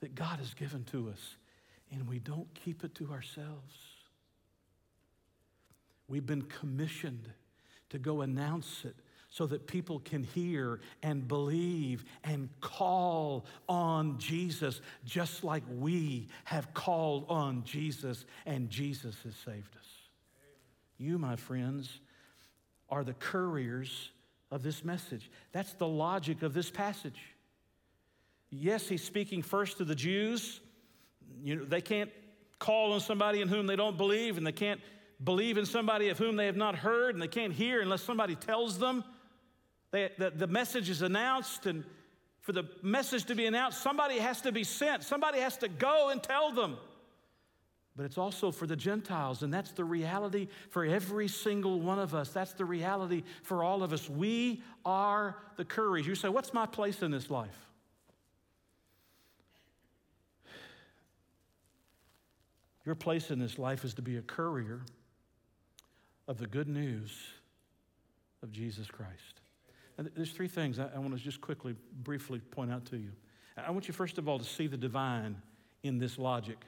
that 0.00 0.14
God 0.14 0.38
has 0.38 0.54
given 0.54 0.84
to 0.84 1.10
us, 1.10 1.36
and 1.92 2.08
we 2.08 2.18
don't 2.18 2.48
keep 2.54 2.84
it 2.84 2.94
to 2.96 3.10
ourselves. 3.10 3.74
We've 6.08 6.24
been 6.24 6.42
commissioned 6.42 7.28
to 7.90 7.98
go 7.98 8.22
announce 8.22 8.84
it 8.84 8.96
so 9.28 9.46
that 9.46 9.66
people 9.66 9.98
can 9.98 10.22
hear 10.22 10.80
and 11.02 11.26
believe 11.26 12.04
and 12.22 12.48
call 12.60 13.44
on 13.68 14.18
Jesus, 14.18 14.80
just 15.04 15.42
like 15.42 15.64
we 15.68 16.28
have 16.44 16.72
called 16.72 17.26
on 17.28 17.64
Jesus 17.64 18.24
and 18.46 18.70
Jesus 18.70 19.16
has 19.24 19.34
saved 19.44 19.74
us. 19.76 19.86
You, 20.98 21.18
my 21.18 21.36
friends, 21.36 21.98
are 22.88 23.02
the 23.02 23.14
couriers 23.14 24.10
of 24.50 24.62
this 24.62 24.84
message. 24.84 25.30
That's 25.52 25.72
the 25.72 25.88
logic 25.88 26.42
of 26.42 26.54
this 26.54 26.70
passage. 26.70 27.33
Yes, 28.56 28.88
he's 28.88 29.02
speaking 29.02 29.42
first 29.42 29.78
to 29.78 29.84
the 29.84 29.94
Jews. 29.94 30.60
You 31.42 31.56
know, 31.56 31.64
they 31.64 31.80
can't 31.80 32.10
call 32.58 32.92
on 32.92 33.00
somebody 33.00 33.40
in 33.40 33.48
whom 33.48 33.66
they 33.66 33.76
don't 33.76 33.96
believe, 33.96 34.38
and 34.38 34.46
they 34.46 34.52
can't 34.52 34.80
believe 35.22 35.58
in 35.58 35.66
somebody 35.66 36.08
of 36.08 36.18
whom 36.18 36.36
they 36.36 36.46
have 36.46 36.56
not 36.56 36.76
heard, 36.76 37.14
and 37.14 37.22
they 37.22 37.28
can't 37.28 37.52
hear 37.52 37.82
unless 37.82 38.02
somebody 38.02 38.36
tells 38.36 38.78
them. 38.78 39.02
They, 39.90 40.10
the, 40.18 40.30
the 40.30 40.46
message 40.46 40.88
is 40.88 41.02
announced, 41.02 41.66
and 41.66 41.84
for 42.42 42.52
the 42.52 42.64
message 42.82 43.24
to 43.24 43.34
be 43.34 43.46
announced, 43.46 43.82
somebody 43.82 44.18
has 44.18 44.40
to 44.42 44.52
be 44.52 44.62
sent. 44.62 45.02
Somebody 45.02 45.40
has 45.40 45.56
to 45.58 45.68
go 45.68 46.10
and 46.10 46.22
tell 46.22 46.52
them. 46.52 46.76
but 47.96 48.04
it's 48.04 48.18
also 48.18 48.52
for 48.52 48.66
the 48.66 48.76
Gentiles. 48.76 49.42
And 49.42 49.52
that's 49.52 49.72
the 49.72 49.84
reality 49.84 50.48
for 50.70 50.84
every 50.84 51.26
single 51.26 51.80
one 51.80 51.98
of 51.98 52.14
us. 52.14 52.30
That's 52.30 52.52
the 52.52 52.64
reality 52.64 53.24
for 53.42 53.64
all 53.64 53.82
of 53.82 53.92
us. 53.92 54.08
We 54.08 54.62
are 54.84 55.36
the 55.56 55.64
couriers. 55.64 56.06
You 56.06 56.14
say, 56.14 56.28
What's 56.28 56.52
my 56.52 56.66
place 56.66 57.02
in 57.02 57.10
this 57.10 57.30
life? 57.30 57.73
Your 62.84 62.94
place 62.94 63.30
in 63.30 63.38
this 63.38 63.58
life 63.58 63.84
is 63.84 63.94
to 63.94 64.02
be 64.02 64.16
a 64.16 64.22
courier 64.22 64.82
of 66.28 66.38
the 66.38 66.46
good 66.46 66.68
news 66.68 67.10
of 68.42 68.52
Jesus 68.52 68.86
Christ. 68.86 69.40
And 69.96 70.10
there's 70.16 70.32
three 70.32 70.48
things 70.48 70.78
I, 70.78 70.88
I 70.94 70.98
want 70.98 71.16
to 71.16 71.22
just 71.22 71.40
quickly, 71.40 71.74
briefly 72.02 72.38
point 72.38 72.70
out 72.70 72.84
to 72.86 72.96
you. 72.96 73.10
I 73.56 73.70
want 73.70 73.86
you, 73.86 73.94
first 73.94 74.18
of 74.18 74.28
all, 74.28 74.38
to 74.38 74.44
see 74.44 74.66
the 74.66 74.76
divine 74.76 75.40
in 75.82 75.98
this 75.98 76.18
logic. 76.18 76.58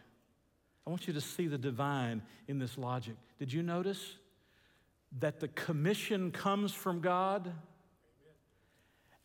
I 0.87 0.91
want 0.91 1.09
you 1.09 1.12
to 1.14 1.21
see 1.21 1.49
the 1.49 1.59
divine 1.59 2.23
in 2.47 2.59
this 2.59 2.79
logic. 2.79 3.17
Did 3.39 3.53
you 3.53 3.62
notice 3.62 4.14
that 5.19 5.41
the 5.41 5.49
commission 5.49 6.31
comes 6.31 6.73
from 6.73 7.01
God 7.01 7.53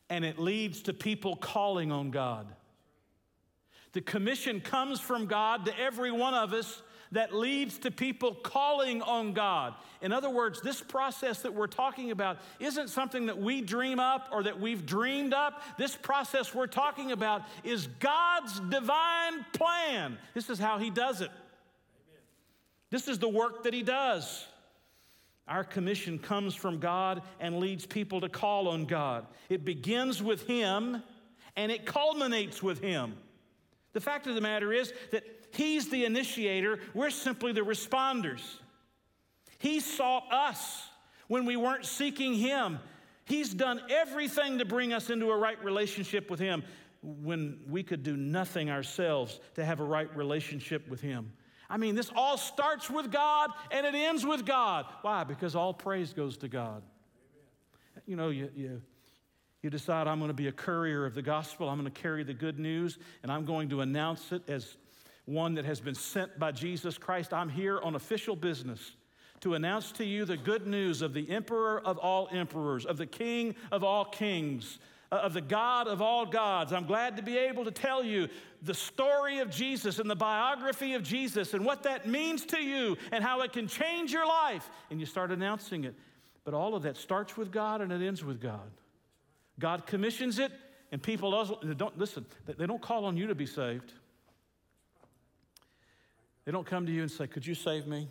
and 0.10 0.26
it 0.26 0.40
leads 0.40 0.82
to 0.84 0.94
people 0.94 1.36
calling 1.36 1.92
on 1.92 2.10
God? 2.10 2.48
The 3.94 4.02
commission 4.02 4.62
comes 4.62 5.00
from 5.00 5.26
God 5.26 5.66
to 5.66 5.80
every 5.80 6.12
one 6.12 6.34
of 6.34 6.54
us 6.54 6.82
that 7.12 7.36
leads 7.36 7.78
to 7.80 7.92
people 7.92 8.34
calling 8.34 9.02
on 9.02 9.34
God. 9.34 9.74
In 10.02 10.14
other 10.14 10.30
words, 10.30 10.62
this 10.62 10.82
process 10.82 11.42
that 11.42 11.54
we're 11.54 11.68
talking 11.68 12.12
about 12.12 12.38
isn't 12.60 12.90
something 12.90 13.26
that 13.26 13.38
we 13.38 13.62
dream 13.62 14.00
up 14.00 14.30
or 14.32 14.44
that 14.44 14.60
we've 14.60 14.86
dreamed 14.86 15.34
up. 15.34 15.62
This 15.78 15.96
process 15.96 16.56
we're 16.56 16.68
talking 16.68 17.12
about 17.12 17.44
is 17.64 17.88
God's 18.00 18.60
divine 18.62 19.46
plan. 19.52 20.18
This 20.34 20.50
is 20.50 20.58
how 20.58 20.78
He 20.78 20.90
does 20.90 21.20
it. 21.20 21.32
This 22.90 23.08
is 23.08 23.20
the 23.20 23.30
work 23.30 23.64
that 23.64 23.74
He 23.74 23.84
does. 23.84 24.46
Our 25.50 25.66
commission 25.66 26.18
comes 26.18 26.56
from 26.56 26.80
God 26.80 27.24
and 27.42 27.60
leads 27.60 27.86
people 27.86 28.22
to 28.22 28.30
call 28.30 28.70
on 28.70 28.86
God. 28.86 29.26
It 29.50 29.66
begins 29.66 30.24
with 30.24 30.48
Him 30.48 31.04
and 31.58 31.72
it 31.74 31.86
culminates 31.86 32.64
with 32.64 32.80
Him. 32.80 33.16
The 33.94 34.02
fact 34.02 34.28
of 34.28 34.36
the 34.36 34.42
matter 34.42 34.72
is 34.72 34.94
that 35.12 35.24
He's 35.54 35.90
the 35.90 36.06
initiator, 36.06 36.80
we're 36.94 37.10
simply 37.10 37.52
the 37.52 37.62
responders. 37.62 38.42
He 39.58 39.80
sought 39.80 40.32
us 40.32 40.84
when 41.28 41.46
we 41.46 41.58
weren't 41.58 41.86
seeking 41.86 42.34
Him. 42.34 42.80
He's 43.26 43.54
done 43.54 43.82
everything 43.90 44.60
to 44.60 44.66
bring 44.66 44.94
us 44.94 45.10
into 45.10 45.30
a 45.30 45.38
right 45.38 45.62
relationship 45.64 46.30
with 46.30 46.40
Him 46.40 46.64
when 47.02 47.60
we 47.70 47.84
could 47.84 48.04
do 48.04 48.16
nothing 48.16 48.70
ourselves 48.70 49.40
to 49.56 49.66
have 49.66 49.80
a 49.80 49.84
right 49.84 50.16
relationship 50.16 50.88
with 50.88 51.02
Him. 51.02 51.34
I 51.70 51.78
mean, 51.78 51.96
this 51.96 52.12
all 52.16 52.38
starts 52.38 52.90
with 52.90 53.12
God 53.12 53.50
and 53.72 53.86
it 53.86 53.96
ends 53.96 54.26
with 54.26 54.46
God. 54.46 54.86
Why? 55.02 55.24
Because 55.24 55.56
all 55.56 55.74
praise 55.74 56.12
goes 56.12 56.38
to 56.40 56.48
God. 56.48 56.84
You 58.06 58.16
know, 58.18 58.30
you, 58.30 58.50
you, 58.56 58.82
you 59.62 59.70
decide, 59.70 60.08
I'm 60.08 60.20
going 60.20 60.30
to 60.30 60.34
be 60.34 60.48
a 60.48 60.52
courier 60.52 61.06
of 61.06 61.14
the 61.14 61.22
gospel, 61.22 61.70
I'm 61.70 61.80
going 61.80 61.92
to 61.92 62.02
carry 62.02 62.24
the 62.24 62.34
good 62.34 62.60
news, 62.60 62.98
and 63.24 63.32
I'm 63.32 63.46
going 63.46 63.70
to 63.70 63.82
announce 63.82 64.32
it 64.32 64.50
as 64.50 64.78
one 65.26 65.54
that 65.56 65.66
has 65.66 65.80
been 65.80 65.96
sent 65.96 66.40
by 66.40 66.52
Jesus 66.52 66.98
Christ. 66.98 67.34
I'm 67.34 67.50
here 67.50 67.80
on 67.80 67.96
official 67.96 68.36
business 68.36 68.96
to 69.42 69.56
announce 69.56 69.92
to 69.94 70.06
you 70.06 70.26
the 70.26 70.38
good 70.38 70.68
news 70.68 71.02
of 71.02 71.14
the 71.14 71.30
emperor 71.30 71.82
of 71.86 71.98
all 71.98 72.28
emperors, 72.32 72.86
of 72.86 72.98
the 72.98 73.06
king 73.06 73.56
of 73.72 73.84
all 73.84 74.06
kings, 74.06 74.80
uh, 75.12 75.16
of 75.16 75.34
the 75.34 75.42
God 75.42 75.88
of 75.88 76.02
all 76.02 76.26
gods. 76.26 76.74
I'm 76.74 76.86
glad 76.86 77.18
to 77.18 77.24
be 77.24 77.38
able 77.38 77.66
to 77.66 77.72
tell 77.72 78.04
you 78.04 78.30
the 78.62 78.74
story 78.74 79.40
of 79.40 79.50
Jesus 79.50 80.00
and 80.00 80.10
the 80.10 80.16
biography 80.16 80.94
of 80.94 81.04
Jesus 81.04 81.54
and 81.54 81.66
what 81.66 81.84
that 81.84 82.08
means 82.08 82.46
to 82.48 82.62
you 82.62 82.98
and 83.12 83.24
how 83.24 83.42
it 83.42 83.52
can 83.52 83.68
change 83.68 84.14
your 84.14 84.28
life. 84.28 84.70
And 84.90 85.00
you 85.00 85.06
start 85.06 85.32
announcing 85.32 85.84
it. 85.84 85.96
But 86.44 86.54
all 86.54 86.76
of 86.76 86.84
that 86.84 86.98
starts 86.98 87.36
with 87.36 87.52
God 87.52 87.82
and 87.82 87.92
it 87.92 88.06
ends 88.06 88.24
with 88.24 88.42
God. 88.42 88.72
God 89.62 89.86
commissions 89.86 90.40
it, 90.40 90.52
and 90.92 91.02
people 91.02 91.34
also 91.34 91.58
don't 91.78 91.98
listen, 91.98 92.26
they 92.46 92.66
don't 92.66 92.82
call 92.82 93.06
on 93.06 93.16
you 93.16 93.28
to 93.28 93.36
be 93.36 93.46
saved. 93.46 93.94
They 96.44 96.52
don't 96.52 96.66
come 96.66 96.86
to 96.88 96.92
you 96.92 97.04
and 97.04 97.12
say, 97.12 97.28
Could 97.28 97.46
you 97.46 97.56
save 97.56 97.88
me? 97.88 98.10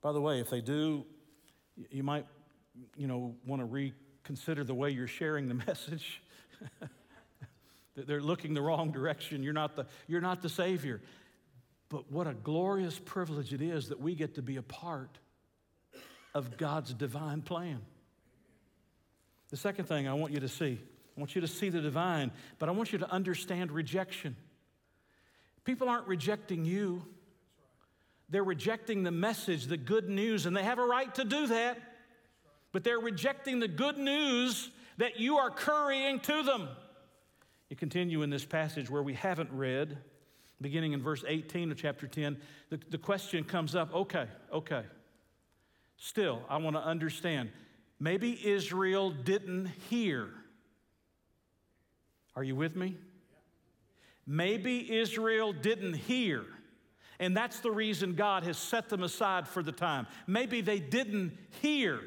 By 0.00 0.12
the 0.12 0.20
way, 0.20 0.40
if 0.40 0.48
they 0.48 0.60
do, 0.60 1.04
you 1.90 2.02
might, 2.02 2.26
you 2.96 3.06
know, 3.06 3.34
want 3.44 3.60
to 3.60 3.66
reconsider 3.66 4.64
the 4.64 4.74
way 4.74 4.90
you're 4.90 5.08
sharing 5.08 5.48
the 5.48 5.54
message. 5.66 6.22
They're 7.96 8.22
looking 8.22 8.54
the 8.54 8.62
wrong 8.62 8.92
direction. 8.92 9.42
You're 9.42 9.52
not 9.52 9.74
the, 9.74 9.86
you're 10.06 10.20
not 10.20 10.42
the 10.42 10.48
Savior. 10.48 11.00
But 11.88 12.10
what 12.10 12.26
a 12.26 12.34
glorious 12.34 12.98
privilege 12.98 13.52
it 13.52 13.62
is 13.62 13.88
that 13.88 14.00
we 14.00 14.14
get 14.14 14.34
to 14.36 14.42
be 14.42 14.56
a 14.56 14.62
part 14.62 15.18
of 16.34 16.56
God's 16.56 16.92
divine 16.92 17.42
plan. 17.42 17.80
The 19.50 19.56
second 19.56 19.86
thing 19.86 20.08
I 20.08 20.14
want 20.14 20.32
you 20.32 20.40
to 20.40 20.48
see, 20.48 20.78
I 21.16 21.20
want 21.20 21.34
you 21.34 21.40
to 21.40 21.48
see 21.48 21.68
the 21.68 21.80
divine, 21.80 22.32
but 22.58 22.68
I 22.68 22.72
want 22.72 22.92
you 22.92 22.98
to 22.98 23.10
understand 23.10 23.70
rejection. 23.70 24.36
People 25.64 25.88
aren't 25.88 26.06
rejecting 26.06 26.64
you, 26.64 27.04
they're 28.28 28.44
rejecting 28.44 29.04
the 29.04 29.12
message, 29.12 29.66
the 29.66 29.76
good 29.76 30.08
news, 30.08 30.46
and 30.46 30.56
they 30.56 30.64
have 30.64 30.78
a 30.78 30.84
right 30.84 31.14
to 31.14 31.24
do 31.24 31.46
that. 31.46 31.78
But 32.72 32.82
they're 32.82 32.98
rejecting 32.98 33.60
the 33.60 33.68
good 33.68 33.98
news 33.98 34.70
that 34.98 35.20
you 35.20 35.38
are 35.38 35.50
currying 35.50 36.20
to 36.20 36.42
them. 36.42 36.68
You 37.68 37.76
continue 37.76 38.22
in 38.22 38.30
this 38.30 38.44
passage 38.44 38.90
where 38.90 39.02
we 39.02 39.14
haven't 39.14 39.50
read, 39.52 39.98
beginning 40.60 40.92
in 40.92 41.02
verse 41.02 41.24
18 41.26 41.70
of 41.70 41.78
chapter 41.78 42.06
10, 42.06 42.36
the, 42.70 42.80
the 42.90 42.98
question 42.98 43.44
comes 43.44 43.74
up 43.74 43.94
okay, 43.94 44.26
okay. 44.52 44.82
Still, 45.96 46.42
I 46.48 46.58
want 46.58 46.76
to 46.76 46.82
understand. 46.82 47.50
Maybe 47.98 48.38
Israel 48.46 49.10
didn't 49.10 49.66
hear. 49.88 50.28
Are 52.34 52.44
you 52.44 52.54
with 52.54 52.76
me? 52.76 52.96
Maybe 54.26 54.98
Israel 54.98 55.52
didn't 55.52 55.94
hear. 55.94 56.44
And 57.18 57.34
that's 57.34 57.60
the 57.60 57.70
reason 57.70 58.14
God 58.14 58.42
has 58.42 58.58
set 58.58 58.88
them 58.88 59.02
aside 59.02 59.48
for 59.48 59.62
the 59.62 59.72
time. 59.72 60.06
Maybe 60.26 60.60
they 60.60 60.78
didn't 60.78 61.32
hear. 61.62 62.00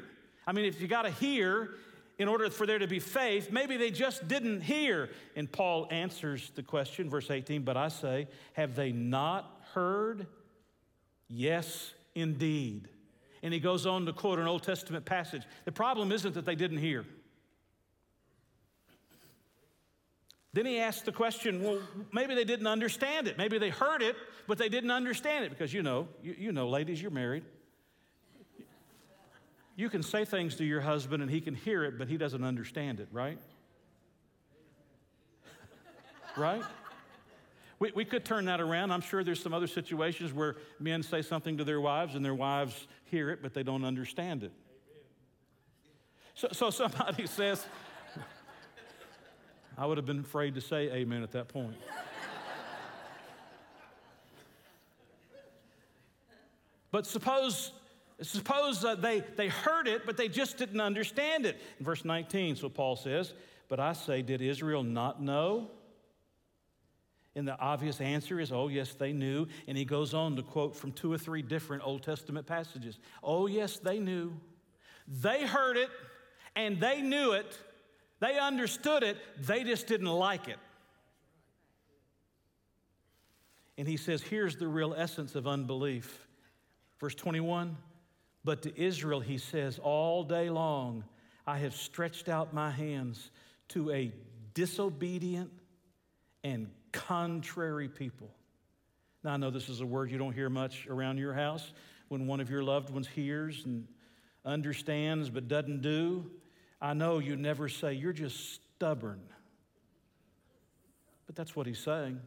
I 0.46 0.52
mean, 0.52 0.64
if 0.66 0.80
you 0.80 0.86
got 0.86 1.02
to 1.02 1.10
hear 1.10 1.70
in 2.18 2.28
order 2.28 2.48
for 2.50 2.66
there 2.66 2.78
to 2.78 2.86
be 2.86 3.00
faith, 3.00 3.50
maybe 3.50 3.76
they 3.76 3.90
just 3.90 4.28
didn't 4.28 4.60
hear. 4.60 5.10
And 5.34 5.50
Paul 5.50 5.88
answers 5.90 6.52
the 6.54 6.62
question, 6.62 7.10
verse 7.10 7.30
18, 7.30 7.62
but 7.62 7.76
I 7.76 7.88
say, 7.88 8.28
have 8.52 8.76
they 8.76 8.92
not 8.92 9.60
heard? 9.72 10.26
Yes, 11.28 11.92
indeed. 12.14 12.88
And 13.42 13.54
he 13.54 13.60
goes 13.60 13.86
on 13.86 14.06
to 14.06 14.12
quote 14.12 14.38
an 14.38 14.46
Old 14.46 14.62
Testament 14.62 15.04
passage. 15.04 15.42
The 15.64 15.72
problem 15.72 16.12
isn't 16.12 16.34
that 16.34 16.44
they 16.44 16.54
didn't 16.54 16.78
hear. 16.78 17.04
Then 20.52 20.66
he 20.66 20.78
asks 20.80 21.02
the 21.02 21.12
question, 21.12 21.62
well, 21.62 21.78
maybe 22.12 22.34
they 22.34 22.44
didn't 22.44 22.66
understand 22.66 23.28
it. 23.28 23.38
Maybe 23.38 23.58
they 23.58 23.70
heard 23.70 24.02
it, 24.02 24.16
but 24.48 24.58
they 24.58 24.68
didn't 24.68 24.90
understand 24.90 25.44
it 25.44 25.50
because 25.50 25.72
you 25.72 25.82
know, 25.82 26.08
you, 26.22 26.34
you 26.36 26.52
know, 26.52 26.68
ladies, 26.68 27.00
you're 27.00 27.12
married. 27.12 27.44
You 29.76 29.88
can 29.88 30.02
say 30.02 30.24
things 30.24 30.56
to 30.56 30.64
your 30.64 30.80
husband 30.80 31.22
and 31.22 31.30
he 31.30 31.40
can 31.40 31.54
hear 31.54 31.84
it, 31.84 31.98
but 31.98 32.08
he 32.08 32.16
doesn't 32.16 32.42
understand 32.42 33.00
it, 33.00 33.08
right? 33.12 33.38
right? 36.36 36.62
We, 37.80 37.90
we 37.92 38.04
could 38.04 38.24
turn 38.24 38.44
that 38.44 38.60
around. 38.60 38.92
I'm 38.92 39.00
sure 39.00 39.24
there's 39.24 39.42
some 39.42 39.54
other 39.54 39.66
situations 39.66 40.32
where 40.32 40.56
men 40.78 41.02
say 41.02 41.22
something 41.22 41.56
to 41.56 41.64
their 41.64 41.80
wives 41.80 42.14
and 42.14 42.24
their 42.24 42.34
wives 42.34 42.86
hear 43.04 43.30
it, 43.30 43.40
but 43.42 43.54
they 43.54 43.62
don't 43.62 43.84
understand 43.84 44.44
it. 44.44 44.52
So, 46.34 46.48
so 46.52 46.70
somebody 46.70 47.26
says, 47.26 47.66
I 49.78 49.86
would 49.86 49.96
have 49.96 50.06
been 50.06 50.20
afraid 50.20 50.54
to 50.54 50.60
say 50.60 50.90
amen 50.92 51.22
at 51.22 51.32
that 51.32 51.48
point. 51.48 51.74
but 56.90 57.06
suppose 57.06 57.72
suppose 58.22 58.84
uh, 58.84 58.94
they, 58.94 59.20
they 59.36 59.48
heard 59.48 59.88
it, 59.88 60.04
but 60.04 60.18
they 60.18 60.28
just 60.28 60.58
didn't 60.58 60.80
understand 60.80 61.46
it. 61.46 61.58
In 61.78 61.86
verse 61.86 62.04
19, 62.04 62.56
so 62.56 62.68
Paul 62.68 62.96
says, 62.96 63.32
But 63.68 63.80
I 63.80 63.94
say, 63.94 64.20
did 64.20 64.42
Israel 64.42 64.82
not 64.82 65.22
know? 65.22 65.70
And 67.36 67.46
the 67.46 67.58
obvious 67.58 68.00
answer 68.00 68.40
is, 68.40 68.50
oh, 68.50 68.68
yes, 68.68 68.94
they 68.94 69.12
knew. 69.12 69.46
And 69.68 69.78
he 69.78 69.84
goes 69.84 70.14
on 70.14 70.36
to 70.36 70.42
quote 70.42 70.74
from 70.74 70.92
two 70.92 71.12
or 71.12 71.18
three 71.18 71.42
different 71.42 71.84
Old 71.84 72.02
Testament 72.02 72.46
passages. 72.46 72.98
Oh, 73.22 73.46
yes, 73.46 73.78
they 73.78 73.98
knew. 73.98 74.32
They 75.06 75.46
heard 75.46 75.76
it 75.76 75.90
and 76.56 76.80
they 76.80 77.00
knew 77.00 77.32
it, 77.32 77.58
they 78.20 78.38
understood 78.38 79.02
it, 79.02 79.16
they 79.38 79.64
just 79.64 79.86
didn't 79.86 80.08
like 80.08 80.48
it. 80.48 80.58
And 83.78 83.88
he 83.88 83.96
says, 83.96 84.20
here's 84.20 84.56
the 84.56 84.68
real 84.68 84.94
essence 84.94 85.34
of 85.34 85.46
unbelief. 85.46 86.26
Verse 86.98 87.14
21 87.14 87.76
But 88.44 88.62
to 88.62 88.80
Israel, 88.80 89.20
he 89.20 89.38
says, 89.38 89.78
all 89.78 90.22
day 90.22 90.50
long, 90.50 91.04
I 91.46 91.58
have 91.58 91.74
stretched 91.74 92.28
out 92.28 92.52
my 92.52 92.70
hands 92.70 93.30
to 93.68 93.90
a 93.90 94.12
disobedient 94.54 95.50
and 96.44 96.70
contrary 96.92 97.88
people. 97.88 98.30
Now, 99.22 99.34
I 99.34 99.36
know 99.36 99.50
this 99.50 99.68
is 99.68 99.80
a 99.80 99.86
word 99.86 100.10
you 100.10 100.18
don't 100.18 100.32
hear 100.32 100.48
much 100.48 100.86
around 100.88 101.18
your 101.18 101.34
house 101.34 101.72
when 102.08 102.26
one 102.26 102.40
of 102.40 102.50
your 102.50 102.62
loved 102.62 102.90
ones 102.90 103.06
hears 103.06 103.64
and 103.64 103.86
understands 104.44 105.28
but 105.28 105.48
doesn't 105.48 105.82
do. 105.82 106.30
I 106.80 106.94
know 106.94 107.18
you 107.18 107.36
never 107.36 107.68
say, 107.68 107.92
You're 107.92 108.12
just 108.12 108.54
stubborn. 108.54 109.20
But 111.26 111.36
that's 111.36 111.54
what 111.54 111.66
he's 111.66 111.78
saying. 111.78 112.18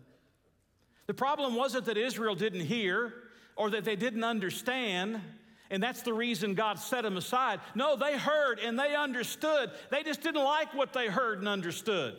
The 1.08 1.14
problem 1.14 1.56
wasn't 1.56 1.86
that 1.86 1.98
Israel 1.98 2.36
didn't 2.36 2.62
hear 2.62 3.14
or 3.56 3.70
that 3.72 3.84
they 3.84 3.96
didn't 3.96 4.24
understand, 4.24 5.20
and 5.70 5.84
that's 5.84 6.04
the 6.04 6.14
reason 6.14 6.54
God 6.54 6.80
set 6.80 7.04
them 7.04 7.18
aside. 7.18 7.60
No, 7.76 7.98
they 7.98 8.18
heard 8.18 8.60
and 8.60 8.80
they 8.80 8.96
understood. 8.96 9.72
They 9.90 10.04
just 10.04 10.22
didn't 10.22 10.44
like 10.44 10.74
what 10.74 10.94
they 10.94 11.08
heard 11.08 11.40
and 11.40 11.48
understood. 11.48 12.16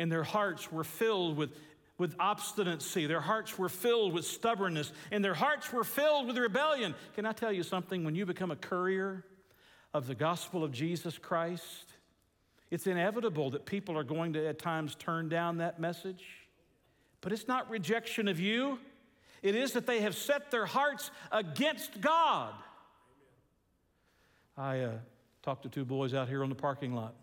And 0.00 0.10
their 0.10 0.24
hearts 0.24 0.72
were 0.72 0.82
filled 0.82 1.36
with, 1.36 1.50
with 1.98 2.14
obstinacy, 2.18 3.06
their 3.06 3.20
hearts 3.20 3.58
were 3.58 3.68
filled 3.68 4.14
with 4.14 4.24
stubbornness, 4.24 4.94
and 5.10 5.22
their 5.22 5.34
hearts 5.34 5.70
were 5.70 5.84
filled 5.84 6.26
with 6.26 6.38
rebellion. 6.38 6.94
Can 7.14 7.26
I 7.26 7.32
tell 7.32 7.52
you 7.52 7.62
something? 7.62 8.02
When 8.02 8.14
you 8.14 8.24
become 8.24 8.50
a 8.50 8.56
courier 8.56 9.26
of 9.92 10.06
the 10.06 10.14
gospel 10.14 10.64
of 10.64 10.72
Jesus 10.72 11.18
Christ, 11.18 11.92
it's 12.70 12.86
inevitable 12.86 13.50
that 13.50 13.66
people 13.66 13.98
are 13.98 14.02
going 14.02 14.32
to 14.32 14.48
at 14.48 14.58
times 14.58 14.94
turn 14.94 15.28
down 15.28 15.58
that 15.58 15.78
message. 15.78 16.24
But 17.20 17.34
it's 17.34 17.46
not 17.46 17.68
rejection 17.68 18.26
of 18.26 18.40
you, 18.40 18.78
it 19.42 19.54
is 19.54 19.72
that 19.72 19.86
they 19.86 20.00
have 20.00 20.16
set 20.16 20.50
their 20.50 20.64
hearts 20.64 21.10
against 21.30 22.00
God. 22.00 22.54
I 24.56 24.80
uh, 24.80 24.92
talked 25.42 25.64
to 25.64 25.68
two 25.68 25.84
boys 25.84 26.14
out 26.14 26.26
here 26.26 26.42
on 26.42 26.48
the 26.48 26.54
parking 26.54 26.94
lot. 26.94 27.14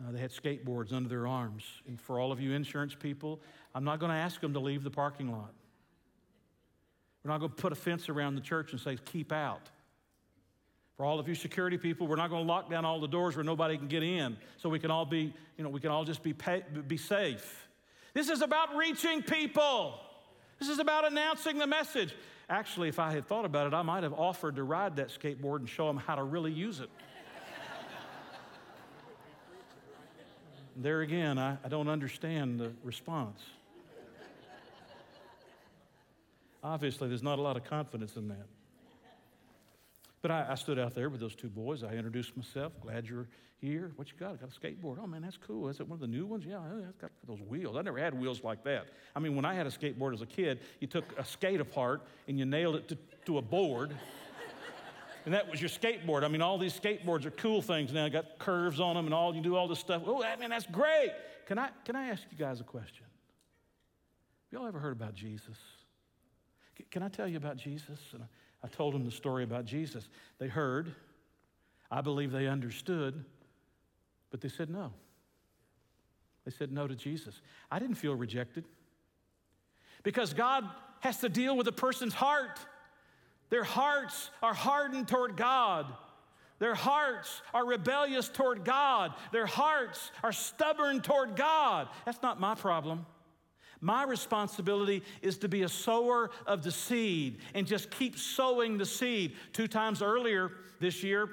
Uh, 0.00 0.12
they 0.12 0.18
had 0.18 0.30
skateboards 0.30 0.92
under 0.92 1.08
their 1.08 1.26
arms. 1.26 1.64
And 1.86 2.00
for 2.00 2.18
all 2.18 2.32
of 2.32 2.40
you 2.40 2.52
insurance 2.52 2.94
people, 2.94 3.40
I'm 3.74 3.84
not 3.84 4.00
going 4.00 4.10
to 4.10 4.16
ask 4.16 4.40
them 4.40 4.54
to 4.54 4.60
leave 4.60 4.82
the 4.82 4.90
parking 4.90 5.30
lot. 5.30 5.52
We're 7.22 7.30
not 7.30 7.38
going 7.38 7.50
to 7.50 7.56
put 7.56 7.72
a 7.72 7.76
fence 7.76 8.08
around 8.08 8.34
the 8.34 8.40
church 8.40 8.72
and 8.72 8.80
say, 8.80 8.96
keep 9.04 9.30
out. 9.30 9.68
For 10.96 11.04
all 11.04 11.18
of 11.18 11.28
you 11.28 11.34
security 11.34 11.78
people, 11.78 12.06
we're 12.06 12.16
not 12.16 12.30
going 12.30 12.46
to 12.46 12.48
lock 12.48 12.70
down 12.70 12.84
all 12.84 13.00
the 13.00 13.08
doors 13.08 13.36
where 13.36 13.44
nobody 13.44 13.76
can 13.76 13.88
get 13.88 14.02
in 14.02 14.36
so 14.56 14.68
we 14.68 14.78
can 14.78 14.90
all 14.90 15.06
be, 15.06 15.34
you 15.56 15.64
know, 15.64 15.70
we 15.70 15.80
can 15.80 15.90
all 15.90 16.04
just 16.04 16.22
be, 16.22 16.32
pay, 16.32 16.62
be 16.86 16.96
safe. 16.96 17.68
This 18.14 18.28
is 18.28 18.42
about 18.42 18.76
reaching 18.76 19.22
people. 19.22 19.94
This 20.58 20.68
is 20.68 20.78
about 20.78 21.10
announcing 21.10 21.58
the 21.58 21.66
message. 21.66 22.14
Actually, 22.48 22.88
if 22.88 22.98
I 22.98 23.12
had 23.12 23.26
thought 23.26 23.44
about 23.44 23.66
it, 23.66 23.74
I 23.74 23.82
might 23.82 24.02
have 24.02 24.12
offered 24.12 24.56
to 24.56 24.62
ride 24.62 24.96
that 24.96 25.08
skateboard 25.08 25.60
and 25.60 25.68
show 25.68 25.86
them 25.86 25.96
how 25.96 26.16
to 26.16 26.22
really 26.22 26.52
use 26.52 26.80
it. 26.80 26.90
There 30.76 31.00
again, 31.00 31.38
I, 31.38 31.56
I 31.64 31.68
don't 31.68 31.88
understand 31.88 32.60
the 32.60 32.72
response. 32.84 33.40
Obviously, 36.62 37.08
there's 37.08 37.22
not 37.22 37.38
a 37.38 37.42
lot 37.42 37.56
of 37.56 37.64
confidence 37.64 38.16
in 38.16 38.28
that. 38.28 38.46
But 40.22 40.30
I, 40.30 40.46
I, 40.50 40.54
stood 40.54 40.78
out 40.78 40.94
there 40.94 41.08
with 41.08 41.20
those 41.20 41.34
two 41.34 41.48
boys. 41.48 41.82
I 41.82 41.94
introduced 41.94 42.36
myself. 42.36 42.72
Glad 42.82 43.08
you're 43.08 43.26
here. 43.60 43.92
What 43.96 44.08
you 44.08 44.14
got? 44.18 44.32
I 44.32 44.36
got 44.36 44.50
a 44.54 44.60
skateboard. 44.60 44.98
Oh, 45.02 45.06
man, 45.06 45.22
that's 45.22 45.38
cool. 45.38 45.68
Is 45.68 45.80
it 45.80 45.88
one 45.88 45.96
of 45.96 46.00
the 46.00 46.06
new 46.06 46.26
ones? 46.26 46.44
Yeah, 46.46 46.60
it's 46.86 46.98
got 46.98 47.10
those 47.26 47.40
wheels. 47.40 47.76
I 47.76 47.82
never 47.82 47.98
had 47.98 48.12
wheels 48.12 48.44
like 48.44 48.62
that. 48.64 48.88
I 49.16 49.20
mean, 49.20 49.34
when 49.34 49.46
I 49.46 49.54
had 49.54 49.66
a 49.66 49.70
skateboard 49.70 50.12
as 50.12 50.20
a 50.20 50.26
kid, 50.26 50.60
you 50.80 50.86
took 50.86 51.04
a 51.18 51.24
skate 51.24 51.60
apart 51.60 52.02
and 52.28 52.38
you 52.38 52.44
nailed 52.44 52.76
it 52.76 52.88
to, 52.88 52.98
to 53.26 53.38
a 53.38 53.42
board. 53.42 53.96
And 55.24 55.34
that 55.34 55.50
was 55.50 55.60
your 55.60 55.70
skateboard. 55.70 56.22
I 56.24 56.28
mean, 56.28 56.42
all 56.42 56.58
these 56.58 56.78
skateboards 56.78 57.24
are 57.24 57.30
cool 57.30 57.62
things 57.62 57.92
now. 57.92 58.08
Got 58.08 58.38
curves 58.38 58.80
on 58.80 58.96
them 58.96 59.06
and 59.06 59.14
all. 59.14 59.34
You 59.34 59.42
do 59.42 59.56
all 59.56 59.68
this 59.68 59.78
stuff. 59.78 60.02
Oh, 60.06 60.22
I 60.22 60.36
mean, 60.36 60.50
that's 60.50 60.66
great. 60.66 61.12
Can 61.46 61.58
I, 61.58 61.70
can 61.84 61.96
I 61.96 62.08
ask 62.08 62.22
you 62.30 62.38
guys 62.38 62.60
a 62.60 62.64
question? 62.64 63.06
Y'all 64.50 64.66
ever 64.66 64.78
heard 64.78 64.92
about 64.92 65.14
Jesus? 65.14 65.56
Can 66.90 67.02
I 67.02 67.08
tell 67.08 67.28
you 67.28 67.36
about 67.36 67.56
Jesus? 67.56 67.98
And 68.12 68.22
I 68.62 68.68
told 68.68 68.94
them 68.94 69.04
the 69.04 69.10
story 69.10 69.44
about 69.44 69.64
Jesus. 69.64 70.08
They 70.38 70.48
heard, 70.48 70.94
I 71.90 72.00
believe 72.00 72.32
they 72.32 72.46
understood, 72.46 73.24
but 74.30 74.40
they 74.40 74.48
said 74.48 74.70
no. 74.70 74.92
They 76.44 76.50
said 76.50 76.72
no 76.72 76.86
to 76.86 76.94
Jesus. 76.94 77.42
I 77.70 77.78
didn't 77.78 77.96
feel 77.96 78.14
rejected 78.14 78.64
because 80.02 80.32
God 80.32 80.64
has 81.00 81.18
to 81.18 81.28
deal 81.28 81.56
with 81.56 81.68
a 81.68 81.72
person's 81.72 82.14
heart. 82.14 82.58
Their 83.50 83.64
hearts 83.64 84.30
are 84.42 84.54
hardened 84.54 85.08
toward 85.08 85.36
God. 85.36 85.86
Their 86.60 86.74
hearts 86.74 87.42
are 87.54 87.66
rebellious 87.66 88.28
toward 88.28 88.64
God. 88.64 89.14
Their 89.32 89.46
hearts 89.46 90.10
are 90.22 90.32
stubborn 90.32 91.00
toward 91.00 91.34
God. 91.34 91.88
That's 92.04 92.22
not 92.22 92.38
my 92.38 92.54
problem. 92.54 93.06
My 93.80 94.04
responsibility 94.04 95.02
is 95.22 95.38
to 95.38 95.48
be 95.48 95.62
a 95.62 95.68
sower 95.68 96.30
of 96.46 96.62
the 96.62 96.70
seed 96.70 97.38
and 97.54 97.66
just 97.66 97.90
keep 97.90 98.18
sowing 98.18 98.76
the 98.76 98.84
seed. 98.84 99.32
Two 99.54 99.66
times 99.66 100.02
earlier 100.02 100.52
this 100.80 101.02
year, 101.02 101.30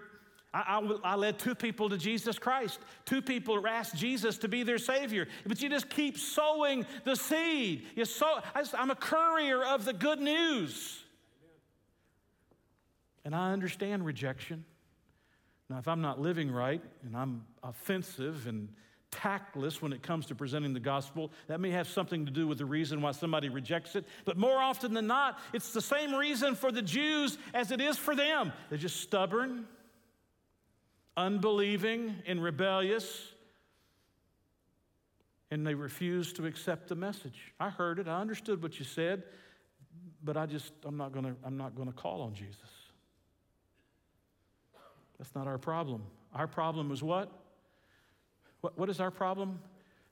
I, 0.53 0.79
I, 0.79 1.11
I, 1.11 1.15
led 1.15 1.39
two 1.39 1.55
people 1.55 1.89
to 1.89 1.97
Jesus 1.97 2.39
Christ. 2.39 2.79
Two 3.05 3.21
people 3.21 3.67
asked 3.67 3.97
Jesus 3.97 4.37
to 4.39 4.47
be 4.47 4.63
their 4.63 4.77
Savior. 4.77 5.27
But 5.45 5.61
you 5.61 5.67
just 5.67 5.89
keep 5.89 6.17
sowing 6.17 6.85
the 7.03 7.17
seed. 7.17 7.85
You 7.95 8.05
sow, 8.05 8.39
I 8.55 8.63
I'm 8.73 8.91
a 8.91 8.95
courier 8.95 9.61
of 9.61 9.83
the 9.83 9.93
good 9.93 10.19
news. 10.19 11.03
And 13.27 13.35
I 13.35 13.51
understand 13.51 14.05
rejection. 14.05 14.63
Now, 15.69 15.79
if 15.79 15.87
I'm 15.89 15.99
not 15.99 16.17
living 16.17 16.49
right 16.49 16.81
and 17.03 17.13
I'm 17.13 17.45
offensive 17.61 18.47
and 18.47 18.69
tactless 19.11 19.81
when 19.81 19.91
it 19.91 20.01
comes 20.01 20.27
to 20.27 20.35
presenting 20.35 20.71
the 20.73 20.79
gospel. 20.79 21.33
That 21.47 21.59
may 21.59 21.71
have 21.71 21.89
something 21.89 22.25
to 22.25 22.31
do 22.31 22.47
with 22.47 22.57
the 22.57 22.65
reason 22.65 23.01
why 23.01 23.11
somebody 23.11 23.49
rejects 23.49 23.97
it. 23.97 24.05
But 24.23 24.37
more 24.37 24.57
often 24.57 24.93
than 24.93 25.07
not, 25.07 25.39
it's 25.51 25.73
the 25.73 25.81
same 25.81 26.15
reason 26.15 26.55
for 26.55 26.71
the 26.71 26.81
Jews 26.81 27.37
as 27.53 27.71
it 27.71 27.81
is 27.81 27.97
for 27.97 28.15
them. 28.15 28.53
They're 28.69 28.77
just 28.77 29.01
stubborn, 29.01 29.65
unbelieving, 31.17 32.15
and 32.27 32.41
rebellious. 32.41 33.33
And 35.51 35.67
they 35.67 35.73
refuse 35.73 36.31
to 36.31 36.45
accept 36.45 36.87
the 36.87 36.95
message. 36.95 37.53
I 37.59 37.71
heard 37.71 37.99
it, 37.99 38.07
I 38.07 38.21
understood 38.21 38.63
what 38.63 38.79
you 38.79 38.85
said, 38.85 39.23
but 40.23 40.37
I 40.37 40.45
just, 40.45 40.71
I'm 40.85 40.95
not 40.95 41.11
gonna, 41.11 41.35
I'm 41.43 41.57
not 41.57 41.75
gonna 41.75 41.91
call 41.91 42.21
on 42.21 42.33
Jesus. 42.33 42.76
That's 45.17 45.33
not 45.33 45.47
our 45.47 45.57
problem. 45.57 46.03
Our 46.33 46.47
problem 46.47 46.91
is 46.91 47.01
what? 47.01 47.31
What, 48.61 48.77
what 48.77 48.89
is 48.89 48.99
our 48.99 49.11
problem? 49.11 49.59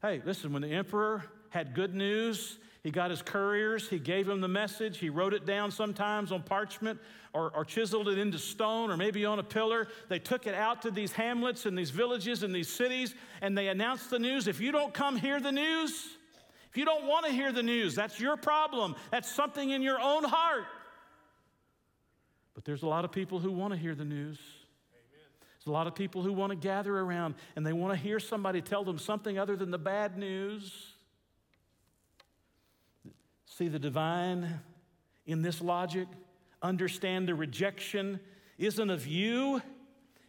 Hey, 0.01 0.22
listen, 0.26 0.53
when 0.53 0.62
the 0.62 0.70
emperor 0.70 1.24
had 1.49 1.74
good 1.74 1.95
news, 1.95 2.58
he 2.84 2.91
got 2.91 3.10
his 3.10 3.22
couriers, 3.22 3.89
he 3.89 3.97
gave 3.97 4.28
them 4.28 4.41
the 4.41 4.47
message, 4.47 4.99
he 4.99 5.10
wrote 5.10 5.34
it 5.34 5.45
down 5.45 5.72
sometimes 5.72 6.32
on 6.32 6.43
parchment 6.43 6.99
or, 7.34 7.51
or, 7.56 7.66
chiseled 7.66 8.08
it 8.08 8.20
into 8.20 8.38
stone 8.38 8.91
or 8.91 8.97
maybe 8.97 9.26
on 9.26 9.39
a 9.39 9.43
pillar. 9.43 9.88
They 10.08 10.20
took 10.20 10.45
it 10.45 10.53
out 10.53 10.84
to 10.84 10.91
these 10.91 11.12
hamlets 11.12 11.66
and 11.66 11.76
these 11.76 11.89
villages 11.89 12.43
and 12.43 12.53
these 12.53 12.70
cities 12.70 13.16
and 13.41 13.58
they 13.58 13.70
announced 13.70 14.12
the 14.12 14.20
news. 14.20 14.47
If 14.47 14.62
you 14.62 14.72
don't 14.72 14.93
come 14.93 15.16
hear 15.16 15.39
the 15.39 15.51
news, 15.51 16.06
if 16.70 16.78
you 16.78 16.86
don't 16.86 17.08
want 17.08 17.26
to 17.26 17.32
hear 17.32 17.51
the 17.51 17.64
news, 17.64 17.95
that's 17.95 18.20
your 18.20 18.38
problem. 18.38 18.95
That's 19.10 19.32
something 19.32 19.72
in 19.72 19.82
your 19.82 19.99
own 19.99 20.24
heart. 20.24 20.66
But 22.53 22.66
there's 22.66 22.84
a 22.84 22.88
lot 22.88 23.03
of 23.03 23.12
people 23.12 23.39
who 23.39 23.51
want 23.51 23.74
to 23.74 23.80
hear 23.80 23.95
the 23.95 24.06
news. 24.06 24.38
There's 25.66 25.72
a 25.72 25.74
lot 25.74 25.88
of 25.88 25.95
people 25.95 26.22
who 26.22 26.32
want 26.32 26.51
to 26.51 26.55
gather 26.55 26.95
around 26.95 27.34
and 27.55 27.66
they 27.66 27.74
want 27.74 27.91
to 27.91 27.99
hear 27.99 28.20
somebody 28.20 28.61
tell 28.61 28.84
them 28.84 28.99
something 28.99 29.39
other 29.39 29.55
than 29.55 29.72
the 29.72 29.80
bad 29.80 30.16
news. 30.16 30.91
See 33.47 33.68
the 33.68 33.80
divine 33.80 34.59
in 35.26 35.41
this 35.41 35.61
logic? 35.61 36.07
Understand 36.61 37.28
the 37.28 37.34
rejection 37.34 38.20
isn't 38.59 38.91
of 38.91 39.07
you, 39.07 39.59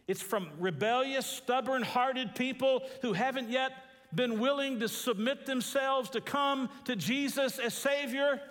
it's 0.07 0.23
from 0.23 0.49
rebellious, 0.57 1.27
stubborn 1.27 1.83
hearted 1.83 2.33
people 2.33 2.81
who 3.03 3.13
haven't 3.13 3.51
yet 3.51 3.73
been 4.15 4.39
willing 4.39 4.79
to 4.79 4.87
submit 4.87 5.45
themselves 5.45 6.09
to 6.11 6.21
come 6.21 6.67
to 6.85 6.95
Jesus 6.95 7.59
as 7.59 7.75
Savior. 7.75 8.41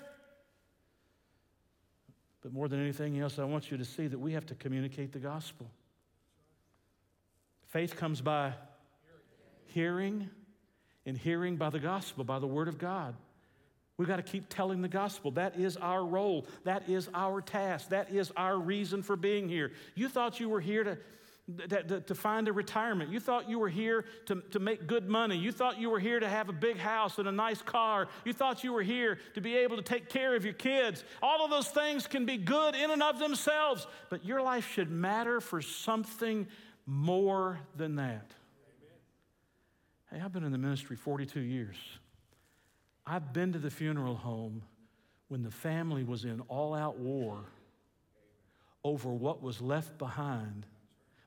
But 2.43 2.53
more 2.53 2.69
than 2.69 2.81
anything 2.81 3.19
else, 3.19 3.41
I 3.41 3.45
want 3.45 3.73
you 3.73 3.77
to 3.77 3.85
see 3.85 4.07
that 4.07 4.19
we 4.19 4.35
have 4.35 4.47
to 4.47 4.55
communicate 4.55 5.13
the 5.13 5.19
gospel. 5.19 5.69
Faith 7.77 7.95
comes 7.95 8.23
by 8.23 8.55
hearing, 9.67 10.31
and 11.05 11.19
hearing 11.19 11.57
by 11.57 11.69
the 11.69 11.79
gospel, 11.79 12.25
by 12.25 12.39
the 12.39 12.47
word 12.47 12.69
of 12.69 12.79
God. 12.79 13.15
We've 13.99 14.09
got 14.09 14.17
to 14.17 14.23
keep 14.23 14.49
telling 14.49 14.81
the 14.81 14.89
gospel. 14.89 15.33
That 15.33 15.61
is 15.61 15.77
our 15.77 16.03
role. 16.03 16.47
That 16.65 16.89
is 16.89 17.11
our 17.13 17.43
task. 17.43 17.91
That 17.91 18.11
is 18.11 18.33
our 18.35 18.57
reason 18.57 19.03
for 19.03 19.15
being 19.15 19.47
here. 19.47 19.73
You 19.95 20.09
thought 20.09 20.41
you 20.41 20.49
were 20.49 20.63
here 20.63 20.85
to, 20.85 21.69
to, 21.69 22.01
to, 22.01 22.15
find 22.15 22.49
a 22.49 22.53
retirement. 22.55 23.11
You 23.11 23.21
thought 23.21 23.47
you 23.47 23.59
were 23.59 23.69
here 23.69 24.07
to, 24.25 24.41
to 24.53 24.59
make 24.59 24.87
good 24.87 25.07
money. 25.07 25.37
You 25.37 25.53
thought 25.53 25.79
you 25.79 25.91
were 25.91 26.01
here 26.01 26.19
to 26.19 26.29
have 26.31 26.49
a 26.49 26.55
big 26.55 26.79
house 26.79 27.19
and 27.19 27.29
a 27.29 27.33
nice 27.33 27.61
car. 27.61 28.09
You 28.25 28.33
thought 28.33 28.65
you 28.65 28.73
were 28.73 28.83
here 28.83 29.19
to 29.35 29.43
be 29.43 29.55
able 29.55 29.77
to 29.77 29.83
take 29.83 30.09
care 30.09 30.35
of 30.35 30.47
your 30.47 30.55
kids. 30.55 31.05
All 31.23 31.45
of 31.45 31.51
those 31.51 31.69
things 31.69 32.07
can 32.07 32.25
be 32.25 32.39
good 32.39 32.75
in 32.75 32.91
and 32.91 33.03
of 33.03 33.19
themselves, 33.19 33.87
but 34.09 34.25
your 34.25 34.41
life 34.41 34.67
should 34.73 34.91
matter 34.91 35.43
for 35.43 35.61
something 35.61 36.47
more 36.87 37.59
than 37.77 37.97
that. 37.97 38.31
Hey, 40.11 40.21
I've 40.21 40.33
been 40.33 40.45
in 40.45 40.53
the 40.53 40.59
ministry 40.59 40.97
42 40.97 41.41
years. 41.41 41.77
I've 43.05 43.33
been 43.33 43.53
to 43.53 43.59
the 43.59 43.71
funeral 43.71 44.15
home 44.15 44.63
when 45.29 45.43
the 45.43 45.51
family 45.51 46.05
was 46.05 46.25
in 46.25 46.41
all 46.49 46.75
out 46.75 46.99
war 46.99 47.39
over 48.85 49.11
what 49.11 49.43
was 49.43 49.61
left 49.61 49.99
behind 49.99 50.65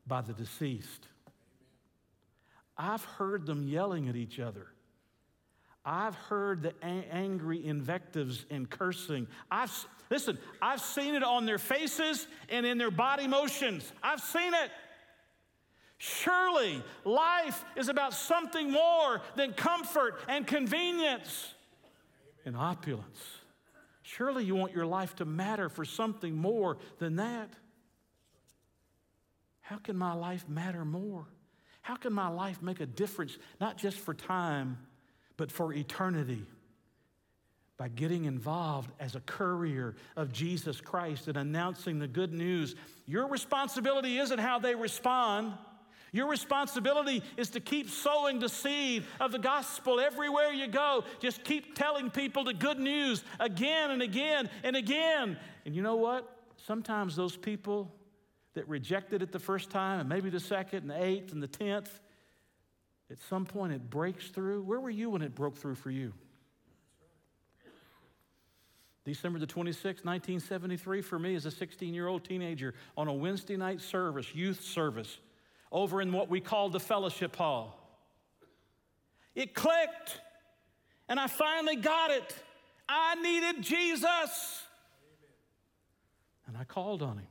by 0.07 0.22
the 0.22 0.34
deceased. 0.34 1.07
I've 2.78 3.03
heard 3.03 3.45
them 3.45 3.68
yelling 3.68 4.07
at 4.07 4.16
each 4.16 4.39
other. 4.39 4.68
I've 5.84 6.16
heard 6.16 6.62
the 6.64 6.74
a- 6.82 7.07
angry 7.12 7.66
invectives 7.66 8.45
and 8.49 8.70
cursing. 8.70 9.28
I've 9.51 9.72
listen, 10.10 10.38
I've 10.62 10.82
seen 10.82 11.16
it 11.16 11.24
on 11.24 11.45
their 11.45 11.57
faces 11.57 12.28
and 12.47 12.66
in 12.66 12.78
their 12.78 12.91
body 12.91 13.28
motions. 13.28 13.91
I've 14.01 14.22
seen 14.22 14.53
it. 14.53 14.72
Surely 16.00 16.82
life 17.04 17.66
is 17.76 17.89
about 17.89 18.14
something 18.14 18.72
more 18.72 19.22
than 19.36 19.52
comfort 19.52 20.18
and 20.30 20.47
convenience 20.47 21.54
and 22.45 22.56
opulence. 22.56 23.20
Surely 24.02 24.45
you 24.45 24.56
want 24.56 24.74
your 24.74 24.86
life 24.86 25.14
to 25.18 25.26
matter 25.26 25.68
for 25.68 25.84
something 25.84 26.34
more 26.34 26.78
than 27.00 27.18
that. 27.18 27.54
How 29.60 29.76
can 29.76 29.97
my 29.97 30.14
life 30.14 30.47
matter 30.47 30.86
more? 30.86 31.28
How 31.82 31.97
can 31.97 32.14
my 32.14 32.30
life 32.30 32.62
make 32.62 32.80
a 32.80 32.86
difference, 32.86 33.38
not 33.60 33.78
just 33.78 33.97
for 33.97 34.14
time, 34.14 34.78
but 35.36 35.52
for 35.52 35.74
eternity? 35.74 36.45
By 37.76 37.89
getting 37.89 38.24
involved 38.24 38.89
as 39.02 39.16
a 39.16 39.20
courier 39.20 39.95
of 40.16 40.32
Jesus 40.32 40.80
Christ 40.80 41.28
and 41.28 41.36
announcing 41.36 42.00
the 42.00 42.08
good 42.08 42.34
news. 42.34 42.76
Your 43.06 43.28
responsibility 43.28 44.18
isn't 44.18 44.39
how 44.39 44.60
they 44.60 44.76
respond. 44.76 45.54
Your 46.12 46.28
responsibility 46.28 47.24
is 47.38 47.51
to 47.51 47.60
keep 47.60 47.89
sowing 47.89 48.39
the 48.39 48.49
seed 48.49 49.05
of 49.20 49.32
the 49.32 49.39
gospel 49.39 49.99
everywhere 49.99 50.51
you 50.51 50.68
go. 50.68 51.03
Just 51.20 51.43
keep 51.43 51.76
telling 51.76 52.10
people 52.10 52.43
the 52.43 52.53
good 52.53 52.80
news 52.80 53.24
again 53.39 53.91
and 53.91 54.01
again 54.01 54.49
and 54.64 54.76
again. 54.76 55.38
And 55.66 55.76
you 55.76 55.82
know 55.82 55.97
what? 55.97 56.28
Sometimes 56.66 57.16
those 57.16 57.36
people 57.36 57.93
that 58.53 58.68
rejected 58.68 59.22
it 59.22 59.32
the 59.32 59.39
first 59.39 59.70
time, 59.70 59.99
and 59.99 60.10
maybe 60.10 60.30
the 60.30 60.39
second, 60.39 60.80
and 60.80 60.89
the 60.89 61.03
eighth, 61.03 61.32
and 61.32 61.41
the 61.41 61.47
tenth, 61.47 61.99
at 63.12 63.20
some 63.30 63.45
point 63.45 63.74
it 63.74 63.89
breaks 63.89 64.28
through. 64.30 64.64
Where 64.64 64.80
were 64.80 64.89
you 64.89 65.12
when 65.12 65.22
it 65.22 65.36
broke 65.36 65.57
through 65.57 65.76
for 65.76 65.91
you? 65.91 66.14
December 69.05 69.39
the 69.39 69.47
26th, 69.47 70.05
1973, 70.05 71.01
for 71.01 71.18
me 71.18 71.34
as 71.34 71.45
a 71.45 71.51
16 71.51 71.93
year 71.93 72.07
old 72.07 72.24
teenager 72.24 72.74
on 72.97 73.07
a 73.07 73.14
Wednesday 73.14 73.57
night 73.57 73.82
service, 73.82 74.36
youth 74.36 74.62
service 74.62 75.20
over 75.72 76.01
in 76.01 76.11
what 76.11 76.30
we 76.30 76.39
call 76.41 76.70
the 76.70 76.80
fellowship 76.80 77.36
hall. 77.36 77.76
It 79.36 79.53
clicked, 79.53 80.20
and 81.07 81.20
I 81.20 81.28
finally 81.28 81.76
got 81.76 82.11
it. 82.11 82.36
I 82.88 83.15
needed 83.15 83.63
Jesus. 83.63 84.63
And 86.47 86.57
I 86.57 86.63
called 86.63 87.03
on 87.03 87.17
him. 87.17 87.28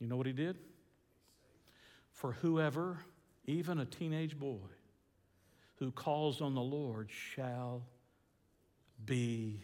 You 0.00 0.08
know 0.08 0.16
what 0.16 0.26
he 0.26 0.32
did? 0.32 0.56
For 2.12 2.32
whoever, 2.32 2.98
even 3.46 3.78
a 3.78 3.84
teenage 3.84 4.38
boy, 4.38 4.58
who 5.76 5.92
calls 5.92 6.40
on 6.40 6.54
the 6.54 6.60
Lord 6.60 7.08
shall 7.10 7.82
be 9.06 9.62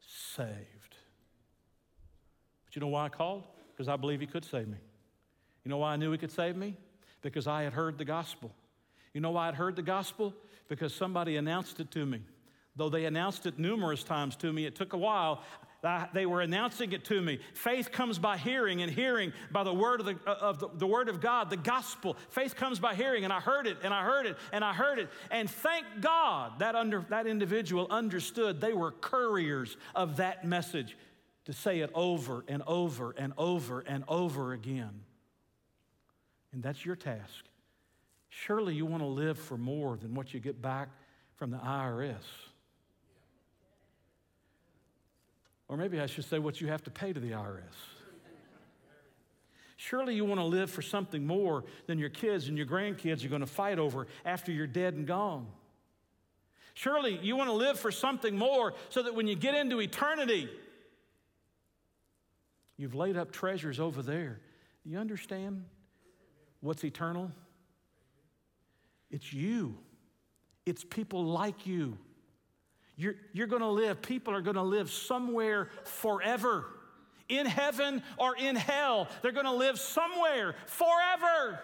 saved. 0.00 0.96
But 2.64 2.74
you 2.74 2.80
know 2.80 2.88
why 2.88 3.04
I 3.04 3.08
called? 3.10 3.44
Because 3.72 3.88
I 3.88 3.96
believe 3.96 4.20
he 4.20 4.26
could 4.26 4.44
save 4.44 4.66
me. 4.66 4.78
You 5.64 5.70
know 5.70 5.78
why 5.78 5.92
I 5.92 5.96
knew 5.96 6.12
He 6.12 6.18
could 6.18 6.32
save 6.32 6.56
me? 6.56 6.76
Because 7.22 7.46
I 7.46 7.62
had 7.62 7.72
heard 7.72 7.98
the 7.98 8.04
gospel. 8.04 8.50
You 9.12 9.20
know 9.20 9.32
why 9.32 9.48
I'd 9.48 9.54
heard 9.54 9.76
the 9.76 9.82
gospel? 9.82 10.34
Because 10.68 10.94
somebody 10.94 11.36
announced 11.36 11.80
it 11.80 11.90
to 11.92 12.06
me. 12.06 12.20
Though 12.76 12.88
they 12.88 13.04
announced 13.04 13.46
it 13.46 13.58
numerous 13.58 14.02
times 14.04 14.36
to 14.36 14.52
me, 14.52 14.64
it 14.64 14.74
took 14.76 14.92
a 14.92 14.98
while. 14.98 15.42
They 16.12 16.26
were 16.26 16.42
announcing 16.42 16.92
it 16.92 17.04
to 17.06 17.20
me. 17.20 17.40
Faith 17.54 17.90
comes 17.90 18.18
by 18.18 18.36
hearing, 18.36 18.82
and 18.82 18.92
hearing 18.92 19.32
by 19.50 19.64
the 19.64 19.72
word 19.72 20.00
of, 20.00 20.06
the, 20.06 20.16
uh, 20.26 20.34
of 20.40 20.58
the, 20.60 20.68
the 20.74 20.86
word 20.86 21.08
of 21.08 21.20
God, 21.20 21.50
the 21.50 21.56
gospel. 21.56 22.16
Faith 22.28 22.54
comes 22.54 22.78
by 22.78 22.94
hearing, 22.94 23.24
and 23.24 23.32
I 23.32 23.40
heard 23.40 23.66
it, 23.66 23.78
and 23.82 23.92
I 23.92 24.04
heard 24.04 24.26
it, 24.26 24.36
and 24.52 24.62
I 24.62 24.74
heard 24.74 24.98
it. 24.98 25.08
And 25.30 25.48
thank 25.48 25.86
God 26.00 26.58
that 26.58 26.74
under, 26.74 27.04
that 27.08 27.26
individual 27.26 27.86
understood 27.90 28.60
they 28.60 28.74
were 28.74 28.92
couriers 28.92 29.76
of 29.94 30.18
that 30.18 30.46
message 30.46 30.96
to 31.46 31.52
say 31.52 31.80
it 31.80 31.90
over 31.94 32.44
and 32.46 32.62
over 32.66 33.14
and 33.16 33.32
over 33.38 33.80
and 33.80 34.04
over 34.06 34.52
again. 34.52 35.00
And 36.52 36.62
that's 36.62 36.84
your 36.84 36.96
task. 36.96 37.44
Surely 38.28 38.74
you 38.74 38.86
want 38.86 39.02
to 39.02 39.08
live 39.08 39.38
for 39.38 39.56
more 39.56 39.96
than 39.96 40.14
what 40.14 40.32
you 40.34 40.40
get 40.40 40.60
back 40.60 40.88
from 41.36 41.50
the 41.50 41.58
IRS. 41.58 42.14
Or 45.68 45.76
maybe 45.76 46.00
I 46.00 46.06
should 46.06 46.24
say 46.24 46.38
what 46.38 46.60
you 46.60 46.68
have 46.68 46.82
to 46.84 46.90
pay 46.90 47.12
to 47.12 47.20
the 47.20 47.30
IRS. 47.30 47.62
Surely 49.76 50.14
you 50.14 50.26
want 50.26 50.38
to 50.40 50.44
live 50.44 50.70
for 50.70 50.82
something 50.82 51.26
more 51.26 51.64
than 51.86 51.98
your 51.98 52.10
kids 52.10 52.48
and 52.48 52.58
your 52.58 52.66
grandkids 52.66 53.24
are 53.24 53.28
going 53.28 53.40
to 53.40 53.46
fight 53.46 53.78
over 53.78 54.06
after 54.26 54.52
you're 54.52 54.66
dead 54.66 54.94
and 54.94 55.06
gone. 55.06 55.46
Surely 56.74 57.18
you 57.22 57.34
want 57.34 57.48
to 57.48 57.54
live 57.54 57.78
for 57.78 57.90
something 57.90 58.36
more 58.36 58.74
so 58.90 59.02
that 59.02 59.14
when 59.14 59.26
you 59.26 59.34
get 59.34 59.54
into 59.54 59.80
eternity, 59.80 60.50
you've 62.76 62.94
laid 62.94 63.16
up 63.16 63.32
treasures 63.32 63.80
over 63.80 64.02
there. 64.02 64.40
Do 64.84 64.90
you 64.90 64.98
understand? 64.98 65.64
What's 66.60 66.84
eternal? 66.84 67.30
It's 69.10 69.32
you, 69.32 69.76
it's 70.66 70.84
people 70.84 71.24
like 71.24 71.66
you. 71.66 71.98
You're, 72.96 73.14
you're 73.32 73.46
going 73.46 73.62
to 73.62 73.68
live, 73.68 74.02
people 74.02 74.34
are 74.34 74.42
going 74.42 74.56
to 74.56 74.62
live 74.62 74.90
somewhere 74.90 75.68
forever. 75.84 76.66
In 77.28 77.46
heaven 77.46 78.02
or 78.18 78.36
in 78.36 78.56
hell, 78.56 79.08
they're 79.22 79.32
going 79.32 79.46
to 79.46 79.52
live 79.52 79.78
somewhere 79.78 80.54
forever. 80.66 81.60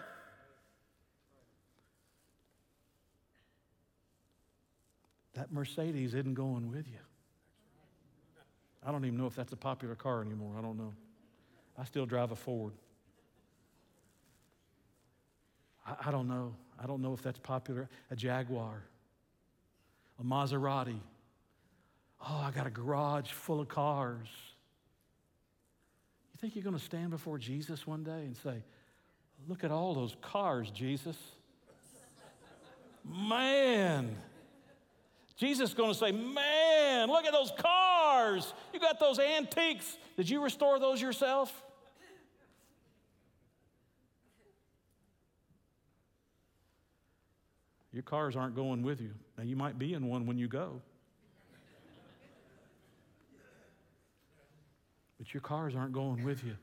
That 5.33 5.51
Mercedes 5.51 6.15
isn't 6.15 6.33
going 6.33 6.69
with 6.71 6.87
you. 6.87 6.99
I 8.83 8.91
don't 8.91 9.05
even 9.05 9.17
know 9.17 9.27
if 9.27 9.35
that's 9.35 9.53
a 9.53 9.57
popular 9.57 9.93
car 9.93 10.21
anymore. 10.21 10.55
I 10.57 10.61
don't 10.61 10.77
know. 10.77 10.93
I 11.77 11.83
still 11.83 12.05
drive 12.05 12.31
a 12.31 12.35
Ford. 12.35 12.73
I, 15.87 16.07
I 16.07 16.11
don't 16.11 16.27
know. 16.27 16.53
I 16.81 16.85
don't 16.85 17.01
know 17.01 17.13
if 17.13 17.23
that's 17.23 17.39
popular. 17.39 17.89
A 18.11 18.15
Jaguar, 18.15 18.83
a 20.19 20.23
Maserati. 20.23 20.99
Oh, 22.21 22.43
I 22.45 22.51
got 22.51 22.67
a 22.67 22.71
garage 22.71 23.31
full 23.31 23.59
of 23.59 23.67
cars. 23.67 24.27
You 26.33 26.39
think 26.39 26.55
you're 26.55 26.63
going 26.63 26.77
to 26.77 26.83
stand 26.83 27.09
before 27.09 27.37
Jesus 27.37 27.87
one 27.87 28.03
day 28.03 28.25
and 28.25 28.35
say, 28.37 28.63
Look 29.47 29.63
at 29.63 29.71
all 29.71 29.93
those 29.93 30.15
cars, 30.21 30.69
Jesus? 30.71 31.15
Man. 33.03 34.17
Jesus 35.35 35.69
is 35.69 35.75
going 35.75 35.91
to 35.91 35.97
say, 35.97 36.11
Man, 36.11 37.09
look 37.09 37.25
at 37.25 37.31
those 37.31 37.51
cars. 37.57 38.53
You 38.73 38.79
got 38.79 38.99
those 38.99 39.19
antiques. 39.19 39.97
Did 40.15 40.29
you 40.29 40.43
restore 40.43 40.79
those 40.79 41.01
yourself? 41.01 41.63
Your 47.93 48.03
cars 48.03 48.35
aren't 48.35 48.55
going 48.55 48.83
with 48.83 49.01
you. 49.01 49.11
Now, 49.37 49.43
you 49.43 49.55
might 49.55 49.79
be 49.79 49.93
in 49.93 50.07
one 50.07 50.25
when 50.25 50.37
you 50.37 50.47
go. 50.47 50.81
But 55.17 55.33
your 55.33 55.41
cars 55.41 55.75
aren't 55.75 55.93
going 55.93 56.23
with 56.23 56.43
you. 56.43 56.55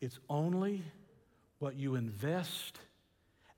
It's 0.00 0.18
only 0.28 0.82
what 1.60 1.76
you 1.76 1.94
invest 1.94 2.80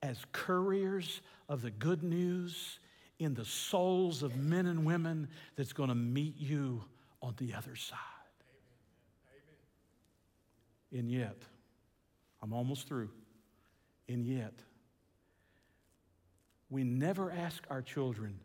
as 0.02 0.18
couriers 0.32 1.22
of 1.48 1.62
the 1.62 1.70
good 1.70 2.02
news 2.02 2.78
in 3.18 3.32
the 3.32 3.44
souls 3.44 4.22
of 4.22 4.36
men 4.36 4.66
and 4.66 4.84
women 4.84 5.28
that's 5.56 5.72
going 5.72 5.88
to 5.88 5.94
meet 5.94 6.36
you 6.36 6.84
on 7.22 7.34
the 7.38 7.54
other 7.54 7.76
side. 7.76 7.98
And 10.92 11.10
yet, 11.10 11.36
I'm 12.42 12.52
almost 12.52 12.86
through. 12.86 13.08
And 14.08 14.26
yet, 14.26 14.52
we 16.74 16.82
never 16.82 17.30
ask 17.30 17.62
our 17.70 17.80
children, 17.80 18.40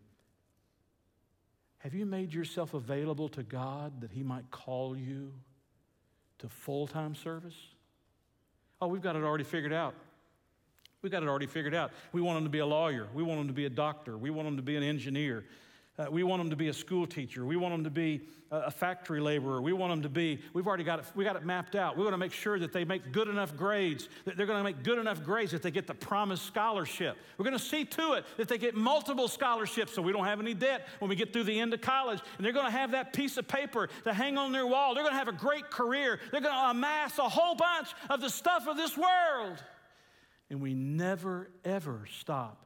Have 1.79 1.95
you 1.95 2.05
made 2.05 2.31
yourself 2.31 2.75
available 2.75 3.27
to 3.29 3.41
God 3.41 4.01
that 4.01 4.11
He 4.11 4.21
might 4.21 4.51
call 4.51 4.95
you 4.95 5.33
to 6.37 6.47
full 6.47 6.85
time 6.85 7.15
service? 7.15 7.55
Oh, 8.79 8.87
we've 8.87 9.01
got 9.01 9.15
it 9.15 9.23
already 9.23 9.43
figured 9.43 9.73
out. 9.73 9.95
We've 11.01 11.11
got 11.11 11.23
it 11.23 11.29
already 11.29 11.47
figured 11.47 11.73
out. 11.73 11.91
We 12.11 12.21
want 12.21 12.37
them 12.37 12.43
to 12.43 12.51
be 12.51 12.59
a 12.59 12.65
lawyer. 12.65 13.07
We 13.15 13.23
want 13.23 13.39
them 13.39 13.47
to 13.47 13.53
be 13.53 13.65
a 13.65 13.69
doctor. 13.69 14.15
We 14.15 14.29
want 14.29 14.47
them 14.47 14.57
to 14.57 14.63
be 14.63 14.75
an 14.75 14.83
engineer. 14.83 15.45
Uh, 15.99 16.05
we 16.09 16.23
want 16.23 16.39
them 16.39 16.49
to 16.49 16.55
be 16.55 16.69
a 16.69 16.73
school 16.73 17.05
teacher. 17.05 17.45
We 17.45 17.57
want 17.57 17.73
them 17.73 17.83
to 17.83 17.89
be 17.89 18.21
a 18.51 18.71
factory 18.71 19.19
laborer. 19.19 19.61
We 19.61 19.73
want 19.73 19.91
them 19.91 20.01
to 20.03 20.09
be, 20.09 20.39
we've 20.53 20.65
already 20.65 20.85
got 20.85 20.99
it, 20.99 21.05
we 21.13 21.25
got 21.25 21.35
it 21.35 21.45
mapped 21.45 21.75
out. 21.75 21.97
We 21.97 22.03
want 22.03 22.13
to 22.13 22.17
make 22.17 22.31
sure 22.31 22.57
that 22.57 22.71
they 22.71 22.85
make 22.85 23.11
good 23.11 23.27
enough 23.27 23.55
grades, 23.55 24.07
that 24.23 24.37
they're 24.37 24.45
going 24.45 24.57
to 24.57 24.63
make 24.63 24.81
good 24.81 24.97
enough 24.97 25.23
grades 25.23 25.51
that 25.51 25.61
they 25.61 25.71
get 25.71 25.87
the 25.87 25.93
promised 25.93 26.45
scholarship. 26.45 27.17
We're 27.37 27.43
going 27.43 27.57
to 27.57 27.63
see 27.63 27.83
to 27.85 28.13
it 28.13 28.25
that 28.37 28.47
they 28.47 28.57
get 28.57 28.75
multiple 28.75 29.27
scholarships 29.27 29.93
so 29.93 30.01
we 30.01 30.13
don't 30.13 30.25
have 30.25 30.39
any 30.39 30.53
debt 30.53 30.87
when 30.99 31.09
we 31.09 31.15
get 31.15 31.33
through 31.33 31.43
the 31.43 31.59
end 31.59 31.73
of 31.73 31.81
college. 31.81 32.21
And 32.37 32.45
they're 32.45 32.53
going 32.53 32.65
to 32.65 32.71
have 32.71 32.91
that 32.91 33.11
piece 33.11 33.37
of 33.37 33.47
paper 33.47 33.89
to 34.05 34.13
hang 34.13 34.37
on 34.37 34.51
their 34.51 34.65
wall. 34.65 34.95
They're 34.95 35.03
going 35.03 35.13
to 35.13 35.19
have 35.19 35.27
a 35.27 35.33
great 35.33 35.69
career. 35.69 36.19
They're 36.31 36.41
going 36.41 36.55
to 36.55 36.69
amass 36.71 37.19
a 37.19 37.29
whole 37.29 37.55
bunch 37.55 37.89
of 38.09 38.21
the 38.21 38.29
stuff 38.29 38.67
of 38.67 38.77
this 38.77 38.97
world. 38.97 39.61
And 40.49 40.61
we 40.61 40.73
never, 40.73 41.51
ever 41.65 42.05
stop 42.19 42.65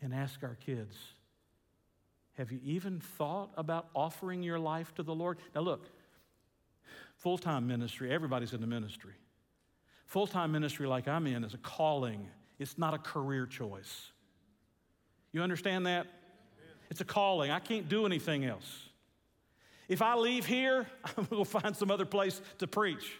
and 0.00 0.12
ask 0.12 0.42
our 0.42 0.56
kids, 0.56 0.96
have 2.36 2.50
you 2.50 2.60
even 2.64 3.00
thought 3.00 3.50
about 3.56 3.88
offering 3.94 4.42
your 4.42 4.58
life 4.58 4.92
to 4.94 5.02
the 5.02 5.14
Lord? 5.14 5.38
Now, 5.54 5.60
look, 5.60 5.88
full 7.16 7.38
time 7.38 7.66
ministry, 7.66 8.12
everybody's 8.12 8.52
in 8.52 8.60
the 8.60 8.66
ministry. 8.66 9.14
Full 10.06 10.26
time 10.26 10.52
ministry, 10.52 10.86
like 10.86 11.08
I'm 11.08 11.26
in, 11.26 11.44
is 11.44 11.54
a 11.54 11.58
calling, 11.58 12.28
it's 12.58 12.76
not 12.76 12.94
a 12.94 12.98
career 12.98 13.46
choice. 13.46 14.10
You 15.32 15.42
understand 15.42 15.86
that? 15.86 16.06
It's 16.90 17.00
a 17.00 17.04
calling. 17.04 17.50
I 17.50 17.58
can't 17.58 17.88
do 17.88 18.06
anything 18.06 18.44
else. 18.44 18.88
If 19.88 20.02
I 20.02 20.14
leave 20.14 20.46
here, 20.46 20.86
I'm 21.16 21.24
going 21.24 21.44
to 21.44 21.50
find 21.50 21.76
some 21.76 21.90
other 21.90 22.04
place 22.04 22.40
to 22.58 22.66
preach. 22.66 23.18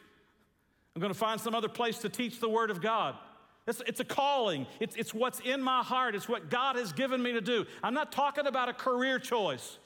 I'm 0.94 1.00
going 1.00 1.12
to 1.12 1.18
find 1.18 1.40
some 1.40 1.54
other 1.54 1.68
place 1.68 1.98
to 1.98 2.08
teach 2.08 2.40
the 2.40 2.48
Word 2.48 2.70
of 2.70 2.80
God. 2.80 3.16
It's, 3.66 3.82
it's 3.86 4.00
a 4.00 4.04
calling. 4.04 4.66
It's, 4.78 4.94
it's 4.96 5.14
what's 5.14 5.40
in 5.40 5.62
my 5.62 5.82
heart. 5.82 6.14
It's 6.14 6.28
what 6.28 6.50
God 6.50 6.76
has 6.76 6.92
given 6.92 7.22
me 7.22 7.32
to 7.32 7.40
do. 7.40 7.64
I'm 7.82 7.94
not 7.94 8.12
talking 8.12 8.46
about 8.46 8.68
a 8.68 8.74
career 8.74 9.18
choice. 9.18 9.78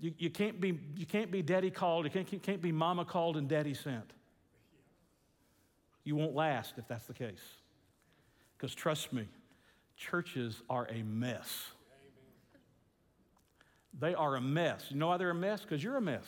You, 0.00 0.14
you, 0.16 0.30
can't, 0.30 0.60
be, 0.60 0.78
you 0.96 1.04
can't 1.04 1.30
be 1.30 1.42
daddy 1.42 1.70
called. 1.70 2.06
You 2.06 2.10
can't, 2.10 2.32
you 2.32 2.38
can't 2.38 2.62
be 2.62 2.72
mama 2.72 3.04
called 3.04 3.36
and 3.36 3.48
daddy 3.48 3.74
sent. 3.74 4.12
You 6.04 6.16
won't 6.16 6.34
last 6.34 6.74
if 6.78 6.88
that's 6.88 7.04
the 7.04 7.12
case. 7.12 7.42
Because 8.56 8.74
trust 8.74 9.12
me, 9.12 9.28
churches 9.96 10.62
are 10.70 10.88
a 10.90 11.02
mess. 11.02 11.66
They 14.00 14.14
are 14.14 14.36
a 14.36 14.40
mess. 14.40 14.86
You 14.88 14.96
know 14.96 15.08
why 15.08 15.18
they're 15.18 15.30
a 15.30 15.34
mess? 15.34 15.62
Because 15.62 15.82
you're 15.84 15.96
a 15.96 16.00
mess. 16.00 16.24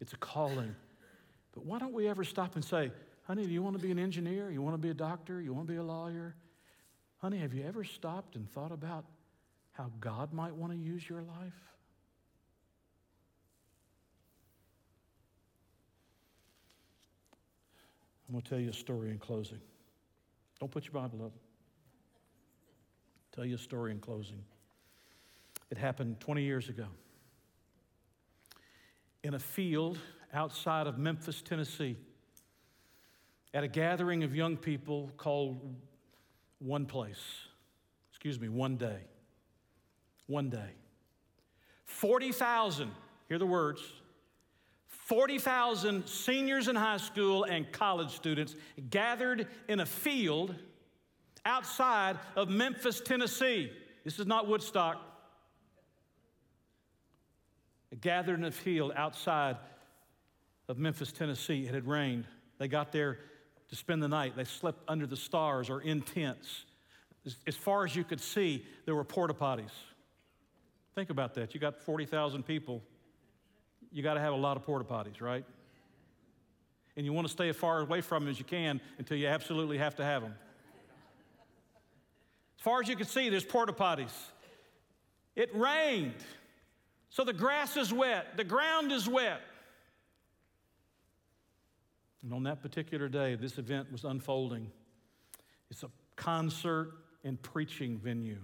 It's 0.00 0.12
a 0.12 0.18
calling. 0.18 0.76
But 1.54 1.64
why 1.64 1.78
don't 1.78 1.92
we 1.92 2.08
ever 2.08 2.24
stop 2.24 2.56
and 2.56 2.64
say, 2.64 2.90
honey, 3.22 3.46
do 3.46 3.52
you 3.52 3.62
want 3.62 3.76
to 3.76 3.82
be 3.82 3.92
an 3.92 3.98
engineer? 3.98 4.50
You 4.50 4.60
want 4.60 4.74
to 4.74 4.78
be 4.78 4.90
a 4.90 4.94
doctor? 4.94 5.40
You 5.40 5.54
want 5.54 5.66
to 5.68 5.72
be 5.72 5.78
a 5.78 5.82
lawyer? 5.82 6.34
Honey, 7.18 7.38
have 7.38 7.54
you 7.54 7.64
ever 7.64 7.84
stopped 7.84 8.34
and 8.34 8.50
thought 8.50 8.72
about 8.72 9.04
how 9.72 9.90
God 10.00 10.32
might 10.32 10.54
want 10.54 10.72
to 10.72 10.78
use 10.78 11.08
your 11.08 11.22
life? 11.22 11.54
I'm 18.28 18.34
going 18.34 18.42
to 18.42 18.48
tell 18.48 18.58
you 18.58 18.70
a 18.70 18.74
story 18.74 19.10
in 19.10 19.18
closing. 19.18 19.60
Don't 20.58 20.70
put 20.70 20.84
your 20.84 20.92
Bible 20.92 21.24
up. 21.24 21.32
Tell 23.32 23.44
you 23.44 23.54
a 23.54 23.58
story 23.58 23.92
in 23.92 24.00
closing. 24.00 24.42
It 25.70 25.78
happened 25.78 26.20
20 26.20 26.42
years 26.42 26.68
ago. 26.68 26.86
In 29.22 29.34
a 29.34 29.38
field 29.38 29.98
outside 30.34 30.86
of 30.86 30.98
Memphis, 30.98 31.40
Tennessee, 31.42 31.96
at 33.52 33.64
a 33.64 33.68
gathering 33.68 34.24
of 34.24 34.34
young 34.34 34.56
people 34.56 35.10
called 35.16 35.76
One 36.58 36.86
Place. 36.86 37.22
Excuse 38.10 38.40
me, 38.40 38.48
One 38.48 38.76
Day. 38.76 38.98
One 40.26 40.50
Day. 40.50 40.70
40,000, 41.84 42.90
hear 43.28 43.38
the 43.38 43.46
words 43.46 43.80
40,000 45.04 46.06
seniors 46.08 46.66
in 46.66 46.76
high 46.76 46.96
school 46.96 47.44
and 47.44 47.70
college 47.70 48.10
students 48.10 48.56
gathered 48.88 49.46
in 49.68 49.80
a 49.80 49.86
field 49.86 50.54
outside 51.44 52.18
of 52.36 52.48
Memphis, 52.48 53.02
Tennessee. 53.02 53.70
This 54.02 54.18
is 54.18 54.26
not 54.26 54.48
Woodstock. 54.48 54.98
Gathered 58.00 58.38
in 58.38 58.46
a 58.46 58.50
field 58.50 58.92
outside 58.96 59.58
of 60.68 60.78
Memphis, 60.78 61.12
Tennessee. 61.12 61.66
It 61.66 61.74
had 61.74 61.86
rained. 61.86 62.24
They 62.58 62.68
got 62.68 62.92
there 62.92 63.18
to 63.68 63.76
spend 63.76 64.02
the 64.02 64.08
night. 64.08 64.36
They 64.36 64.44
slept 64.44 64.82
under 64.88 65.06
the 65.06 65.16
stars 65.16 65.70
or 65.70 65.80
in 65.80 66.02
tents. 66.02 66.64
As, 67.46 67.56
far 67.56 67.84
as 67.84 67.96
you 67.96 68.04
could 68.04 68.20
see, 68.20 68.64
there 68.84 68.94
were 68.94 69.04
porta 69.04 69.32
potties. 69.32 69.72
Think 70.94 71.10
about 71.10 71.34
that. 71.34 71.54
You 71.54 71.60
got 71.60 71.82
40,000 71.82 72.42
people. 72.44 72.82
You 73.90 74.02
got 74.02 74.14
to 74.14 74.20
have 74.20 74.34
a 74.34 74.36
lot 74.36 74.56
of 74.56 74.64
porta 74.64 74.84
potties, 74.84 75.20
right? 75.20 75.44
And 76.96 77.06
you 77.06 77.12
want 77.12 77.26
to 77.26 77.32
stay 77.32 77.48
as 77.48 77.56
far 77.56 77.80
away 77.80 78.02
from 78.02 78.24
them 78.24 78.30
as 78.30 78.38
you 78.38 78.44
can 78.44 78.80
until 78.98 79.16
you 79.16 79.26
absolutely 79.26 79.78
have 79.78 79.96
to 79.96 80.04
have 80.04 80.22
them. 80.22 80.34
As 82.58 82.62
far 82.62 82.80
as 82.80 82.88
you 82.88 82.96
can 82.96 83.06
see, 83.06 83.28
there's 83.30 83.44
porta 83.44 83.72
potties. 83.72 84.14
It 85.34 85.54
rained. 85.54 86.14
So 87.08 87.24
the 87.24 87.32
grass 87.32 87.76
is 87.76 87.92
wet, 87.92 88.36
the 88.36 88.44
ground 88.44 88.92
is 88.92 89.08
wet. 89.08 89.40
And 92.24 92.32
on 92.32 92.42
that 92.44 92.62
particular 92.62 93.06
day, 93.08 93.34
this 93.34 93.58
event 93.58 93.92
was 93.92 94.04
unfolding. 94.04 94.70
It's 95.70 95.82
a 95.82 95.90
concert 96.16 96.92
and 97.22 97.40
preaching 97.40 97.98
venue. 97.98 98.38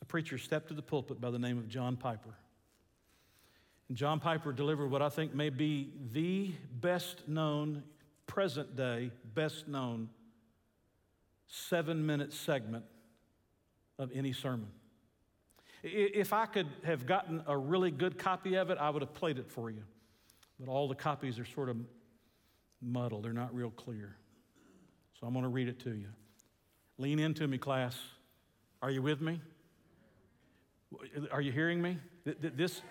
A 0.00 0.04
preacher 0.06 0.38
stepped 0.38 0.68
to 0.68 0.74
the 0.74 0.82
pulpit 0.82 1.20
by 1.20 1.30
the 1.30 1.38
name 1.38 1.58
of 1.58 1.68
John 1.68 1.96
Piper. 1.96 2.34
And 3.88 3.96
John 3.96 4.20
Piper 4.20 4.52
delivered 4.52 4.90
what 4.90 5.02
I 5.02 5.10
think 5.10 5.34
may 5.34 5.50
be 5.50 5.92
the 6.12 6.52
best 6.80 7.28
known, 7.28 7.82
present 8.26 8.74
day, 8.74 9.10
best 9.34 9.68
known 9.68 10.08
seven 11.46 12.06
minute 12.06 12.32
segment 12.32 12.84
of 13.98 14.10
any 14.14 14.32
sermon. 14.32 14.68
If 15.82 16.32
I 16.32 16.46
could 16.46 16.68
have 16.84 17.06
gotten 17.06 17.42
a 17.46 17.56
really 17.56 17.90
good 17.90 18.18
copy 18.18 18.54
of 18.54 18.70
it, 18.70 18.78
I 18.78 18.88
would 18.88 19.02
have 19.02 19.14
played 19.14 19.38
it 19.38 19.50
for 19.50 19.70
you. 19.70 19.82
But 20.58 20.70
all 20.70 20.88
the 20.88 20.94
copies 20.94 21.38
are 21.38 21.44
sort 21.44 21.68
of 21.68 21.76
muddled, 22.80 23.24
they're 23.24 23.32
not 23.32 23.54
real 23.54 23.70
clear. 23.70 24.16
So 25.18 25.26
I'm 25.26 25.32
going 25.32 25.42
to 25.42 25.48
read 25.48 25.68
it 25.68 25.80
to 25.80 25.90
you. 25.90 26.08
Lean 26.98 27.18
into 27.18 27.46
me, 27.46 27.58
class. 27.58 27.96
Are 28.82 28.90
you 28.90 29.02
with 29.02 29.20
me? 29.20 29.40
Are 31.30 31.40
you 31.40 31.52
hearing 31.52 31.82
me? 31.82 31.98
This, 32.24 32.82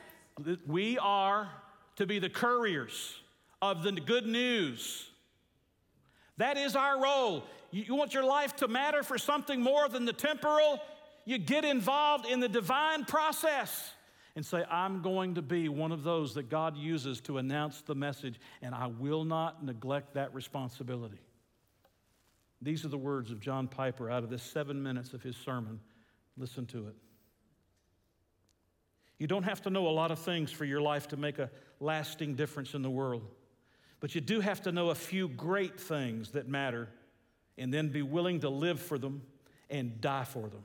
we 0.66 0.98
are 0.98 1.50
to 1.96 2.06
be 2.06 2.20
the 2.20 2.30
couriers 2.30 3.16
of 3.62 3.84
the 3.84 3.92
good 3.92 4.28
news. 4.28 5.10
That 6.38 6.58
is 6.58 6.76
our 6.76 7.02
role. 7.02 7.44
You 7.72 7.96
want 7.96 8.14
your 8.14 8.24
life 8.24 8.56
to 8.58 8.68
matter 8.68 9.04
for 9.04 9.18
something 9.18 9.62
more 9.62 9.90
than 9.90 10.06
the 10.06 10.14
temporal? 10.14 10.80
You 11.26 11.38
get 11.38 11.66
involved 11.66 12.26
in 12.26 12.40
the 12.40 12.48
divine 12.48 13.06
process 13.06 13.92
and 14.38 14.46
say, 14.46 14.64
I'm 14.70 15.02
going 15.02 15.34
to 15.34 15.42
be 15.42 15.68
one 15.68 15.92
of 15.92 16.04
those 16.04 16.36
that 16.36 16.48
God 16.48 16.78
uses 16.78 17.20
to 17.22 17.40
announce 17.40 17.82
the 17.82 17.96
message, 17.96 18.40
and 18.62 18.76
I 18.76 18.86
will 18.86 19.24
not 19.24 19.66
neglect 19.66 20.14
that 20.14 20.32
responsibility. 20.32 21.18
These 22.62 22.86
are 22.86 22.90
the 22.90 23.00
words 23.00 23.32
of 23.32 23.40
John 23.40 23.68
Piper 23.68 24.12
out 24.12 24.24
of 24.24 24.30
this 24.30 24.44
seven 24.44 24.84
minutes 24.84 25.14
of 25.14 25.24
his 25.24 25.36
sermon. 25.36 25.80
Listen 26.38 26.68
to 26.68 26.88
it. 26.88 26.94
You 29.18 29.26
don't 29.26 29.42
have 29.42 29.64
to 29.64 29.72
know 29.72 29.88
a 29.88 29.90
lot 29.90 30.12
of 30.12 30.20
things 30.20 30.52
for 30.52 30.66
your 30.66 30.82
life 30.82 31.08
to 31.08 31.18
make 31.18 31.40
a 31.40 31.50
lasting 31.80 32.36
difference 32.36 32.76
in 32.76 32.84
the 32.84 32.92
world, 32.92 33.24
but 34.00 34.14
you 34.14 34.22
do 34.22 34.40
have 34.40 34.62
to 34.62 34.72
know 34.72 34.92
a 34.92 34.96
few 34.96 35.30
great 35.30 35.80
things 35.80 36.30
that 36.34 36.48
matter 36.48 36.90
and 37.58 37.74
then 37.74 37.88
be 37.88 38.04
willing 38.04 38.42
to 38.42 38.50
live 38.50 38.80
for 38.80 39.00
them 39.00 39.24
and 39.72 40.00
die 40.00 40.26
for 40.26 40.48
them. 40.48 40.62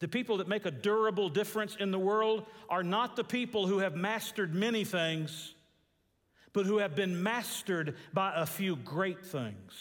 The 0.00 0.08
people 0.08 0.38
that 0.38 0.48
make 0.48 0.64
a 0.64 0.70
durable 0.70 1.28
difference 1.28 1.76
in 1.78 1.90
the 1.90 1.98
world 1.98 2.46
are 2.68 2.82
not 2.82 3.16
the 3.16 3.24
people 3.24 3.66
who 3.66 3.78
have 3.78 3.94
mastered 3.94 4.54
many 4.54 4.82
things, 4.82 5.54
but 6.52 6.66
who 6.66 6.78
have 6.78 6.96
been 6.96 7.22
mastered 7.22 7.96
by 8.12 8.32
a 8.34 8.46
few 8.46 8.76
great 8.76 9.24
things. 9.24 9.72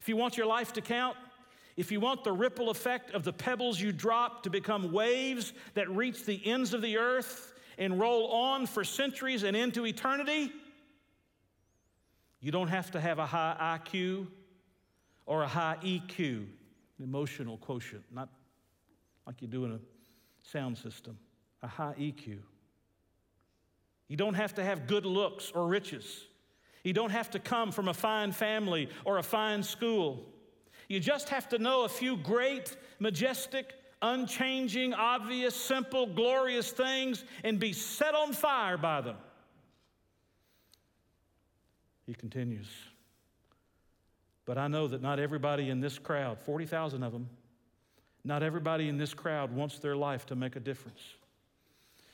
If 0.00 0.08
you 0.08 0.16
want 0.16 0.36
your 0.36 0.46
life 0.46 0.72
to 0.74 0.80
count, 0.80 1.16
if 1.76 1.92
you 1.92 2.00
want 2.00 2.24
the 2.24 2.32
ripple 2.32 2.70
effect 2.70 3.12
of 3.12 3.22
the 3.22 3.32
pebbles 3.32 3.80
you 3.80 3.92
drop 3.92 4.42
to 4.42 4.50
become 4.50 4.92
waves 4.92 5.52
that 5.74 5.88
reach 5.88 6.24
the 6.24 6.44
ends 6.44 6.74
of 6.74 6.82
the 6.82 6.98
earth 6.98 7.54
and 7.78 7.98
roll 7.98 8.26
on 8.32 8.66
for 8.66 8.82
centuries 8.82 9.44
and 9.44 9.56
into 9.56 9.86
eternity, 9.86 10.52
you 12.40 12.50
don't 12.50 12.68
have 12.68 12.90
to 12.90 13.00
have 13.00 13.20
a 13.20 13.26
high 13.26 13.78
IQ 13.84 14.26
or 15.24 15.44
a 15.44 15.48
high 15.48 15.78
EQ, 15.82 16.46
emotional 16.98 17.56
quotient, 17.58 18.02
not 18.12 18.28
like 19.26 19.42
you 19.42 19.48
do 19.48 19.64
in 19.64 19.72
a 19.72 19.80
sound 20.42 20.76
system, 20.76 21.18
a 21.62 21.68
high 21.68 21.94
EQ. 21.98 22.38
You 24.08 24.16
don't 24.16 24.34
have 24.34 24.54
to 24.54 24.64
have 24.64 24.86
good 24.86 25.06
looks 25.06 25.50
or 25.54 25.66
riches. 25.66 26.26
You 26.84 26.92
don't 26.92 27.10
have 27.10 27.30
to 27.30 27.38
come 27.38 27.70
from 27.70 27.88
a 27.88 27.94
fine 27.94 28.32
family 28.32 28.88
or 29.04 29.18
a 29.18 29.22
fine 29.22 29.62
school. 29.62 30.26
You 30.88 31.00
just 31.00 31.28
have 31.28 31.48
to 31.50 31.58
know 31.58 31.84
a 31.84 31.88
few 31.88 32.16
great, 32.16 32.76
majestic, 32.98 33.72
unchanging, 34.02 34.92
obvious, 34.92 35.54
simple, 35.54 36.06
glorious 36.06 36.72
things 36.72 37.24
and 37.44 37.58
be 37.58 37.72
set 37.72 38.14
on 38.14 38.32
fire 38.32 38.76
by 38.76 39.00
them. 39.00 39.16
He 42.04 42.14
continues. 42.14 42.68
But 44.44 44.58
I 44.58 44.66
know 44.66 44.88
that 44.88 45.00
not 45.00 45.20
everybody 45.20 45.70
in 45.70 45.80
this 45.80 45.98
crowd, 45.98 46.40
40,000 46.40 47.02
of 47.02 47.12
them, 47.12 47.28
not 48.24 48.42
everybody 48.42 48.88
in 48.88 48.98
this 48.98 49.14
crowd 49.14 49.52
wants 49.52 49.78
their 49.78 49.96
life 49.96 50.26
to 50.26 50.36
make 50.36 50.56
a 50.56 50.60
difference. 50.60 51.00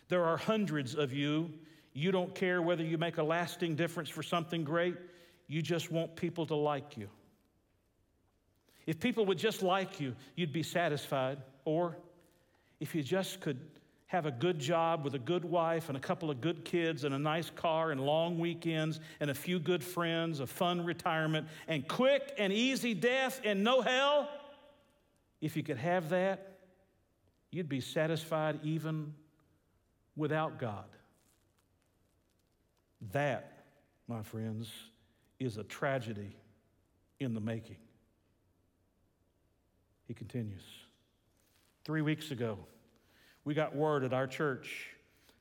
There 0.09 0.25
are 0.25 0.37
hundreds 0.37 0.95
of 0.95 1.13
you. 1.13 1.51
You 1.93 2.13
don't 2.13 2.35
care 2.35 2.63
whether 2.63 2.83
you 2.83 2.97
make 2.97 3.19
a 3.19 3.23
lasting 3.23 3.77
difference 3.77 4.09
for 4.09 4.23
something 4.23 4.65
great, 4.65 4.97
you 5.49 5.63
just 5.63 5.91
want 5.91 6.15
people 6.17 6.47
to 6.47 6.55
like 6.55 6.97
you. 6.97 7.09
If 8.87 9.01
people 9.01 9.27
would 9.27 9.39
just 9.39 9.63
like 9.63 10.01
you, 10.01 10.15
you'd 10.35 10.53
be 10.53 10.63
satisfied. 10.63 11.39
Or 11.65 11.97
if 12.81 12.95
you 12.95 13.03
just 13.03 13.41
could 13.41 13.59
have 14.07 14.25
a 14.25 14.31
good 14.31 14.59
job 14.59 15.05
with 15.05 15.15
a 15.15 15.19
good 15.19 15.45
wife 15.45 15.89
and 15.89 15.97
a 15.97 16.01
couple 16.01 16.31
of 16.31 16.41
good 16.41 16.65
kids 16.65 17.05
and 17.05 17.15
a 17.15 17.19
nice 17.19 17.51
car 17.51 17.91
and 17.91 18.01
long 18.01 18.39
weekends 18.39 19.01
and 19.21 19.31
a 19.31 19.35
few 19.35 19.59
good 19.59 19.85
friends, 19.85 20.41
a 20.41 20.47
fun 20.47 20.83
retirement, 20.83 21.47
and 21.67 21.87
quick 21.87 22.33
and 22.39 22.51
easy 22.51 22.95
death 22.95 23.43
and 23.45 23.63
no 23.63 23.83
hell, 23.83 24.31
if 25.41 25.57
you 25.57 25.62
could 25.62 25.78
have 25.78 26.11
that, 26.11 26.59
you'd 27.51 27.68
be 27.68 27.80
satisfied 27.80 28.61
even 28.62 29.14
without 30.16 30.59
God. 30.59 30.84
That, 33.12 33.64
my 34.09 34.22
friends, 34.22 34.70
is 35.39 35.57
a 35.57 35.64
tragedy 35.64 36.36
in 37.20 37.34
the 37.34 37.41
making. 37.41 37.76
He 40.07 40.14
continues. 40.14 40.62
Three 41.84 42.03
weeks 42.03 42.30
ago, 42.30 42.59
we 43.45 43.55
got 43.55 43.74
word 43.74 44.05
at 44.05 44.12
our 44.12 44.26
church 44.26 44.89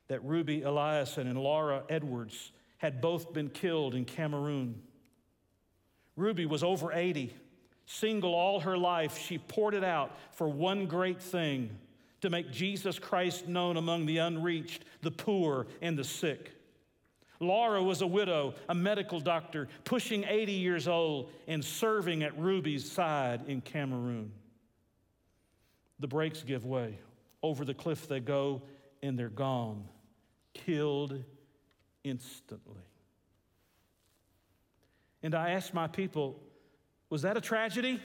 that 0.08 0.24
Ruby 0.24 0.62
Eliason 0.62 1.22
and 1.22 1.38
Laura 1.38 1.82
Edwards 1.88 2.52
had 2.78 3.00
both 3.00 3.32
been 3.32 3.50
killed 3.50 3.94
in 3.94 4.04
Cameroon. 4.04 4.82
Ruby 6.16 6.46
was 6.46 6.62
over 6.62 6.92
80, 6.92 7.34
single 7.88 8.34
all 8.34 8.60
her 8.60 8.76
life. 8.76 9.18
She 9.18 9.38
poured 9.38 9.74
it 9.74 9.82
out 9.82 10.16
for 10.32 10.46
one 10.46 10.86
great 10.86 11.20
thing 11.20 11.70
to 12.20 12.28
make 12.28 12.52
Jesus 12.52 12.98
Christ 12.98 13.48
known 13.48 13.76
among 13.76 14.06
the 14.06 14.18
unreached, 14.18 14.84
the 15.02 15.10
poor, 15.10 15.66
and 15.80 15.98
the 15.98 16.04
sick. 16.04 16.52
Laura 17.40 17.82
was 17.82 18.02
a 18.02 18.06
widow, 18.06 18.54
a 18.68 18.74
medical 18.74 19.20
doctor, 19.20 19.68
pushing 19.84 20.24
80 20.24 20.52
years 20.52 20.88
old, 20.88 21.30
and 21.46 21.64
serving 21.64 22.22
at 22.22 22.36
Ruby's 22.38 22.90
side 22.90 23.42
in 23.46 23.60
Cameroon. 23.60 24.32
The 26.00 26.08
brakes 26.08 26.42
give 26.42 26.66
way. 26.66 26.98
Over 27.42 27.64
the 27.64 27.74
cliff 27.74 28.08
they 28.08 28.20
go, 28.20 28.62
and 29.02 29.18
they're 29.18 29.28
gone, 29.28 29.84
killed 30.52 31.22
instantly. 32.02 32.82
And 35.22 35.34
I 35.34 35.50
asked 35.50 35.72
my 35.72 35.86
people, 35.86 36.40
was 37.10 37.22
that 37.22 37.36
a 37.36 37.40
tragedy? 37.40 38.00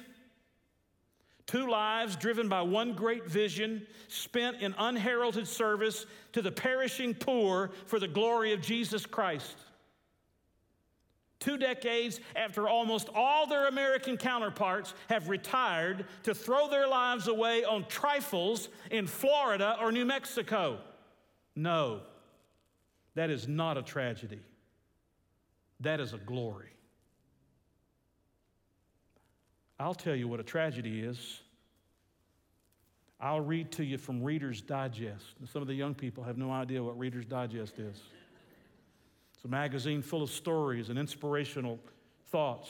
Two 1.45 1.69
lives 1.69 2.15
driven 2.15 2.47
by 2.47 2.61
one 2.61 2.93
great 2.93 3.27
vision, 3.27 3.85
spent 4.07 4.61
in 4.61 4.73
unheralded 4.77 5.47
service 5.47 6.05
to 6.31 6.41
the 6.41 6.51
perishing 6.51 7.13
poor 7.13 7.71
for 7.85 7.99
the 7.99 8.07
glory 8.07 8.53
of 8.53 8.61
Jesus 8.61 9.05
Christ. 9.05 9.57
Two 11.39 11.57
decades 11.57 12.21
after 12.37 12.69
almost 12.69 13.09
all 13.13 13.45
their 13.45 13.67
American 13.67 14.15
counterparts 14.15 14.93
have 15.09 15.27
retired 15.27 16.05
to 16.23 16.33
throw 16.33 16.69
their 16.69 16.87
lives 16.87 17.27
away 17.27 17.65
on 17.65 17.85
trifles 17.87 18.69
in 18.91 19.07
Florida 19.07 19.75
or 19.81 19.91
New 19.91 20.05
Mexico. 20.05 20.79
No, 21.53 21.99
that 23.15 23.29
is 23.29 23.45
not 23.45 23.77
a 23.77 23.81
tragedy. 23.81 24.39
That 25.81 25.99
is 25.99 26.13
a 26.13 26.17
glory. 26.17 26.69
I'll 29.79 29.95
tell 29.95 30.15
you 30.15 30.27
what 30.27 30.39
a 30.39 30.43
tragedy 30.43 31.01
is. 31.01 31.41
I'll 33.19 33.41
read 33.41 33.71
to 33.73 33.83
you 33.83 33.97
from 33.97 34.21
Reader's 34.21 34.61
Digest. 34.61 35.25
some 35.51 35.61
of 35.61 35.67
the 35.67 35.73
young 35.73 35.95
people 35.95 36.23
have 36.25 36.37
no 36.37 36.51
idea 36.51 36.83
what 36.83 36.97
Reader's 36.99 37.25
Digest 37.25 37.79
is. 37.79 37.97
It's 39.35 39.45
a 39.45 39.47
magazine 39.47 40.01
full 40.01 40.23
of 40.23 40.29
stories 40.29 40.89
and 40.89 40.99
inspirational 40.99 41.79
thoughts. 42.31 42.69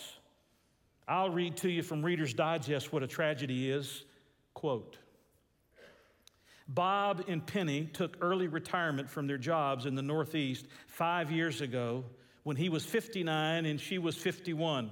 I'll 1.08 1.30
read 1.30 1.58
to 1.58 1.70
you 1.70 1.84
from 1.84 2.04
Reader's 2.04 2.34
Digest 2.34 2.94
what 2.94 3.04
a 3.04 3.08
tragedy 3.08 3.70
is. 3.70 4.06
Quote 4.54 4.98
Bob 6.68 7.26
and 7.28 7.46
Penny 7.46 7.86
took 7.86 8.18
early 8.22 8.48
retirement 8.48 9.10
from 9.10 9.28
their 9.28 9.38
jobs 9.38 9.86
in 9.86 9.96
the 9.96 10.02
Northeast 10.02 10.66
five 10.88 11.32
years 11.32 11.62
ago 11.62 12.06
when 12.44 12.56
he 12.56 12.70
was 12.70 12.86
59 12.86 13.66
and 13.66 13.80
she 13.80 13.98
was 13.98 14.16
51. 14.16 14.92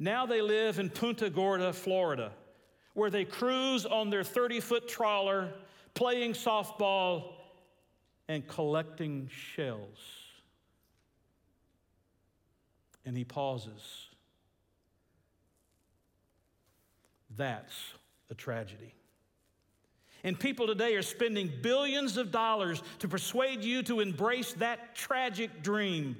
Now 0.00 0.26
they 0.26 0.42
live 0.42 0.80
in 0.80 0.90
Punta 0.90 1.30
Gorda, 1.30 1.72
Florida, 1.72 2.32
where 2.94 3.10
they 3.10 3.24
cruise 3.24 3.86
on 3.86 4.10
their 4.10 4.24
30 4.24 4.58
foot 4.58 4.88
trawler, 4.88 5.52
playing 5.94 6.32
softball 6.32 7.34
and 8.26 8.46
collecting 8.48 9.28
shells 9.54 9.98
and 13.04 13.16
he 13.16 13.24
pauses. 13.24 14.08
That's 17.36 17.74
a 18.30 18.34
tragedy. 18.34 18.94
And 20.22 20.38
people 20.38 20.66
today 20.66 20.94
are 20.96 21.02
spending 21.02 21.50
billions 21.62 22.16
of 22.16 22.30
dollars 22.30 22.82
to 22.98 23.08
persuade 23.08 23.64
you 23.64 23.82
to 23.84 24.00
embrace 24.00 24.52
that 24.54 24.94
tragic 24.94 25.62
dream. 25.62 26.16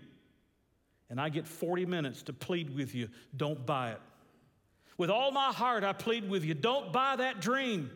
And 1.11 1.21
I 1.21 1.29
get 1.29 1.47
40 1.47 1.87
minutes 1.87 2.23
to 2.25 2.33
plead 2.33 2.75
with 2.75 2.95
you 2.95 3.09
don't 3.37 3.67
buy 3.67 3.93
it. 3.93 4.01
With 4.97 5.11
all 5.11 5.31
my 5.31 5.53
heart, 5.53 5.83
I 5.85 5.93
plead 5.93 6.29
with 6.29 6.45
you 6.45 6.55
don't 6.55 6.93
buy 6.93 7.17
that 7.17 7.41
dream. 7.41 7.91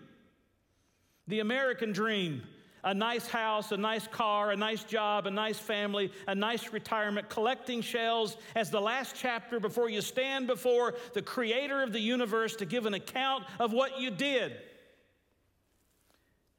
The 1.28 1.40
American 1.40 1.92
dream 1.92 2.42
a 2.84 2.92
nice 2.92 3.26
house, 3.26 3.72
a 3.72 3.76
nice 3.76 4.06
car, 4.06 4.50
a 4.50 4.56
nice 4.56 4.84
job, 4.84 5.26
a 5.26 5.30
nice 5.30 5.58
family, 5.58 6.12
a 6.28 6.34
nice 6.34 6.72
retirement, 6.72 7.30
collecting 7.30 7.80
shells 7.80 8.36
as 8.54 8.70
the 8.70 8.80
last 8.80 9.16
chapter 9.16 9.58
before 9.58 9.88
you 9.88 10.02
stand 10.02 10.46
before 10.46 10.94
the 11.14 11.22
creator 11.22 11.82
of 11.82 11.92
the 11.92 12.00
universe 12.00 12.54
to 12.56 12.66
give 12.66 12.84
an 12.84 12.94
account 12.94 13.44
of 13.58 13.72
what 13.72 13.98
you 13.98 14.10
did. 14.10 14.52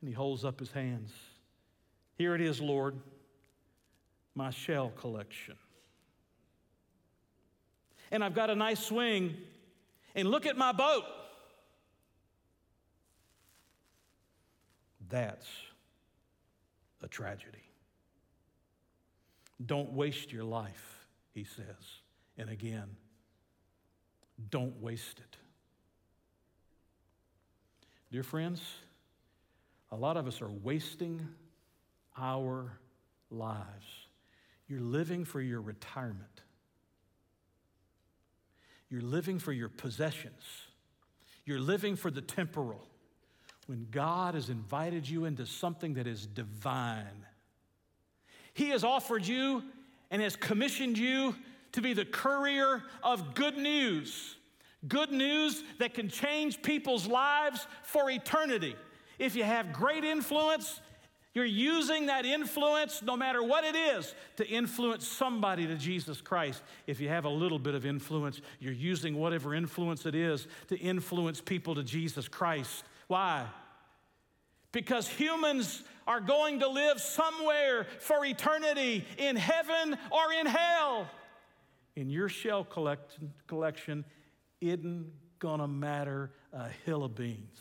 And 0.02 0.10
he 0.10 0.14
holds 0.14 0.44
up 0.44 0.60
his 0.60 0.72
hands. 0.72 1.14
Here 2.18 2.34
it 2.34 2.42
is, 2.42 2.60
Lord, 2.60 2.96
my 4.34 4.50
shell 4.50 4.92
collection. 4.96 5.56
And 8.16 8.24
I've 8.24 8.34
got 8.34 8.50
a 8.50 8.56
nice 8.56 8.80
swing, 8.80 9.36
and 10.16 10.32
look 10.32 10.46
at 10.46 10.56
my 10.56 10.72
boat. 10.72 11.04
That's 15.10 15.46
a 17.04 17.10
tragedy. 17.10 17.58
Don't 19.66 19.92
waste 19.92 20.32
your 20.32 20.46
life, 20.46 21.06
he 21.34 21.44
says. 21.44 21.66
And 22.38 22.50
again, 22.50 22.96
don't 24.50 24.82
waste 24.82 25.20
it. 25.20 25.36
Dear 28.14 28.24
friends, 28.24 28.62
a 29.92 29.98
lot 29.98 30.16
of 30.16 30.26
us 30.26 30.42
are 30.42 30.52
wasting 30.52 31.20
our 32.18 32.72
lives. 33.30 34.08
You're 34.70 34.80
living 34.80 35.26
for 35.26 35.42
your 35.42 35.60
retirement. 35.60 36.45
You're 38.90 39.02
living 39.02 39.40
for 39.40 39.52
your 39.52 39.70
possessions. 39.70 40.44
You're 41.46 41.60
living 41.60 41.96
for 41.96 42.12
the 42.12 42.22
temporal 42.22 42.88
when 43.68 43.88
God 43.92 44.36
has 44.36 44.50
invited 44.50 45.10
you 45.10 45.26
into 45.26 45.46
something 45.46 45.96
that 45.96 46.08
is 46.08 46.26
divine. 46.26 47.26
He 48.54 48.70
has 48.70 48.84
offered 48.84 49.26
you 49.26 49.64
and 50.12 50.22
has 50.22 50.36
commissioned 50.36 50.98
you 50.98 51.36
to 51.74 51.82
be 51.82 51.94
the 51.94 52.06
courier 52.06 52.84
of 53.04 53.36
good 53.36 53.58
news. 53.58 54.38
Good 54.88 55.12
news 55.12 55.64
that 55.80 55.94
can 55.94 56.10
change 56.10 56.62
people's 56.62 57.08
lives 57.08 57.68
for 57.84 58.10
eternity. 58.10 58.76
If 59.18 59.36
you 59.36 59.44
have 59.44 59.74
great 59.74 60.04
influence, 60.04 60.80
you're 61.36 61.46
using 61.46 62.06
that 62.06 62.26
influence, 62.26 63.02
no 63.02 63.18
matter 63.18 63.44
what 63.44 63.66
it 63.66 63.76
is, 63.76 64.16
to 64.38 64.48
influence 64.48 65.06
somebody 65.06 65.68
to 65.68 65.76
Jesus 65.76 66.22
Christ. 66.22 66.64
If 66.88 67.02
you 67.02 67.10
have 67.10 67.26
a 67.26 67.30
little 67.30 67.60
bit 67.60 67.76
of 67.76 67.86
influence, 67.86 68.40
you're 68.62 68.74
using 68.74 69.16
whatever 69.18 69.54
influence 69.54 70.06
it 70.06 70.16
is 70.16 70.48
to 70.70 70.78
influence 70.78 71.42
people 71.42 71.76
to 71.76 71.84
Jesus 71.84 72.30
Christ. 72.30 72.86
Why? 73.08 73.46
Because 74.72 75.10
humans 75.10 75.84
are 76.08 76.22
going 76.22 76.62
to 76.62 76.70
live 76.70 77.02
somewhere 77.02 77.86
for 78.00 78.26
eternity 78.26 79.06
in 79.18 79.36
heaven 79.36 79.98
or 80.12 80.32
in 80.40 80.46
hell. 80.46 81.10
In 81.98 82.10
your 82.10 82.30
shell 82.30 82.64
collect- 82.64 83.18
collection, 83.48 84.06
isn't 84.62 85.12
to 85.42 85.68
matter 85.68 86.32
a 86.54 86.70
hill 86.86 87.04
of 87.04 87.14
beans. 87.14 87.60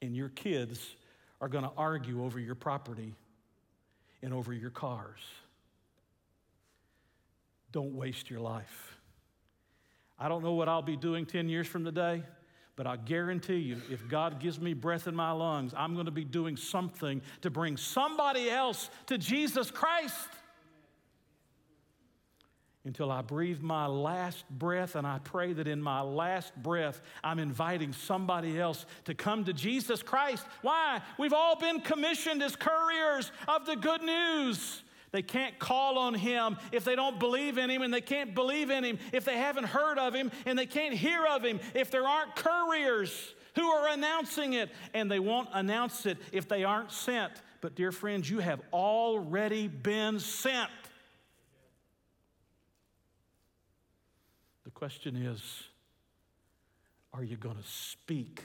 And 0.00 0.16
your 0.16 0.28
kids 0.28 0.96
are 1.40 1.48
going 1.48 1.64
to 1.64 1.72
argue 1.76 2.24
over 2.24 2.38
your 2.38 2.54
property 2.54 3.14
and 4.22 4.32
over 4.32 4.52
your 4.52 4.70
cars. 4.70 5.20
Don't 7.72 7.94
waste 7.94 8.30
your 8.30 8.40
life. 8.40 8.96
I 10.18 10.28
don't 10.28 10.42
know 10.42 10.54
what 10.54 10.68
I'll 10.68 10.82
be 10.82 10.96
doing 10.96 11.26
10 11.26 11.48
years 11.48 11.66
from 11.66 11.84
today, 11.84 12.22
but 12.74 12.86
I 12.86 12.96
guarantee 12.96 13.58
you, 13.58 13.80
if 13.90 14.08
God 14.08 14.40
gives 14.40 14.58
me 14.58 14.72
breath 14.72 15.06
in 15.06 15.14
my 15.14 15.32
lungs, 15.32 15.74
I'm 15.76 15.94
going 15.94 16.06
to 16.06 16.12
be 16.12 16.24
doing 16.24 16.56
something 16.56 17.20
to 17.42 17.50
bring 17.50 17.76
somebody 17.76 18.50
else 18.50 18.90
to 19.06 19.18
Jesus 19.18 19.70
Christ 19.70 20.28
until 22.88 23.12
I 23.12 23.20
breathe 23.20 23.60
my 23.60 23.86
last 23.86 24.48
breath. 24.48 24.96
And 24.96 25.06
I 25.06 25.18
pray 25.18 25.52
that 25.52 25.68
in 25.68 25.80
my 25.80 26.00
last 26.00 26.56
breath, 26.56 27.02
I'm 27.22 27.38
inviting 27.38 27.92
somebody 27.92 28.58
else 28.58 28.86
to 29.04 29.14
come 29.14 29.44
to 29.44 29.52
Jesus 29.52 30.02
Christ. 30.02 30.44
Why? 30.62 31.02
We've 31.18 31.34
all 31.34 31.54
been 31.54 31.80
commissioned 31.80 32.42
as 32.42 32.56
couriers 32.56 33.30
of 33.46 33.66
the 33.66 33.76
good 33.76 34.02
news. 34.02 34.82
They 35.10 35.20
can't 35.20 35.58
call 35.58 35.98
on 35.98 36.14
him 36.14 36.56
if 36.72 36.84
they 36.84 36.96
don't 36.96 37.20
believe 37.20 37.58
in 37.58 37.68
him, 37.68 37.82
and 37.82 37.92
they 37.92 38.00
can't 38.00 38.34
believe 38.34 38.70
in 38.70 38.84
him 38.84 38.98
if 39.12 39.24
they 39.24 39.36
haven't 39.36 39.64
heard 39.64 39.98
of 39.98 40.14
him, 40.14 40.30
and 40.46 40.58
they 40.58 40.66
can't 40.66 40.94
hear 40.94 41.26
of 41.26 41.44
him 41.44 41.60
if 41.74 41.90
there 41.90 42.06
aren't 42.06 42.36
couriers 42.36 43.34
who 43.54 43.66
are 43.66 43.88
announcing 43.88 44.54
it, 44.54 44.70
and 44.94 45.10
they 45.10 45.18
won't 45.18 45.50
announce 45.52 46.06
it 46.06 46.16
if 46.32 46.48
they 46.48 46.64
aren't 46.64 46.92
sent. 46.92 47.32
But, 47.60 47.74
dear 47.74 47.92
friends, 47.92 48.30
you 48.30 48.38
have 48.38 48.60
already 48.72 49.68
been 49.68 50.20
sent. 50.20 50.70
Question 54.78 55.16
is 55.16 55.64
are 57.12 57.24
you 57.24 57.36
going 57.36 57.56
to 57.56 57.68
speak 57.68 58.44